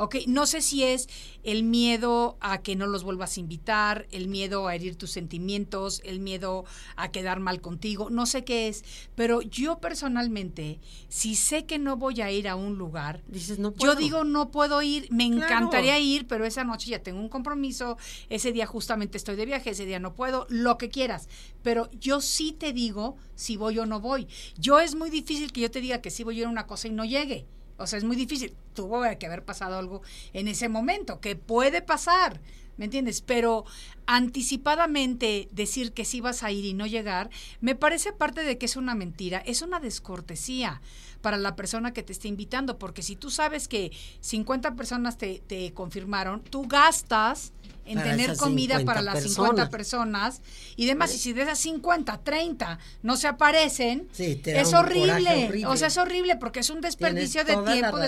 ¿Ok? 0.00 0.16
No 0.26 0.46
sé 0.46 0.62
si 0.62 0.82
es 0.82 1.08
el 1.42 1.62
miedo 1.62 2.38
a 2.40 2.62
que 2.62 2.74
no 2.74 2.86
los 2.86 3.04
vuelvas 3.04 3.36
a 3.36 3.40
invitar, 3.40 4.06
el 4.10 4.28
miedo 4.28 4.66
a 4.66 4.74
herir 4.74 4.96
tus 4.96 5.10
sentimientos, 5.10 6.00
el 6.04 6.20
miedo 6.20 6.64
a 6.96 7.10
quedar 7.10 7.38
mal 7.38 7.60
contigo, 7.60 8.08
no 8.08 8.24
sé 8.24 8.42
qué 8.42 8.68
es, 8.68 8.82
pero 9.14 9.42
yo 9.42 9.78
personalmente, 9.78 10.80
si 11.08 11.34
sé 11.34 11.66
que 11.66 11.78
no 11.78 11.98
voy 11.98 12.22
a 12.22 12.30
ir 12.30 12.48
a 12.48 12.56
un 12.56 12.78
lugar, 12.78 13.22
Dices, 13.26 13.58
no 13.58 13.72
puedo. 13.72 13.92
yo 13.92 13.98
digo, 13.98 14.24
no 14.24 14.50
puedo 14.50 14.80
ir, 14.80 15.06
me 15.10 15.28
Claro. 15.30 15.44
encantaría 15.44 15.98
ir, 15.98 16.26
pero 16.26 16.46
esa 16.46 16.64
noche 16.64 16.90
ya 16.90 17.02
tengo 17.02 17.20
un 17.20 17.28
compromiso, 17.28 17.98
ese 18.30 18.52
día 18.52 18.64
justamente 18.66 19.18
estoy 19.18 19.36
de 19.36 19.44
viaje, 19.44 19.70
ese 19.70 19.84
día 19.84 19.98
no 20.00 20.14
puedo, 20.14 20.46
lo 20.48 20.78
que 20.78 20.88
quieras. 20.88 21.28
Pero 21.62 21.90
yo 21.92 22.22
sí 22.22 22.52
te 22.52 22.72
digo 22.72 23.16
si 23.34 23.58
voy 23.58 23.78
o 23.78 23.84
no 23.84 24.00
voy. 24.00 24.26
Yo 24.58 24.80
es 24.80 24.94
muy 24.94 25.10
difícil 25.10 25.52
que 25.52 25.60
yo 25.60 25.70
te 25.70 25.82
diga 25.82 26.00
que 26.00 26.10
sí 26.10 26.24
voy 26.24 26.36
a 26.36 26.40
ir 26.40 26.46
a 26.46 26.50
una 26.50 26.66
cosa 26.66 26.88
y 26.88 26.92
no 26.92 27.04
llegue. 27.04 27.46
O 27.80 27.86
sea, 27.86 27.98
es 27.98 28.04
muy 28.04 28.16
difícil. 28.16 28.54
Tuvo 28.74 29.02
que 29.18 29.26
haber 29.26 29.44
pasado 29.44 29.78
algo 29.78 30.02
en 30.32 30.48
ese 30.48 30.68
momento, 30.68 31.20
que 31.20 31.36
puede 31.36 31.82
pasar. 31.82 32.40
¿Me 32.76 32.86
entiendes? 32.86 33.20
Pero 33.20 33.66
anticipadamente 34.06 35.48
decir 35.52 35.92
que 35.92 36.06
sí 36.06 36.22
vas 36.22 36.42
a 36.42 36.50
ir 36.50 36.64
y 36.64 36.72
no 36.72 36.86
llegar, 36.86 37.28
me 37.60 37.74
parece 37.74 38.08
aparte 38.08 38.42
de 38.42 38.56
que 38.56 38.64
es 38.64 38.76
una 38.76 38.94
mentira, 38.94 39.42
es 39.44 39.60
una 39.60 39.80
descortesía 39.80 40.80
para 41.20 41.36
la 41.36 41.56
persona 41.56 41.92
que 41.92 42.02
te 42.02 42.12
está 42.12 42.28
invitando, 42.28 42.78
porque 42.78 43.02
si 43.02 43.16
tú 43.16 43.30
sabes 43.30 43.68
que 43.68 43.92
50 44.20 44.76
personas 44.76 45.18
te, 45.18 45.42
te 45.46 45.74
confirmaron, 45.74 46.42
tú 46.42 46.66
gastas 46.66 47.52
en 47.90 47.96
Para 47.98 48.10
tener 48.10 48.36
comida 48.36 48.78
50 48.78 48.84
para 48.84 49.02
las 49.02 49.22
50 49.22 49.68
personas. 49.68 50.40
personas 50.40 50.42
y 50.76 50.86
demás, 50.86 51.14
y 51.14 51.18
si 51.18 51.32
de 51.32 51.42
esas 51.42 51.58
50, 51.58 52.18
30 52.22 52.78
no 53.02 53.16
se 53.16 53.26
aparecen, 53.26 54.08
Sí, 54.12 54.40
es 54.44 54.72
horrible. 54.74 55.64
O 55.66 55.76
sea, 55.76 55.88
es 55.88 55.96
horrible 55.98 56.36
porque 56.36 56.60
es 56.60 56.70
un 56.70 56.80
desperdicio 56.80 57.44
de 57.44 57.56
tiempo. 57.56 57.98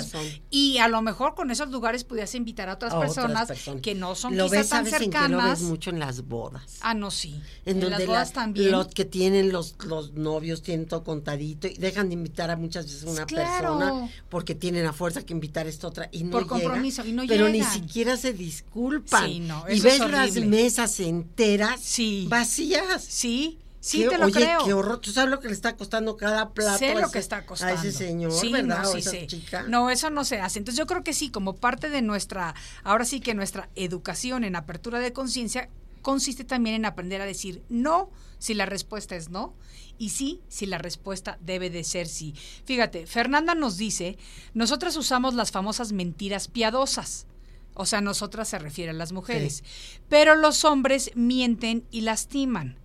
y 0.50 0.78
a 0.78 0.88
lo 0.88 1.02
mejor 1.02 1.34
con 1.34 1.50
esos 1.50 1.68
lugares 1.70 2.04
pudieras 2.04 2.34
invitar 2.34 2.68
a 2.68 2.74
otras, 2.74 2.92
a 2.92 2.98
otras 2.98 3.14
personas, 3.14 3.48
personas. 3.48 3.82
que 3.82 3.94
no 3.94 4.14
son 4.14 4.36
lo 4.36 4.48
ves, 4.48 4.68
tan 4.68 4.84
¿sabes 4.86 4.92
en 5.02 5.10
qué 5.10 5.16
lo 5.16 5.22
cercanas. 5.22 5.60
ves 5.60 5.68
mucho 5.68 5.90
en 5.90 5.98
las 5.98 6.22
bodas. 6.26 6.78
Ah, 6.80 6.94
no, 6.94 7.10
sí. 7.10 7.40
En, 7.64 7.76
En, 7.76 7.80
donde 7.80 7.98
las 7.98 8.06
bodas 8.06 8.28
la- 8.28 8.34
también. 8.34 8.70
los 8.70 8.86
que 8.88 9.04
tienen 9.04 9.50
los, 9.52 9.74
los 9.86 10.12
novios 10.12 10.62
tienen 10.62 10.86
todo 10.86 11.02
contadito 11.02 11.66
y 11.66 11.74
dejan 11.74 12.08
de 12.08 12.14
invitar 12.14 12.50
a 12.50 12.56
muchas 12.56 12.86
veces 12.86 13.04
a 13.04 13.10
una 13.10 13.26
Claro. 13.26 13.78
persona 13.78 14.08
porque 14.28 14.54
tienen 14.54 14.86
a 14.86 14.92
fuerza 14.92 15.22
que 15.24 15.32
invitar 15.32 15.66
a 15.66 15.68
esta 15.68 15.86
otra 15.88 16.08
y 16.12 16.24
no 16.24 16.30
Por 16.32 16.42
llega, 16.44 16.50
compromiso, 16.60 17.04
y 17.04 17.12
no 17.12 17.22
pero 17.26 17.48
ni 17.48 17.62
siquiera 17.62 18.16
se 18.16 18.32
disculpan 18.32 19.26
Sí, 19.26 19.40
no, 19.40 19.66
y 19.76 19.80
ves 19.80 20.00
es 20.00 20.10
las 20.10 20.34
mesas 20.36 21.00
enteras 21.00 21.80
Sí. 21.80 22.26
vacías 22.28 23.02
Sí, 23.04 23.58
sí 23.80 24.02
Qué- 24.02 24.08
te 24.08 24.18
lo 24.18 24.26
oye, 24.26 24.34
creo. 24.34 24.64
qué 24.64 24.72
horror. 24.72 24.98
¿Tú 25.00 25.10
sabes 25.12 25.30
lo 25.30 25.40
que 25.40 25.48
le 25.48 25.54
está 25.54 25.76
costando 25.76 26.16
cada 26.16 26.50
plato 26.50 26.78
sé 26.78 26.90
a 26.92 26.94
lo 26.94 27.00
ese- 27.00 27.12
que 27.12 27.18
está 27.18 27.44
costando. 27.46 27.74
a 27.74 27.78
ese 27.84 27.92
señor, 27.92 28.32
Sí, 28.32 28.52
verdad? 28.52 28.82
no, 28.82 28.88
o 28.88 28.92
sí 28.92 28.98
esa 28.98 29.10
sé. 29.10 29.26
chica. 29.26 29.62
No, 29.64 29.90
eso 29.90 30.10
no 30.10 30.24
se 30.24 30.40
hace. 30.40 30.58
Entonces 30.58 30.78
yo 30.78 30.86
creo 30.86 31.02
que 31.02 31.12
sí, 31.12 31.30
como 31.30 31.56
parte 31.56 31.88
de 31.90 32.02
nuestra, 32.02 32.54
ahora 32.84 33.04
sí 33.04 33.20
que 33.20 33.34
nuestra 33.34 33.68
educación 33.74 34.44
en 34.44 34.56
apertura 34.56 34.98
de 35.00 35.12
conciencia 35.12 35.68
consiste 36.00 36.42
también 36.44 36.74
en 36.76 36.84
aprender 36.84 37.20
a 37.20 37.26
decir 37.26 37.62
no 37.68 38.10
si 38.40 38.54
la 38.54 38.66
respuesta 38.66 39.14
es 39.14 39.28
no 39.30 39.54
y 39.98 40.08
sí 40.08 40.40
si 40.48 40.66
la 40.66 40.78
respuesta 40.78 41.38
debe 41.40 41.70
de 41.70 41.84
ser 41.84 42.08
sí. 42.08 42.34
Fíjate, 42.64 43.06
Fernanda 43.06 43.54
nos 43.54 43.76
dice, 43.76 44.18
nosotras 44.52 44.96
usamos 44.96 45.34
las 45.34 45.52
famosas 45.52 45.92
mentiras 45.92 46.48
piadosas. 46.48 47.26
O 47.74 47.86
sea, 47.86 48.00
nosotras 48.00 48.48
se 48.48 48.58
refiere 48.58 48.90
a 48.90 48.94
las 48.94 49.12
mujeres. 49.12 49.64
Pero 50.08 50.34
los 50.36 50.64
hombres 50.64 51.10
mienten 51.14 51.84
y 51.90 52.02
lastiman. 52.02 52.78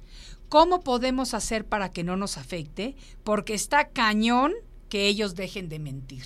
¿Cómo 0.50 0.82
podemos 0.82 1.34
hacer 1.34 1.66
para 1.66 1.92
que 1.92 2.04
no 2.04 2.16
nos 2.16 2.38
afecte? 2.38 2.96
Porque 3.24 3.54
está 3.54 3.90
cañón 3.90 4.54
que 4.90 5.08
ellos 5.08 5.36
dejen 5.36 5.68
de 5.68 5.80
mentir. 5.80 6.24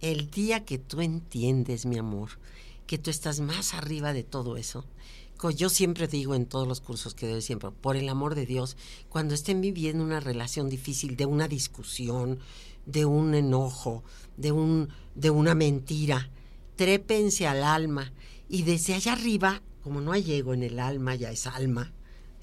El 0.00 0.30
día 0.30 0.64
que 0.64 0.78
tú 0.78 1.00
entiendes, 1.00 1.86
mi 1.86 1.98
amor, 1.98 2.30
que 2.86 2.98
tú 2.98 3.10
estás 3.10 3.40
más 3.40 3.74
arriba 3.74 4.12
de 4.12 4.24
todo 4.24 4.56
eso, 4.56 4.84
yo 5.54 5.68
siempre 5.68 6.08
digo 6.08 6.34
en 6.34 6.46
todos 6.46 6.66
los 6.66 6.80
cursos 6.80 7.14
que 7.14 7.28
doy 7.28 7.42
siempre, 7.42 7.70
por 7.70 7.96
el 7.96 8.08
amor 8.08 8.34
de 8.34 8.44
Dios, 8.44 8.76
cuando 9.08 9.34
estén 9.34 9.60
viviendo 9.60 10.02
una 10.02 10.20
relación 10.20 10.68
difícil, 10.68 11.16
de 11.16 11.26
una 11.26 11.46
discusión, 11.46 12.40
de 12.86 13.04
un 13.04 13.34
enojo, 13.34 14.02
de 14.36 14.50
un, 14.50 14.88
de 15.14 15.30
una 15.30 15.54
mentira, 15.54 16.30
trépense 16.78 17.46
al 17.48 17.64
alma 17.64 18.12
y 18.48 18.62
desde 18.62 18.94
allá 18.94 19.12
arriba, 19.12 19.62
como 19.82 20.00
no 20.00 20.12
hay 20.12 20.32
ego 20.32 20.54
en 20.54 20.62
el 20.62 20.78
alma, 20.78 21.16
ya 21.16 21.30
es 21.32 21.46
alma, 21.48 21.92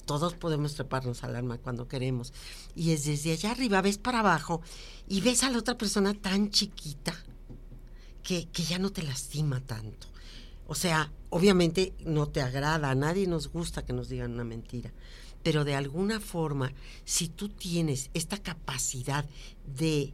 todos 0.05 0.33
podemos 0.33 0.75
treparnos 0.75 1.23
al 1.23 1.37
alma 1.37 1.57
cuando 1.57 1.87
queremos. 1.87 2.33
Y 2.75 2.91
es 2.91 3.05
desde 3.05 3.31
allá 3.31 3.51
arriba, 3.51 3.81
ves 3.81 3.97
para 3.97 4.19
abajo 4.19 4.61
y 5.07 5.21
ves 5.21 5.43
a 5.43 5.49
la 5.49 5.57
otra 5.57 5.77
persona 5.77 6.13
tan 6.13 6.51
chiquita 6.51 7.15
que, 8.23 8.47
que 8.49 8.63
ya 8.63 8.77
no 8.77 8.91
te 8.91 9.03
lastima 9.03 9.61
tanto. 9.61 10.07
O 10.67 10.75
sea, 10.75 11.13
obviamente 11.29 11.93
no 12.03 12.27
te 12.27 12.41
agrada, 12.41 12.89
a 12.89 12.95
nadie 12.95 13.27
nos 13.27 13.47
gusta 13.47 13.85
que 13.85 13.93
nos 13.93 14.09
digan 14.09 14.33
una 14.33 14.43
mentira, 14.43 14.91
pero 15.43 15.63
de 15.63 15.75
alguna 15.75 16.19
forma, 16.19 16.73
si 17.05 17.29
tú 17.29 17.47
tienes 17.47 18.09
esta 18.13 18.37
capacidad 18.37 19.25
de, 19.65 20.13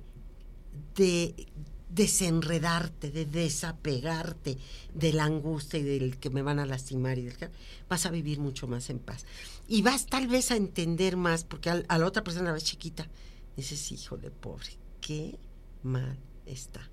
de 0.95 1.47
desenredarte, 1.93 3.11
de 3.11 3.25
desapegarte 3.25 4.57
de 4.93 5.13
la 5.13 5.25
angustia 5.25 5.79
y 5.79 5.83
del 5.83 6.17
que 6.17 6.29
me 6.29 6.41
van 6.41 6.59
a 6.59 6.65
lastimar 6.65 7.17
y 7.17 7.23
del 7.23 7.37
que 7.37 7.49
vas 7.89 8.05
a 8.05 8.11
vivir 8.11 8.39
mucho 8.39 8.67
más 8.67 8.89
en 8.89 8.99
paz. 8.99 9.25
Y 9.67 9.81
vas 9.81 10.05
tal 10.05 10.27
vez 10.27 10.51
a 10.51 10.55
entender 10.55 11.17
más, 11.17 11.43
porque 11.43 11.69
a, 11.69 11.97
la 11.97 12.05
otra 12.05 12.23
persona 12.23 12.47
la 12.47 12.53
ves 12.53 12.63
chiquita, 12.63 13.07
dices, 13.55 13.91
híjole, 13.91 14.31
pobre, 14.31 14.77
qué 15.01 15.37
mal 15.83 16.17
está. 16.45 16.90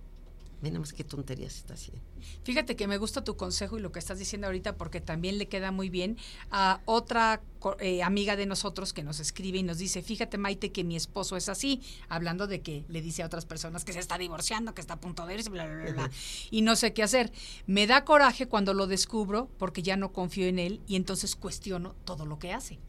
Nada 0.61 0.81
más 0.81 0.93
qué 0.93 1.05
tonterías 1.05 1.55
está 1.55 1.75
haciendo. 1.75 2.03
Fíjate 2.43 2.75
que 2.75 2.89
me 2.89 2.99
gusta 2.99 3.23
tu 3.23 3.37
consejo 3.37 3.79
y 3.79 3.81
lo 3.81 3.93
que 3.93 4.01
estás 4.01 4.19
diciendo 4.19 4.49
ahorita 4.49 4.77
porque 4.77 5.01
también 5.01 5.39
le 5.39 5.47
queda 5.47 5.71
muy 5.71 5.89
bien 5.89 6.17
a 6.51 6.81
otra 6.85 7.41
eh, 7.79 8.03
amiga 8.03 8.35
de 8.35 8.45
nosotros 8.45 8.93
que 8.93 9.05
nos 9.05 9.21
escribe 9.21 9.59
y 9.59 9.63
nos 9.63 9.79
dice, 9.79 10.03
fíjate 10.03 10.37
Maite 10.37 10.73
que 10.73 10.83
mi 10.83 10.97
esposo 10.97 11.37
es 11.37 11.49
así, 11.49 11.81
hablando 12.09 12.49
de 12.49 12.61
que 12.61 12.85
le 12.89 13.01
dice 13.03 13.23
a 13.23 13.27
otras 13.27 13.47
personas 13.47 13.85
que 13.85 13.93
se 13.93 14.01
está 14.01 14.19
divorciando, 14.19 14.75
que 14.75 14.81
está 14.81 14.95
a 14.95 15.01
punto 15.01 15.27
de 15.27 15.35
irse, 15.35 15.49
bla, 15.49 15.65
bla, 15.67 15.77
bla, 15.77 15.93
bla, 15.93 16.11
y 16.51 16.63
no 16.63 16.75
sé 16.75 16.93
qué 16.93 17.05
hacer. 17.05 17.31
Me 17.69 17.87
da 17.87 18.05
coraje 18.05 18.49
cuando 18.49 18.75
lo 18.75 18.89
descubro 18.89 19.49
porque 19.59 19.83
ya 19.85 19.97
no 19.97 20.13
confío 20.13 20.47
en 20.49 20.59
él 20.59 20.81
y 20.89 20.97
entonces 20.97 21.37
cuestiono 21.37 21.95
todo 22.05 22.27
lo 22.27 22.41
que 22.41 22.53
hace. 22.53 22.81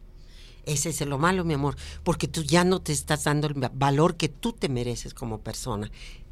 Ese 0.65 0.89
es 0.89 1.01
lo 1.01 1.17
malo, 1.17 1.45
mi 1.45 1.53
amor, 1.53 1.75
porque 2.03 2.27
tú 2.27 2.43
ya 2.43 2.63
no 2.63 2.81
te 2.81 2.91
estás 2.91 3.23
dando 3.23 3.47
el 3.47 3.63
va- 3.63 3.71
valor 3.73 4.17
que 4.17 4.27
tú 4.29 4.53
te 4.53 4.69
mereces 4.69 5.13
como 5.13 5.39
persona. 5.39 5.89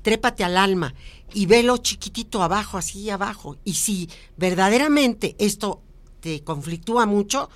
Trépate 0.07 0.45
al 0.45 0.55
alma 0.55 0.93
y 1.33 1.47
velo 1.47 1.75
chiquitito 1.75 2.41
abajo, 2.41 2.77
así 2.77 3.09
abajo. 3.09 3.57
Y 3.65 3.73
si 3.73 4.09
verdaderamente 4.37 5.35
esto 5.37 5.81
te 6.21 6.45
conflictúa 6.45 7.05
mucho, 7.05 7.49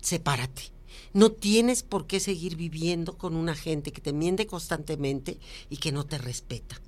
sepárate. 0.00 0.72
No 1.12 1.30
tienes 1.30 1.84
por 1.84 2.08
qué 2.08 2.18
seguir 2.18 2.56
viviendo 2.56 3.16
con 3.16 3.36
una 3.36 3.54
gente 3.54 3.92
que 3.92 4.00
te 4.00 4.12
miente 4.12 4.48
constantemente 4.48 5.38
y 5.70 5.76
que 5.76 5.92
no 5.92 6.04
te 6.04 6.18
respeta. 6.18 6.80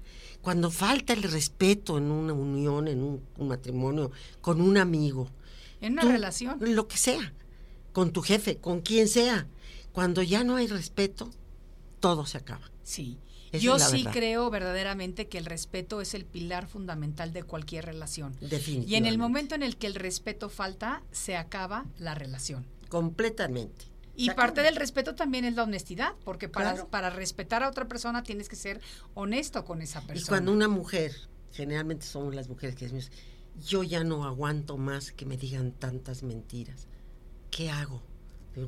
Cuando 0.43 0.73
falta 0.73 1.13
el 1.13 1.23
respeto 1.23 1.97
en 1.97 2.11
una 2.11 2.33
unión, 2.33 2.89
en 2.89 3.05
un, 3.05 3.23
un 3.39 3.47
matrimonio, 3.47 4.11
con 4.41 4.61
un 4.61 4.77
amigo, 4.77 5.31
En 5.81 5.93
una 5.93 6.03
tú, 6.03 6.09
relación. 6.09 6.59
Lo 6.63 6.89
que 6.89 6.97
sea, 6.97 7.33
con 7.93 8.11
tu 8.11 8.23
jefe, 8.23 8.57
con 8.57 8.81
quien 8.81 9.07
sea. 9.07 9.47
Cuando 9.93 10.21
ya 10.21 10.43
no 10.43 10.57
hay 10.57 10.67
respeto, 10.67 11.31
todo 12.01 12.27
se 12.27 12.39
acaba. 12.39 12.73
Sí. 12.83 13.21
Esa 13.53 13.63
Yo 13.65 13.79
sí 13.79 13.99
verdad. 13.99 14.13
creo 14.13 14.51
verdaderamente 14.51 15.29
que 15.29 15.39
el 15.39 15.45
respeto 15.47 16.01
es 16.01 16.15
el 16.15 16.25
pilar 16.25 16.67
fundamental 16.69 17.33
de 17.33 17.43
cualquier 17.43 17.85
relación. 17.87 18.33
Y 18.35 18.37
en 18.39 18.45
el 18.45 18.51
Definitivamente. 18.51 19.19
momento 19.19 19.55
en 19.57 19.63
el 19.65 19.77
que 19.77 19.87
el 19.89 19.95
respeto 19.97 20.49
falta, 20.49 21.03
se 21.11 21.37
acaba 21.37 21.87
la 21.99 22.15
relación. 22.15 22.65
Completamente. 22.89 23.87
Y 24.17 24.27
Se 24.27 24.35
parte 24.35 24.61
acaba. 24.61 24.67
del 24.71 24.77
respeto 24.77 25.15
también 25.15 25.45
es 25.45 25.55
la 25.55 25.63
honestidad, 25.65 26.13
porque 26.25 26.49
para, 26.49 26.73
Claro. 26.75 26.89
para 26.91 27.11
respetar 27.11 27.63
a 27.63 27.69
otra 27.69 27.89
persona 27.89 28.23
tienes 28.23 28.49
que 28.49 28.57
ser 28.57 28.81
honesto 29.15 29.65
con 29.65 29.81
esa 29.83 30.01
persona. 30.03 30.21
Y 30.21 30.29
cuando 30.29 30.53
una 30.53 30.69
mujer, 30.69 31.13
generalmente 31.53 32.05
somos 32.07 32.35
las 32.35 32.49
mujeres 32.49 32.77
que 32.77 32.85
decimos, 32.85 33.11
yo 33.67 33.83
ya 33.83 34.05
no 34.05 34.25
aguanto 34.25 34.77
más 34.77 35.11
que 35.13 35.27
me 35.27 35.37
digan 35.37 35.73
tantas 35.73 36.23
mentiras. 36.23 36.87
¿Qué 37.51 37.71
hago? 37.71 38.03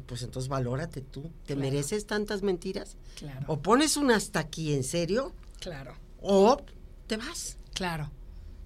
Pues 0.06 0.22
entonces 0.22 0.48
valórate 0.48 1.00
tú. 1.00 1.22
¿Te 1.44 1.54
Claro. 1.54 1.60
mereces 1.60 2.06
tantas 2.06 2.42
mentiras? 2.42 2.96
Claro, 3.16 3.44
O 3.48 3.60
pones 3.60 3.96
una 3.96 4.16
hasta 4.16 4.38
aquí 4.40 4.72
en 4.74 4.84
serio, 4.84 5.32
claro, 5.60 5.94
o 6.20 6.62
te 7.06 7.16
vas. 7.16 7.56
claro, 7.74 8.10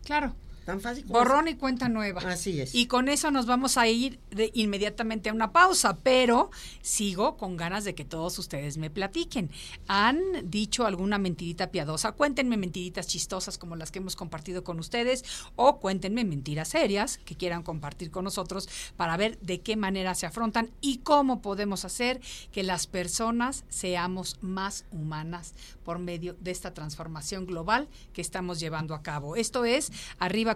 claro. 0.04 0.34
Tan 0.66 0.80
fácil 0.80 1.04
como 1.04 1.20
Borrón 1.20 1.46
y 1.46 1.54
cuenta 1.54 1.88
nueva. 1.88 2.22
Así 2.22 2.60
es. 2.60 2.74
Y 2.74 2.86
con 2.86 3.08
eso 3.08 3.30
nos 3.30 3.46
vamos 3.46 3.78
a 3.78 3.86
ir 3.86 4.18
de 4.32 4.50
inmediatamente 4.52 5.30
a 5.30 5.32
una 5.32 5.52
pausa, 5.52 5.98
pero 6.02 6.50
sigo 6.82 7.36
con 7.36 7.56
ganas 7.56 7.84
de 7.84 7.94
que 7.94 8.04
todos 8.04 8.36
ustedes 8.40 8.76
me 8.76 8.90
platiquen. 8.90 9.48
¿Han 9.86 10.20
dicho 10.50 10.84
alguna 10.84 11.18
mentirita 11.18 11.70
piadosa? 11.70 12.12
Cuéntenme 12.12 12.56
mentiritas 12.56 13.06
chistosas 13.06 13.58
como 13.58 13.76
las 13.76 13.92
que 13.92 14.00
hemos 14.00 14.16
compartido 14.16 14.64
con 14.64 14.80
ustedes 14.80 15.24
o 15.54 15.78
cuéntenme 15.78 16.24
mentiras 16.24 16.66
serias 16.66 17.18
que 17.18 17.36
quieran 17.36 17.62
compartir 17.62 18.10
con 18.10 18.24
nosotros 18.24 18.68
para 18.96 19.16
ver 19.16 19.38
de 19.38 19.60
qué 19.60 19.76
manera 19.76 20.16
se 20.16 20.26
afrontan 20.26 20.72
y 20.80 20.98
cómo 20.98 21.42
podemos 21.42 21.84
hacer 21.84 22.20
que 22.50 22.64
las 22.64 22.88
personas 22.88 23.64
seamos 23.68 24.38
más 24.40 24.84
humanas 24.90 25.54
por 25.84 26.00
medio 26.00 26.34
de 26.40 26.50
esta 26.50 26.74
transformación 26.74 27.46
global 27.46 27.86
que 28.12 28.20
estamos 28.20 28.58
llevando 28.58 28.96
a 28.96 29.02
cabo. 29.04 29.36
Esto 29.36 29.64
es 29.64 29.92
Arriba 30.18 30.55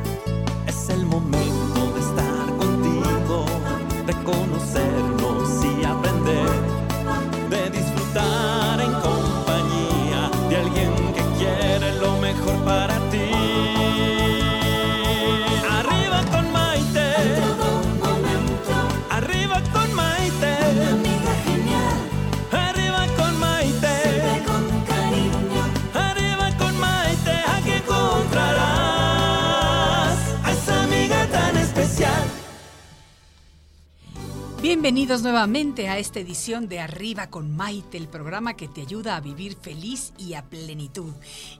De 4.21 4.23
conocernos 4.23 5.10
Bienvenidos 34.91 35.21
nuevamente 35.21 35.87
a 35.87 35.97
esta 35.97 36.19
edición 36.19 36.67
de 36.67 36.81
Arriba 36.81 37.27
con 37.27 37.55
Maite, 37.55 37.97
el 37.97 38.09
programa 38.09 38.57
que 38.57 38.67
te 38.67 38.81
ayuda 38.81 39.15
a 39.15 39.21
vivir 39.21 39.55
feliz 39.55 40.11
y 40.17 40.33
a 40.33 40.43
plenitud. 40.43 41.13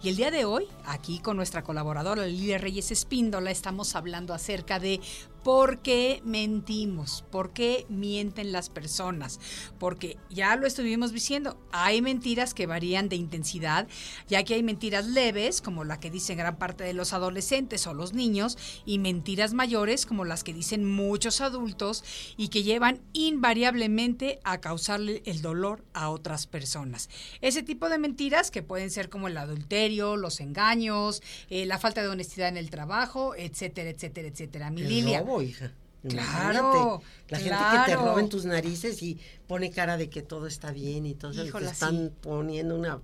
Y 0.04 0.10
el 0.10 0.18
día 0.18 0.32
de 0.32 0.44
hoy, 0.44 0.68
aquí 0.84 1.20
con 1.20 1.38
nuestra 1.38 1.64
colaboradora 1.64 2.26
Lilia 2.26 2.58
Reyes 2.58 2.92
Espíndola, 2.92 3.50
estamos 3.50 3.96
hablando 3.96 4.34
acerca 4.34 4.82
de 4.82 5.00
por 5.44 5.80
qué 5.80 6.22
mentimos, 6.24 7.24
por 7.32 7.52
qué 7.52 7.86
mienten 7.89 8.52
las 8.52 8.70
personas. 8.70 9.39
Porque 9.80 10.18
ya 10.30 10.56
lo 10.56 10.68
estuvimos 10.68 11.12
diciendo, 11.12 11.58
hay 11.72 12.02
mentiras 12.02 12.54
que 12.54 12.68
varían 12.68 13.10
de 13.10 13.16
intensidad, 13.16 13.88
ya 14.28 14.44
que 14.44 14.54
hay 14.54 14.64
mentiras 14.64 15.08
leves, 15.08 15.62
como 15.62 15.84
la 15.84 16.00
que 16.00 16.12
dicen 16.12 16.38
gran 16.38 16.58
parte 16.58 16.84
de 16.84 16.94
los 16.94 17.14
adolescentes 17.14 17.88
o 17.88 17.94
los 17.94 18.14
niños, 18.14 18.58
y 18.86 19.00
mentiras 19.00 19.54
mayores, 19.54 20.06
como 20.06 20.26
las 20.26 20.44
que 20.44 20.54
dicen 20.54 20.86
muchos 20.86 21.42
adultos, 21.42 22.04
y 22.38 22.50
que 22.50 22.64
llevan 22.64 23.02
invariablemente 23.14 24.39
a 24.44 24.60
causarle 24.60 25.24
el 25.26 25.42
dolor 25.42 25.84
a 25.94 26.10
otras 26.10 26.48
personas. 26.48 27.10
Ese 27.42 27.64
tipo 27.64 27.89
de 27.89 27.98
mentiras 27.98 28.52
que 28.52 28.62
pueden 28.62 28.92
ser 28.92 29.10
como 29.10 29.28
el 29.28 29.38
adulterio, 29.38 30.18
los 30.18 30.39
engaños, 30.39 31.22
eh, 31.50 31.66
la 31.66 31.80
falta 31.80 32.02
de 32.02 32.10
honestidad 32.10 32.50
en 32.50 32.58
el 32.58 32.70
trabajo, 32.70 33.36
etcétera, 33.36 33.89
etcétera, 33.89 34.28
etcétera. 34.28 34.72
Mi 34.72 34.84
Lilia. 34.84 35.24
Robo, 35.32 35.42
hija. 35.42 35.72
Claro, 36.08 37.02
La 37.30 37.38
gente 37.38 37.58
que 37.58 37.92
te 37.92 37.96
roba 37.96 38.20
en 38.20 38.30
tus 38.30 38.46
narices 38.46 39.04
y 39.04 39.20
pone 39.48 39.70
cara 39.70 39.98
de 39.98 40.10
que 40.10 40.24
todo 40.24 40.48
está 40.48 40.72
bien 40.72 41.06
y 41.06 41.12
entonces 41.12 41.48
Híjola, 41.48 41.68
te 41.68 41.74
están 41.74 42.08
sí. 42.08 42.14
poniendo 42.22 42.76
una 42.76 43.02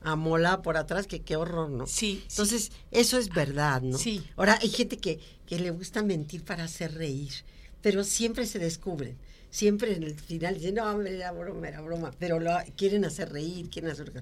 amola 0.00 0.62
por 0.62 0.78
atrás, 0.78 1.06
que 1.06 1.20
qué 1.20 1.36
horror, 1.36 1.70
¿no? 1.70 1.86
Sí, 1.86 2.22
sí. 2.22 2.24
Entonces, 2.30 2.72
eso 2.90 3.18
es 3.18 3.28
verdad, 3.28 3.82
¿no? 3.82 3.98
Sí. 3.98 4.24
Ahora, 4.36 4.58
hay 4.60 4.70
gente 4.70 4.96
que, 4.96 5.18
que 5.46 5.58
le 5.58 5.70
gusta 5.70 6.02
mentir 6.02 6.44
para 6.44 6.64
hacer 6.64 6.94
reír, 6.94 7.32
pero 7.82 8.04
siempre 8.04 8.46
se 8.46 8.58
descubren. 8.58 9.18
Siempre 9.50 9.94
en 9.94 10.02
el 10.02 10.18
final 10.18 10.54
dicen, 10.54 10.76
no, 10.76 10.90
hombre, 10.90 11.14
era 11.14 11.30
broma, 11.30 11.68
era 11.68 11.80
broma, 11.80 12.10
pero 12.18 12.40
lo, 12.40 12.52
quieren 12.76 13.04
hacer 13.04 13.32
reír, 13.32 13.70
quieren 13.70 13.90
hacer... 13.90 14.12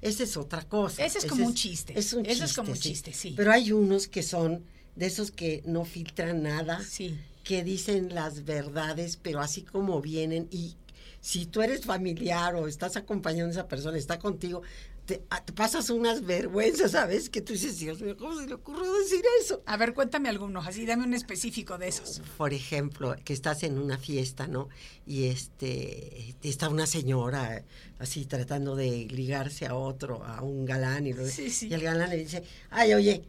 Esa 0.00 0.24
es 0.24 0.36
otra 0.36 0.62
cosa. 0.62 1.04
Ese 1.04 1.18
es 1.18 1.26
como 1.26 1.46
un 1.46 1.54
chiste. 1.54 1.98
Es 1.98 2.12
un 2.12 2.24
chiste, 2.24 2.44
es 2.44 2.54
como 2.54 2.72
un 2.72 2.78
chiste, 2.78 3.12
sí. 3.12 3.34
Pero 3.36 3.52
hay 3.52 3.72
unos 3.72 4.08
que 4.08 4.22
son 4.22 4.64
de 4.96 5.06
esos 5.06 5.30
que 5.30 5.62
no 5.66 5.84
filtran 5.84 6.42
nada 6.42 6.80
Sí. 6.82 7.18
que 7.44 7.64
dicen 7.64 8.14
las 8.14 8.44
verdades, 8.44 9.16
pero 9.20 9.40
así 9.40 9.62
como 9.62 10.00
vienen 10.00 10.48
y 10.50 10.76
si 11.20 11.46
tú 11.46 11.62
eres 11.62 11.84
familiar 11.84 12.54
o 12.56 12.66
estás 12.66 12.96
acompañando 12.96 13.48
a 13.48 13.52
esa 13.52 13.68
persona, 13.68 13.96
está 13.96 14.18
contigo, 14.18 14.62
te, 15.06 15.22
ah, 15.30 15.44
te 15.44 15.52
pasas 15.52 15.90
unas 15.90 16.24
vergüenzas, 16.24 16.92
¿sabes? 16.92 17.28
Que 17.30 17.40
tú 17.40 17.52
dices, 17.52 17.78
Dios 17.78 18.00
mío, 18.02 18.16
¿cómo 18.16 18.38
se 18.40 18.46
le 18.46 18.54
ocurrió 18.54 18.92
decir 18.94 19.22
eso? 19.40 19.62
A 19.66 19.76
ver, 19.76 19.94
cuéntame 19.94 20.28
algunos, 20.28 20.66
así 20.66 20.84
dame 20.86 21.04
un 21.04 21.14
específico 21.14 21.78
de 21.78 21.88
esos. 21.88 22.22
Por 22.36 22.52
ejemplo, 22.54 23.14
que 23.24 23.32
estás 23.32 23.62
en 23.64 23.78
una 23.78 23.98
fiesta, 23.98 24.46
¿no? 24.48 24.68
Y 25.06 25.24
este 25.26 26.34
está 26.42 26.68
una 26.68 26.86
señora 26.86 27.64
así 27.98 28.24
tratando 28.26 28.74
de 28.76 29.06
ligarse 29.10 29.66
a 29.66 29.74
otro, 29.74 30.24
a 30.24 30.42
un 30.42 30.64
galán, 30.64 31.06
y, 31.06 31.12
lo- 31.12 31.26
Sí, 31.26 31.50
sí. 31.50 31.68
y 31.68 31.74
el 31.74 31.82
galán 31.82 32.10
le 32.10 32.16
dice, 32.18 32.42
ay, 32.70 32.94
oye, 32.94 33.22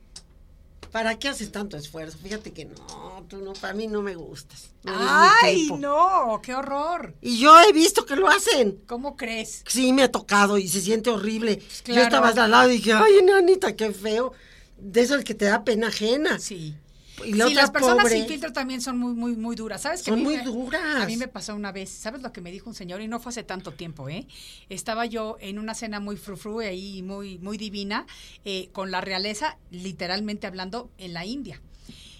¿para 0.93 1.17
qué 1.17 1.27
haces 1.27 1.51
tanto 1.51 1.75
esfuerzo? 1.75 2.19
Fíjate 2.19 2.53
que 2.53 2.65
no, 2.65 3.25
tú 3.27 3.37
no, 3.37 3.53
para 3.53 3.73
mí 3.73 3.87
no 3.87 4.03
me 4.03 4.13
gustas. 4.13 4.69
no 4.83 4.93
¡Ay, 4.95 5.63
tipo". 5.63 5.77
no! 5.77 6.39
¡Qué 6.41 6.53
horror! 6.53 7.15
Y 7.19 7.39
yo 7.39 7.59
he 7.61 7.73
visto 7.73 8.05
que 8.05 8.15
lo 8.15 8.29
hacen. 8.29 8.79
¿Cómo 8.85 9.17
crees? 9.17 9.63
Sí, 9.67 9.91
me 9.91 10.03
ha 10.03 10.11
tocado 10.11 10.59
y 10.59 10.67
se 10.67 10.81
siente 10.81 11.09
horrible. 11.09 11.57
Yo 11.57 11.83
claro. 11.83 12.03
estaba 12.03 12.29
al 12.29 12.51
lado 12.51 12.69
y 12.69 12.77
dije, 12.77 12.93
ay, 12.93 13.23
nanita, 13.25 13.75
qué 13.75 13.91
feo. 13.91 14.33
De 14.77 15.01
eso 15.01 15.15
es 15.15 15.25
que 15.25 15.33
te 15.33 15.45
da 15.45 15.63
pena 15.63 15.87
ajena. 15.87 16.37
Sí. 16.37 16.75
Y 17.25 17.33
la 17.33 17.45
sí, 17.45 17.51
otra 17.53 17.61
las 17.63 17.71
personas 17.71 18.03
pobre, 18.03 18.17
sin 18.17 18.27
filtro 18.27 18.53
también 18.53 18.81
son 18.81 18.97
muy, 18.97 19.13
muy, 19.13 19.35
muy 19.35 19.55
duras. 19.55 19.81
¿Sabes 19.81 20.01
que 20.03 20.11
Son 20.11 20.21
muy 20.23 20.37
me- 20.37 20.43
duras. 20.43 21.01
A 21.01 21.05
mí 21.05 21.17
me 21.17 21.27
pasó 21.27 21.55
una 21.55 21.71
vez, 21.71 21.89
¿sabes 21.89 22.21
lo 22.21 22.31
que 22.31 22.41
me 22.41 22.51
dijo 22.51 22.69
un 22.69 22.75
señor? 22.75 23.01
Y 23.01 23.07
no 23.07 23.19
fue 23.19 23.29
hace 23.31 23.43
tanto 23.43 23.71
tiempo, 23.73 24.09
¿eh? 24.09 24.27
Estaba 24.69 25.05
yo 25.05 25.37
en 25.39 25.59
una 25.59 25.73
cena 25.75 25.99
muy 25.99 26.17
frufru 26.17 26.59
ahí, 26.59 27.01
muy, 27.03 27.37
muy 27.39 27.57
divina, 27.57 28.05
eh, 28.45 28.69
con 28.71 28.91
la 28.91 29.01
realeza, 29.01 29.57
literalmente 29.71 30.47
hablando, 30.47 30.89
en 30.97 31.13
la 31.13 31.25
India. 31.25 31.61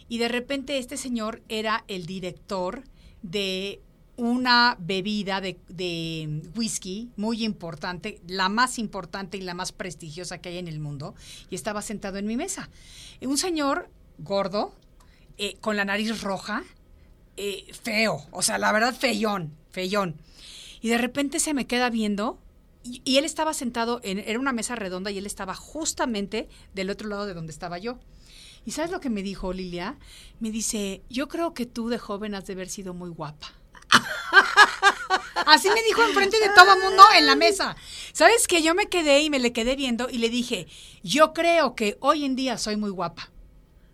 Y 0.09 0.17
de 0.17 0.27
repente 0.27 0.77
este 0.77 0.97
señor 0.97 1.41
era 1.49 1.85
el 1.87 2.05
director 2.05 2.83
de 3.21 3.81
una 4.15 4.75
bebida 4.79 5.41
de, 5.41 5.57
de 5.69 6.43
whisky 6.55 7.09
muy 7.15 7.43
importante, 7.43 8.21
la 8.27 8.47
más 8.47 8.77
importante 8.77 9.37
y 9.37 9.41
la 9.41 9.55
más 9.55 9.71
prestigiosa 9.71 10.37
que 10.37 10.49
hay 10.49 10.59
en 10.59 10.67
el 10.67 10.79
mundo, 10.79 11.15
y 11.49 11.55
estaba 11.55 11.81
sentado 11.81 12.17
en 12.19 12.27
mi 12.27 12.37
mesa. 12.37 12.69
Un 13.21 13.39
señor 13.39 13.89
gordo, 14.19 14.75
eh, 15.37 15.57
con 15.61 15.77
la 15.77 15.85
nariz 15.85 16.21
roja, 16.21 16.63
eh, 17.37 17.65
feo, 17.81 18.25
o 18.31 18.41
sea, 18.41 18.57
la 18.57 18.71
verdad, 18.71 18.95
feyón, 18.95 19.55
feyón. 19.71 20.15
Y 20.81 20.89
de 20.89 20.97
repente 20.97 21.39
se 21.39 21.53
me 21.53 21.65
queda 21.65 21.89
viendo 21.89 22.39
y, 22.83 23.17
él 23.17 23.25
estaba 23.25 23.53
sentado, 23.53 24.01
en, 24.03 24.19
era 24.19 24.39
una 24.39 24.51
mesa 24.51 24.75
redonda 24.75 25.09
y 25.09 25.17
él 25.17 25.25
estaba 25.25 25.55
justamente 25.55 26.49
del 26.73 26.89
otro 26.89 27.07
lado 27.07 27.25
de 27.25 27.33
donde 27.33 27.51
estaba 27.53 27.77
yo. 27.77 27.97
¿Y 28.65 28.71
sabes 28.71 28.91
lo 28.91 28.99
que 28.99 29.09
me 29.09 29.23
dijo 29.23 29.53
Lilia? 29.53 29.97
Me 30.39 30.51
dice, 30.51 31.01
yo 31.09 31.27
creo 31.27 31.53
que 31.53 31.65
tú 31.65 31.89
de 31.89 31.97
joven 31.97 32.35
has 32.35 32.45
de 32.45 32.53
haber 32.53 32.69
sido 32.69 32.93
muy 32.93 33.09
guapa. 33.09 33.53
Así 35.45 35.69
me 35.69 35.83
dijo 35.83 36.03
enfrente 36.03 36.39
de 36.39 36.49
todo 36.55 36.73
el 36.73 36.81
mundo 36.81 37.03
en 37.17 37.25
la 37.25 37.35
mesa. 37.35 37.75
¿Sabes 38.13 38.47
que 38.47 38.61
Yo 38.61 38.75
me 38.75 38.87
quedé 38.87 39.21
y 39.21 39.29
me 39.29 39.39
le 39.39 39.53
quedé 39.53 39.75
viendo 39.75 40.09
y 40.09 40.17
le 40.17 40.29
dije, 40.29 40.67
yo 41.03 41.33
creo 41.33 41.75
que 41.75 41.97
hoy 41.99 42.25
en 42.25 42.35
día 42.35 42.57
soy 42.57 42.77
muy 42.77 42.89
guapa. 42.89 43.32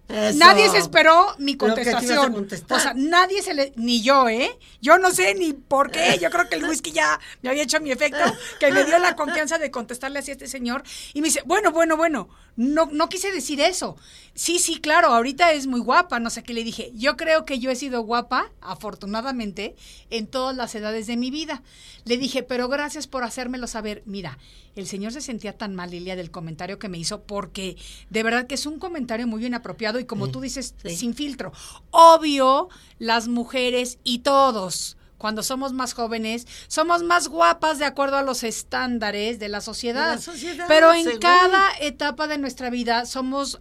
Eso. 0.09 0.39
Nadie 0.39 0.67
se 0.69 0.79
esperó 0.79 1.35
mi 1.37 1.55
contestación. 1.55 2.47
O 2.69 2.79
sea, 2.79 2.93
nadie 2.95 3.43
se 3.43 3.53
le. 3.53 3.73
Ni 3.75 4.01
yo, 4.01 4.27
¿eh? 4.27 4.57
Yo 4.81 4.97
no 4.97 5.11
sé 5.11 5.35
ni 5.35 5.53
por 5.53 5.91
qué. 5.91 6.17
Yo 6.19 6.31
creo 6.31 6.49
que 6.49 6.55
el 6.55 6.65
whisky 6.65 6.91
ya 6.91 7.19
me 7.43 7.49
había 7.51 7.61
hecho 7.61 7.79
mi 7.79 7.91
efecto, 7.91 8.17
que 8.59 8.71
me 8.71 8.85
dio 8.85 8.97
la 8.97 9.15
confianza 9.15 9.59
de 9.59 9.69
contestarle 9.69 10.17
así 10.17 10.31
a 10.31 10.33
este 10.33 10.47
señor. 10.47 10.81
Y 11.13 11.21
me 11.21 11.27
dice, 11.27 11.43
bueno, 11.45 11.71
bueno, 11.71 11.95
bueno, 11.95 12.27
no, 12.55 12.89
no 12.91 13.07
quise 13.07 13.31
decir 13.31 13.61
eso. 13.61 13.97
Sí, 14.33 14.57
sí, 14.57 14.79
claro, 14.79 15.09
ahorita 15.09 15.51
es 15.51 15.67
muy 15.67 15.79
guapa. 15.79 16.19
No 16.19 16.31
sé 16.31 16.41
qué 16.41 16.55
le 16.55 16.63
dije. 16.63 16.91
Yo 16.95 17.15
creo 17.15 17.45
que 17.45 17.59
yo 17.59 17.69
he 17.69 17.75
sido 17.75 18.01
guapa, 18.01 18.51
afortunadamente, 18.61 19.75
en 20.09 20.25
todas 20.25 20.55
las 20.55 20.73
edades 20.73 21.05
de 21.05 21.17
mi 21.17 21.29
vida. 21.29 21.61
Le 22.05 22.17
dije, 22.17 22.41
pero 22.41 22.67
gracias 22.67 23.05
por 23.05 23.23
hacérmelo 23.23 23.67
saber. 23.67 24.01
Mira, 24.05 24.39
el 24.79 24.87
señor 24.87 25.11
se 25.13 25.21
sentía 25.21 25.57
tan 25.57 25.75
mal, 25.75 25.91
Lilia, 25.91 26.15
del 26.15 26.31
comentario 26.31 26.79
que 26.79 26.89
me 26.89 26.97
hizo, 26.97 27.21
porque 27.23 27.77
de 28.09 28.23
verdad 28.23 28.47
que 28.47 28.55
es 28.55 28.65
un 28.65 28.79
comentario 28.79 29.27
muy 29.27 29.45
inapropiado 29.45 29.99
y 29.99 30.05
como 30.05 30.29
tú 30.29 30.41
dices, 30.41 30.75
sí. 30.83 30.95
sin 30.95 31.13
filtro. 31.13 31.51
Obvio, 31.91 32.69
las 32.97 33.27
mujeres 33.27 33.99
y 34.03 34.19
todos, 34.19 34.97
cuando 35.17 35.43
somos 35.43 35.73
más 35.73 35.93
jóvenes, 35.93 36.47
somos 36.67 37.03
más 37.03 37.27
guapas 37.27 37.77
de 37.79 37.85
acuerdo 37.85 38.17
a 38.17 38.23
los 38.23 38.43
estándares 38.43 39.37
de 39.39 39.49
la 39.49 39.61
sociedad. 39.61 40.11
De 40.11 40.15
la 40.15 40.21
sociedad, 40.21 40.65
Pero 40.67 40.93
en 40.93 41.03
según. 41.03 41.19
cada 41.19 41.69
etapa 41.81 42.27
de 42.27 42.37
nuestra 42.37 42.69
vida 42.69 43.05
somos 43.05 43.59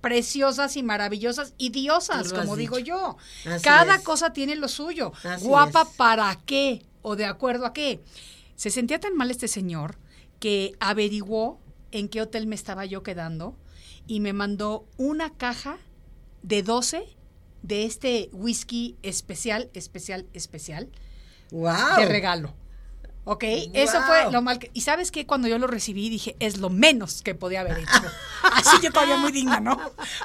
preciosas 0.00 0.76
y 0.76 0.82
maravillosas 0.82 1.54
y 1.56 1.70
diosas, 1.70 2.32
como 2.32 2.56
digo 2.56 2.76
dicho. 2.76 2.88
yo. 2.88 3.16
Así 3.50 3.64
Cada 3.64 3.96
es. 3.96 4.02
cosa 4.02 4.34
tiene 4.34 4.54
lo 4.54 4.68
suyo. 4.68 5.12
Así 5.24 5.46
Guapa 5.46 5.82
es. 5.82 5.88
para 5.96 6.38
qué 6.44 6.84
o 7.00 7.16
de 7.16 7.24
acuerdo 7.24 7.64
a 7.64 7.72
qué. 7.72 8.00
Se 8.54 8.70
sentía 8.70 9.00
tan 9.00 9.16
mal 9.16 9.30
este 9.30 9.48
señor 9.48 9.96
que 10.40 10.72
averiguó 10.80 11.60
en 11.92 12.08
qué 12.08 12.20
hotel 12.22 12.46
me 12.46 12.54
estaba 12.54 12.84
yo 12.84 13.02
quedando 13.02 13.56
y 14.06 14.20
me 14.20 14.32
mandó 14.32 14.86
una 14.96 15.30
caja 15.30 15.78
de 16.42 16.62
12 16.62 17.04
de 17.62 17.84
este 17.84 18.28
whisky 18.32 18.96
especial, 19.02 19.70
especial, 19.74 20.26
especial 20.34 20.90
Wow. 21.50 21.98
de 21.98 22.06
regalo. 22.06 22.54
¿Ok? 23.26 23.42
Eso 23.72 24.02
fue 24.02 24.30
lo 24.30 24.42
mal 24.42 24.58
que... 24.58 24.70
Y 24.74 24.82
sabes 24.82 25.10
qué? 25.10 25.24
Cuando 25.24 25.48
yo 25.48 25.56
lo 25.58 25.66
recibí 25.66 26.10
dije, 26.10 26.36
es 26.40 26.58
lo 26.58 26.68
menos 26.68 27.22
que 27.22 27.34
podía 27.34 27.60
haber 27.60 27.78
hecho. 27.78 27.90
Así 28.52 28.76
yo 28.82 28.92
todavía 28.92 29.16
muy 29.16 29.32
digna, 29.32 29.60
¿no? 29.60 29.80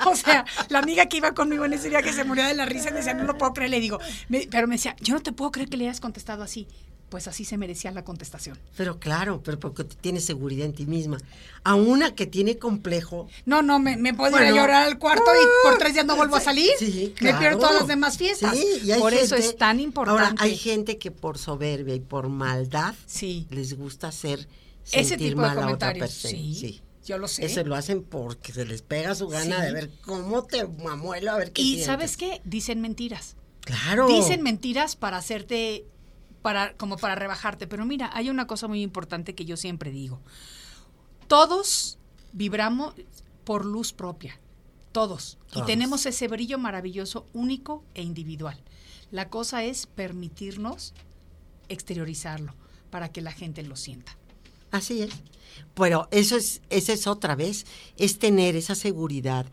O 0.06 0.16
sea, 0.18 0.44
la 0.68 0.80
amiga 0.80 1.06
que 1.06 1.16
iba 1.16 1.34
conmigo 1.34 1.64
en 1.64 1.72
ese 1.72 1.88
día 1.88 2.02
que 2.02 2.12
se 2.12 2.26
murió 2.26 2.46
de 2.46 2.56
la 2.56 2.66
risa 2.66 2.90
me 2.92 2.98
decía, 2.98 3.14
no 3.14 3.24
lo 3.24 3.38
puedo 3.38 3.54
creer, 3.54 3.70
le 3.72 3.80
digo, 3.80 4.00
me- 4.28 4.50
pero 4.52 4.68
me 4.68 4.76
decía, 4.76 4.98
yo 5.00 5.14
no 5.14 5.22
te 5.22 5.32
puedo 5.32 5.50
creer 5.52 5.70
que 5.70 5.78
le 5.78 5.86
hayas 5.86 6.02
contestado 6.02 6.44
así. 6.44 6.68
Pues 7.10 7.28
así 7.28 7.44
se 7.44 7.58
merecía 7.58 7.92
la 7.92 8.04
contestación. 8.04 8.58
Pero 8.78 9.00
claro, 9.00 9.42
pero 9.44 9.60
porque 9.60 9.84
tienes 9.84 10.26
seguridad 10.26 10.66
en 10.68 10.74
ti 10.74 10.86
misma. 10.86 11.18
A 11.64 11.74
una 11.76 12.14
que 12.14 12.28
tiene 12.28 12.58
complejo, 12.58 13.28
No, 13.46 13.62
no, 13.64 13.80
me, 13.80 13.98
me 13.98 14.14
puedo 14.14 14.38
ir 14.38 14.44
a 14.44 14.52
llorar 14.52 14.84
al 14.88 15.00
cuarto 15.00 15.24
y 15.24 15.68
por 15.68 15.78
tres 15.80 15.94
días 15.94 16.06
no 16.06 16.16
vuelvo 16.16 16.36
a 16.36 16.40
salir. 16.40 16.70
Sí, 16.78 17.14
Me 17.22 17.34
pierdo 17.34 17.40
claro. 17.40 17.60
todas 17.60 17.76
las 17.76 17.88
demás 17.88 18.18
fiestas. 18.18 18.56
Sí, 18.56 18.66
y 18.86 18.92
hay 18.92 19.00
por 19.00 19.14
eso 19.14 19.36
es 19.36 19.58
tan 19.58 19.80
importante. 19.80 20.22
Ahora, 20.24 20.36
hay 20.38 20.56
gente 20.56 20.98
que 21.00 21.10
por 21.12 21.38
soberbia 21.40 21.96
y 21.96 22.00
por 22.00 22.30
maldad 22.30 22.94
Sí. 23.08 23.48
les 23.50 23.76
gusta 23.76 24.10
hacer 24.10 24.48
Ese 24.92 25.10
sentir 25.10 25.30
tipo 25.30 25.42
de 25.42 25.48
mal 25.48 25.58
a 25.58 25.62
otra 25.62 25.68
comentarios. 25.94 26.10
persona. 26.12 26.32
Sí, 26.32 26.82
yo 27.06 27.18
lo 27.18 27.28
sé. 27.28 27.46
Eso 27.46 27.64
lo 27.64 27.76
hacen 27.76 28.04
porque 28.04 28.54
se 28.54 28.66
les 28.66 28.84
pega 28.84 29.16
su 29.16 29.28
gana 29.28 29.58
Sí. 29.62 29.66
de 29.66 29.74
ver 29.74 29.90
cómo 30.06 30.44
te 30.44 30.68
mamuelo, 30.68 31.32
a 31.32 31.38
ver 31.38 31.52
qué 31.54 31.62
Y 31.64 31.66
sientes. 31.66 31.86
¿sabes 31.88 32.18
qué? 32.18 32.40
Dicen 32.44 32.82
mentiras. 32.82 33.36
Claro. 33.62 34.08
Dicen 34.08 34.42
mentiras 34.42 34.96
para 34.96 35.18
hacerte, 35.18 35.86
para, 36.42 36.76
como 36.78 36.98
para 36.98 37.16
rebajarte. 37.16 37.68
Pero 37.68 37.86
mira, 37.86 38.10
hay 38.14 38.30
una 38.30 38.48
cosa 38.48 38.68
muy 38.68 38.82
importante 38.82 39.36
que 39.36 39.46
yo 39.46 39.58
siempre 39.58 39.92
digo. 39.92 40.22
Todos 41.28 41.98
vibramos 42.34 42.94
por 43.44 43.66
luz 43.66 43.94
propia. 43.94 44.40
Todos. 44.92 45.38
Todos. 45.50 45.64
Y 45.64 45.66
tenemos 45.66 46.06
ese 46.06 46.28
brillo 46.28 46.58
maravilloso, 46.58 47.28
único 47.34 47.84
e 47.94 48.02
individual. 48.02 48.60
La 49.12 49.30
cosa 49.30 49.64
es 49.64 49.88
permitirnos 49.88 50.94
exteriorizarlo 51.68 52.56
para 52.90 53.10
que 53.10 53.22
la 53.22 53.32
gente 53.32 53.64
lo 53.64 53.76
sienta. 53.76 54.18
Así 54.72 55.02
es. 55.02 55.12
Pero 55.74 56.08
eso 56.12 56.38
es, 56.38 56.62
esa 56.70 56.94
es 56.94 57.08
otra 57.08 57.36
vez, 57.36 57.66
es 57.98 58.20
tener 58.20 58.56
esa 58.56 58.76
seguridad. 58.76 59.46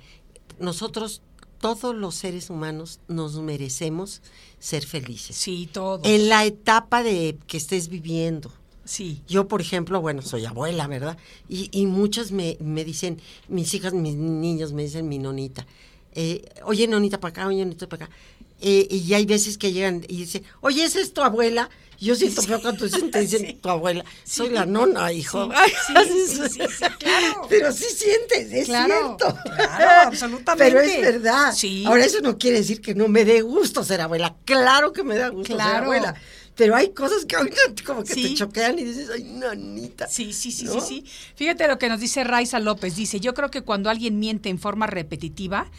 Nosotros, 0.58 1.22
todos 1.60 1.94
los 1.94 2.14
seres 2.14 2.50
humanos, 2.50 3.00
nos 3.08 3.36
merecemos 3.40 4.22
ser 4.58 4.84
felices. 4.84 5.36
Sí, 5.36 5.68
todos. 5.72 6.06
En 6.06 6.28
la 6.28 6.44
etapa 6.44 7.02
de 7.02 7.38
que 7.46 7.56
estés 7.56 7.88
viviendo. 7.88 8.52
Sí. 8.84 9.22
Yo, 9.26 9.48
por 9.48 9.60
ejemplo, 9.60 10.00
bueno, 10.00 10.22
soy 10.22 10.44
abuela, 10.44 10.86
¿verdad? 10.86 11.18
Y, 11.48 11.68
y 11.72 11.86
muchas 11.86 12.30
me, 12.30 12.56
me 12.60 12.84
dicen, 12.84 13.20
mis 13.48 13.74
hijas, 13.74 13.92
mis 13.94 14.14
niños 14.14 14.72
me 14.72 14.82
dicen 14.84 15.08
mi 15.08 15.18
nonita. 15.18 15.66
eh, 16.14 16.42
oye, 16.64 16.86
nonita 16.88 17.20
para 17.20 17.30
acá, 17.30 17.46
oye, 17.46 17.64
nonita 17.64 17.88
para 17.88 18.06
acá. 18.06 18.16
Eh, 18.60 18.86
y 18.90 19.12
hay 19.14 19.26
veces 19.26 19.58
que 19.58 19.72
llegan 19.72 20.04
y 20.08 20.18
dicen, 20.18 20.42
oye, 20.60 20.84
¿esa 20.84 21.00
es 21.00 21.12
tu 21.12 21.22
abuela? 21.22 21.68
Yo 21.98 22.14
siento 22.14 22.42
feo 22.42 22.60
cuando 22.60 22.86
te 22.88 23.20
dicen 23.20 23.46
Sí. 23.46 23.52
tu 23.54 23.68
abuela. 23.70 24.04
Soy 24.24 24.48
Sí. 24.48 24.52
la 24.54 24.66
nona, 24.66 25.12
hijo. 25.12 25.48
Sí, 25.50 25.52
Ay, 25.56 25.70
sí, 26.08 26.26
sí, 26.28 26.42
sí, 26.48 26.60
sí, 26.68 26.84
claro. 26.98 27.46
Pero 27.48 27.72
sí 27.72 27.84
sientes, 27.84 28.52
es 28.52 28.66
Claro, 28.66 29.16
cierto. 29.18 29.38
claro, 29.44 30.00
absolutamente. 30.08 30.74
Pero 30.74 30.80
es 30.80 31.00
verdad. 31.00 31.52
Sí. 31.54 31.84
Ahora, 31.86 32.04
eso 32.04 32.20
no 32.20 32.36
quiere 32.38 32.58
decir 32.58 32.80
que 32.82 32.94
no 32.94 33.08
me 33.08 33.24
dé 33.24 33.40
gusto 33.40 33.82
ser 33.84 34.00
abuela. 34.02 34.36
Claro 34.44 34.92
que 34.92 35.04
me 35.04 35.16
da 35.16 35.28
gusto 35.28 35.48
ser 35.48 35.56
Claro. 35.56 35.84
abuela. 35.84 36.14
Pero 36.54 36.74
hay 36.76 36.90
cosas 36.94 37.24
que 37.26 37.36
ahorita 37.36 37.56
como 37.86 38.02
que 38.04 38.14
te 38.14 38.20
Sí. 38.22 38.34
choquean 38.34 38.78
y 38.78 38.84
dices, 38.84 39.08
ay, 39.14 39.22
nanita. 39.24 40.06
Sí, 40.06 40.32
sí, 40.34 40.50
sí, 40.52 40.64
¿No? 40.64 40.80
sí, 40.80 41.02
sí. 41.04 41.04
Fíjate 41.34 41.66
lo 41.68 41.78
que 41.78 41.88
nos 41.90 42.00
dice 42.00 42.24
Raiza 42.24 42.58
López. 42.60 42.96
Dice, 42.96 43.20
yo 43.20 43.32
creo 43.34 43.50
que 43.50 43.60
cuando 43.62 43.88
alguien 43.90 44.18
miente 44.18 44.48
en 44.50 44.58
forma 44.58 44.86
repetitiva 44.86 45.70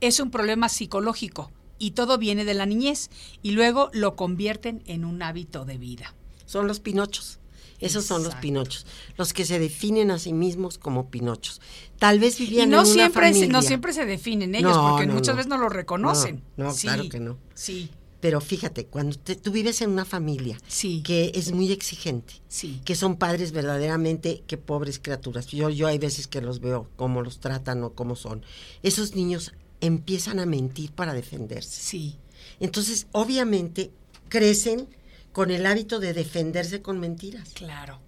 es 0.00 0.18
un 0.20 0.30
problema 0.30 0.68
psicológico 0.68 1.50
y 1.78 1.92
todo 1.92 2.18
viene 2.18 2.44
de 2.44 2.54
la 2.54 2.66
niñez 2.66 3.10
y 3.42 3.52
luego 3.52 3.90
lo 3.92 4.16
convierten 4.16 4.82
en 4.86 5.04
un 5.04 5.22
hábito 5.22 5.64
de 5.64 5.78
vida. 5.78 6.14
Son 6.46 6.66
los 6.66 6.80
pinochos. 6.80 7.38
Esos 7.80 8.04
son 8.04 8.22
los 8.22 8.34
pinochos, 8.36 8.86
los 9.18 9.32
que 9.34 9.44
se 9.44 9.58
definen 9.58 10.10
a 10.10 10.18
sí 10.18 10.32
mismos 10.32 10.78
como 10.78 11.10
pinochos. 11.10 11.60
Tal 11.98 12.18
vez 12.18 12.40
Y 12.40 12.44
vivían 12.44 12.70
no 12.70 12.78
en 12.80 12.84
una 12.86 12.92
siempre, 12.94 13.26
se- 13.26 13.32
familia. 13.34 13.52
no 13.52 13.62
siempre 13.62 13.92
se 13.92 14.06
definen 14.06 14.54
ellos, 14.54 14.74
No, 14.74 14.90
porque 14.90 15.06
no, 15.06 15.14
muchas 15.14 15.34
no. 15.34 15.36
veces 15.36 15.50
no 15.50 15.58
lo 15.58 15.68
reconocen. 15.68 16.42
No, 16.56 16.64
no, 16.66 16.72
Sí, 16.72 16.86
claro 16.86 17.08
que 17.10 17.20
no. 17.20 17.36
Sí, 17.54 17.90
Pero 18.20 18.40
fíjate, 18.40 18.86
cuando 18.86 19.18
te- 19.18 19.36
tú 19.36 19.50
vives 19.50 19.82
en 19.82 19.90
una 19.90 20.06
familia 20.06 20.56
Sí. 20.66 21.02
que 21.04 21.32
es 21.34 21.52
muy 21.52 21.70
exigente, 21.72 22.32
sí. 22.48 22.80
que 22.86 22.94
son 22.94 23.16
padres 23.16 23.52
verdaderamente 23.52 24.42
que 24.46 24.56
pobres 24.56 24.98
criaturas. 24.98 25.48
Yo, 25.48 25.68
yo 25.68 25.86
hay 25.88 25.98
veces 25.98 26.26
que 26.26 26.40
los 26.40 26.60
veo 26.60 26.88
cómo 26.96 27.20
los 27.20 27.38
tratan 27.40 27.82
o 27.84 27.92
cómo 27.92 28.16
son. 28.16 28.42
Esos 28.82 29.14
niños 29.14 29.52
empiezan 29.80 30.38
a 30.40 30.46
mentir 30.46 30.92
para 30.92 31.12
defenderse. 31.14 31.80
Sí, 31.80 32.16
Entonces, 32.60 33.06
obviamente, 33.12 33.90
crecen 34.28 34.88
con 35.32 35.50
el 35.50 35.66
hábito 35.66 35.98
de 36.00 36.12
defenderse 36.14 36.80
con 36.82 37.00
mentiras. 37.00 37.50
claro. 37.54 38.00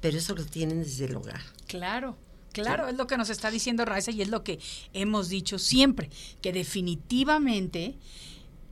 Pero 0.00 0.16
eso 0.16 0.34
lo 0.34 0.46
tienen 0.46 0.82
desde 0.82 1.04
el 1.04 1.16
hogar. 1.16 1.42
Claro, 1.66 2.16
claro, 2.52 2.88
es 2.88 2.96
lo 2.96 3.06
que 3.06 3.18
nos 3.18 3.28
está 3.28 3.50
diciendo 3.50 3.84
Raiza 3.84 4.10
y 4.10 4.22
es 4.22 4.28
lo 4.28 4.42
que 4.42 4.58
hemos 4.94 5.28
dicho 5.28 5.58
siempre, 5.58 6.08
que 6.40 6.54
definitivamente 6.54 7.96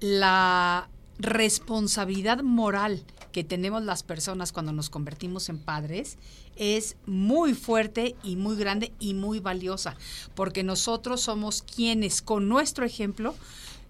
la 0.01 0.89
responsabilidad 1.19 2.43
moral 2.43 3.05
que 3.33 3.45
tenemos 3.45 3.83
las 3.83 4.03
personas 4.03 4.53
cuando 4.53 4.73
nos 4.73 4.91
convertimos 4.91 5.49
en 5.49 5.59
padres 5.59 6.17
es 6.57 6.97
muy 7.07 7.55
fuerte 7.55 8.17
y 8.23 8.37
muy 8.37 8.57
grande 8.57 8.93
y 8.99 9.15
muy 9.15 9.41
valiosa, 9.41 9.97
porque 10.35 10.63
nosotros 10.63 11.21
somos 11.21 11.63
quienes 11.63 12.23
con 12.23 12.49
nuestro 12.49 12.85
ejemplo 12.85 13.35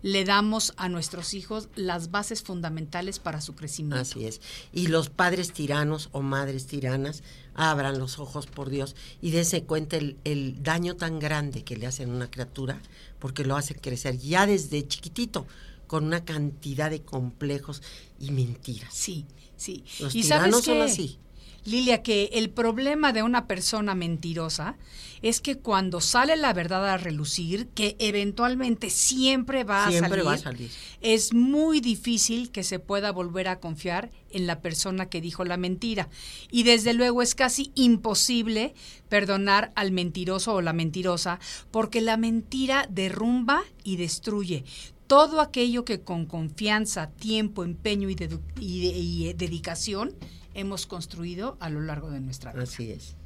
le 0.03 0.25
damos 0.25 0.75
a 0.77 0.89
nuestros 0.89 1.35
hijos 1.35 1.69
las 1.75 2.11
bases 2.11 2.43
fundamentales 2.43 3.19
para 3.19 3.41
su 3.41 3.57
crecimiento. 3.57 4.01
Así 4.01 4.27
es. 4.27 4.41
Y 4.73 4.87
los 4.87 5.11
padres 5.11 5.53
tiranos 5.53 6.09
o 6.13 6.23
madres 6.23 6.67
tiranas 6.67 7.23
abran 7.55 7.99
los 7.99 8.21
ojos 8.21 8.47
por 8.47 8.71
Dios 8.71 8.95
y 9.21 9.33
dense 9.33 9.65
cuenta 9.65 9.97
el, 9.97 10.17
el 10.23 10.63
daño 10.63 10.95
tan 10.95 11.19
grande 11.19 11.65
que 11.65 11.77
le 11.77 11.87
hacen 11.87 12.11
a 12.11 12.15
una 12.15 12.31
criatura 12.31 12.81
porque 13.19 13.45
lo 13.45 13.57
hacen 13.57 13.79
crecer 13.81 14.19
ya 14.19 14.47
desde 14.47 14.87
chiquitito 14.87 15.47
con 15.89 16.05
una 16.05 16.25
cantidad 16.25 16.91
de 16.91 17.03
complejos 17.03 17.83
y 18.21 18.31
mentiras. 18.31 18.95
Sí, 18.95 19.27
sí. 19.57 19.85
Los 19.99 20.15
y 20.15 20.23
sabes 20.23 20.65
son 20.65 20.83
así. 20.83 21.19
Lilia, 21.65 22.03
que 22.03 22.31
el 22.35 22.51
problema 22.51 23.13
de 23.13 23.23
una 23.23 23.47
persona 23.47 23.95
mentirosa 23.95 24.79
es 25.21 25.41
que 25.41 25.59
cuando 25.59 26.01
sale 26.01 26.37
la 26.37 26.53
verdad 26.53 26.89
a 26.89 26.97
relucir, 26.97 27.69
que 27.75 27.97
eventualmente 27.99 28.89
siempre 28.89 29.65
va 29.65 29.87
a 29.87 29.91
Siempre 29.91 30.11
salir, 30.11 30.27
va 30.27 30.33
a 30.33 30.39
salir. 30.39 30.71
es 31.01 31.35
muy 31.35 31.81
difícil 31.81 32.51
que 32.51 32.63
se 32.63 32.79
pueda 32.79 33.11
volver 33.13 33.49
a 33.49 33.61
confiar 33.61 34.11
en 34.31 34.47
la 34.47 34.61
persona 34.61 35.11
que 35.11 35.21
dijo 35.21 35.45
la 35.45 35.57
mentira. 35.57 36.09
Y 36.51 36.63
desde 36.63 36.95
luego 36.95 37.21
es 37.21 37.35
casi 37.35 37.73
imposible 37.75 38.75
perdonar 39.09 39.73
al 39.75 39.93
mentiroso 39.93 40.55
o 40.55 40.63
la 40.63 40.73
mentirosa, 40.73 41.41
porque 41.71 42.01
la 42.01 42.17
mentira 42.17 42.87
derrumba 42.89 43.63
y 43.85 43.97
destruye 43.97 44.65
todo 45.09 45.41
aquello 45.41 45.85
que 45.85 46.03
con 46.03 46.27
confianza, 46.27 47.11
tiempo, 47.11 47.65
empeño 47.65 48.09
y, 48.09 48.15
dedu- 48.15 48.41
y 48.61 48.81
de- 48.93 48.99
y, 48.99 49.29
eh, 49.29 49.35
dedicación 49.35 50.15
hemos 50.55 50.87
construido 50.87 51.57
a 51.61 51.69
lo 51.71 51.81
largo 51.81 52.11
de 52.11 52.21
nuestra 52.21 52.53
vida. 52.53 52.63
Así 52.63 52.93
es. 52.93 53.17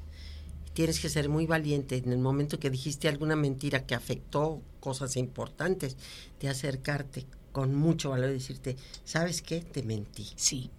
Tienes 0.74 1.00
que 1.00 1.10
ser 1.10 1.28
muy 1.28 1.44
valiente 1.44 1.96
en 1.98 2.10
el 2.12 2.18
momento 2.18 2.58
que 2.58 2.70
dijiste 2.70 3.08
alguna 3.08 3.36
mentira 3.36 3.84
que 3.84 3.94
afectó 3.94 4.62
cosas 4.80 5.16
importantes, 5.16 5.96
de 6.40 6.48
acercarte 6.48 7.26
con 7.52 7.74
mucho 7.74 8.08
valor 8.10 8.30
y 8.30 8.34
decirte, 8.34 8.76
¿sabes 9.04 9.42
qué? 9.42 9.60
Te 9.60 9.82
mentí. 9.82 10.28
Sí, 10.36 10.70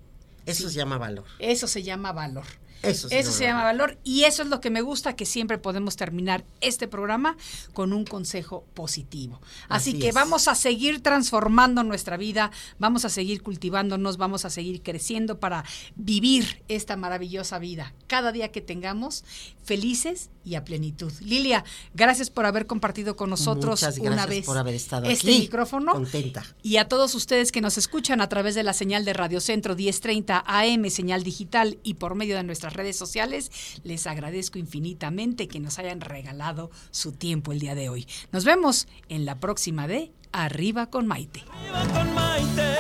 Eso 0.46 0.64
Sí. 0.68 0.74
se 0.74 0.76
llama 0.80 0.98
valor. 0.98 1.24
eso 1.40 1.68
se 1.68 1.84
llama 1.84 2.12
valor. 2.12 2.44
Eso, 2.84 3.08
Eso 3.10 3.32
se 3.32 3.46
llama 3.46 3.64
valor 3.64 3.98
y 4.04 4.24
eso 4.24 4.44
es 4.44 4.50
lo 4.50 4.62
que 4.62 4.70
me 4.70 4.82
gusta, 4.82 5.16
que 5.16 5.26
siempre 5.26 5.58
podemos 5.58 5.96
terminar 5.96 6.44
este 6.62 6.88
programa 6.88 7.38
con 7.74 7.94
un 7.94 8.06
consejo 8.06 8.66
positivo. 8.74 9.40
Así, 9.70 9.92
Así 9.92 10.00
que 10.00 10.10
es. 10.10 10.16
vamos 10.16 10.48
a 10.48 10.56
seguir 10.56 11.02
transformando 11.02 11.84
nuestra 11.84 12.18
vida, 12.18 12.52
vamos 12.80 13.06
a 13.06 13.10
seguir 13.10 13.42
cultivándonos, 13.42 14.18
vamos 14.18 14.46
a 14.46 14.50
seguir 14.50 14.82
creciendo 14.82 15.40
para 15.40 15.64
vivir 15.96 16.62
esta 16.68 16.96
maravillosa 16.98 17.60
vida. 17.60 17.94
Cada 18.08 18.32
día 18.32 18.52
que 18.52 18.62
tengamos 18.62 19.24
felices 19.64 20.30
y 20.44 20.56
a 20.56 20.66
plenitud. 20.66 21.12
Lilia, 21.22 21.64
gracias 21.94 22.30
por 22.30 22.46
haber 22.46 22.68
compartido 22.68 23.16
con 23.16 23.30
nosotros 23.30 23.82
Muchas 23.82 23.98
una 24.00 24.26
vez 24.26 24.46
por 24.46 24.58
haber 24.58 24.76
estado 24.76 25.06
este 25.06 25.30
aquí. 25.32 25.40
micrófono. 25.42 25.94
Contenta. 25.94 26.44
Y 26.62 26.78
a 26.78 26.88
todos 26.88 27.16
ustedes 27.16 27.52
que 27.52 27.62
nos 27.62 27.78
escuchan 27.78 28.20
a 28.20 28.28
través 28.28 28.56
de 28.56 28.64
la 28.64 28.74
señal 28.74 29.06
de 29.06 29.14
Radio 29.14 29.40
Centro 29.40 29.76
1030 29.76 30.44
AM, 30.46 30.90
señal 30.90 31.24
digital 31.24 31.80
y 31.84 31.94
por 31.96 32.16
medio 32.16 32.36
de 32.36 32.44
nuestras 32.44 32.73
redes 32.74 32.98
sociales, 32.98 33.52
les 33.84 34.08
agradezco 34.08 34.60
infinitamente 34.60 35.48
que 35.48 35.60
nos 35.60 35.80
hayan 35.80 36.02
regalado 36.02 36.72
su 36.92 37.12
tiempo 37.12 37.52
el 37.52 37.60
día 37.60 37.76
de 37.76 37.90
hoy. 37.90 38.08
Nos 38.32 38.46
vemos 38.46 38.88
en 39.10 39.26
la 39.26 39.40
próxima 39.40 39.88
de 39.88 40.12
Arriba 40.32 40.90
con 40.90 41.06
Maite. 41.06 41.44
Arriba 41.72 41.94
con 41.94 42.14
Maite. 42.14 42.76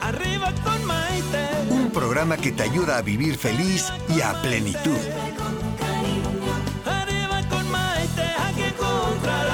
Arriba 0.00 0.52
con 0.64 0.84
Maite. 0.84 1.48
Un 1.70 1.90
programa 1.90 2.36
que 2.36 2.50
te 2.52 2.62
ayuda 2.64 2.98
a 2.98 3.02
vivir 3.02 3.36
feliz 3.38 3.86
y 4.08 4.20
a 4.20 4.32
plenitud. 4.42 4.98
Arriba 6.84 7.48
con 7.48 7.70
Maite, 7.70 8.22
aquí 8.38 8.62
encontrarás 8.62 9.46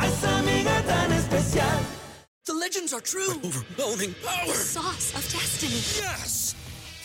a 0.00 0.06
esa 0.06 0.38
amiga 0.40 0.82
tan 0.82 1.12
especial. 1.12 1.78
The 2.46 2.54
legends 2.54 2.92
are 2.92 3.00
true. 3.02 3.34
overwhelming 3.44 4.14
power! 4.24 4.54
Sauce 4.54 5.14
of 5.14 5.22
destiny. 5.32 5.80
Yes! 6.02 6.55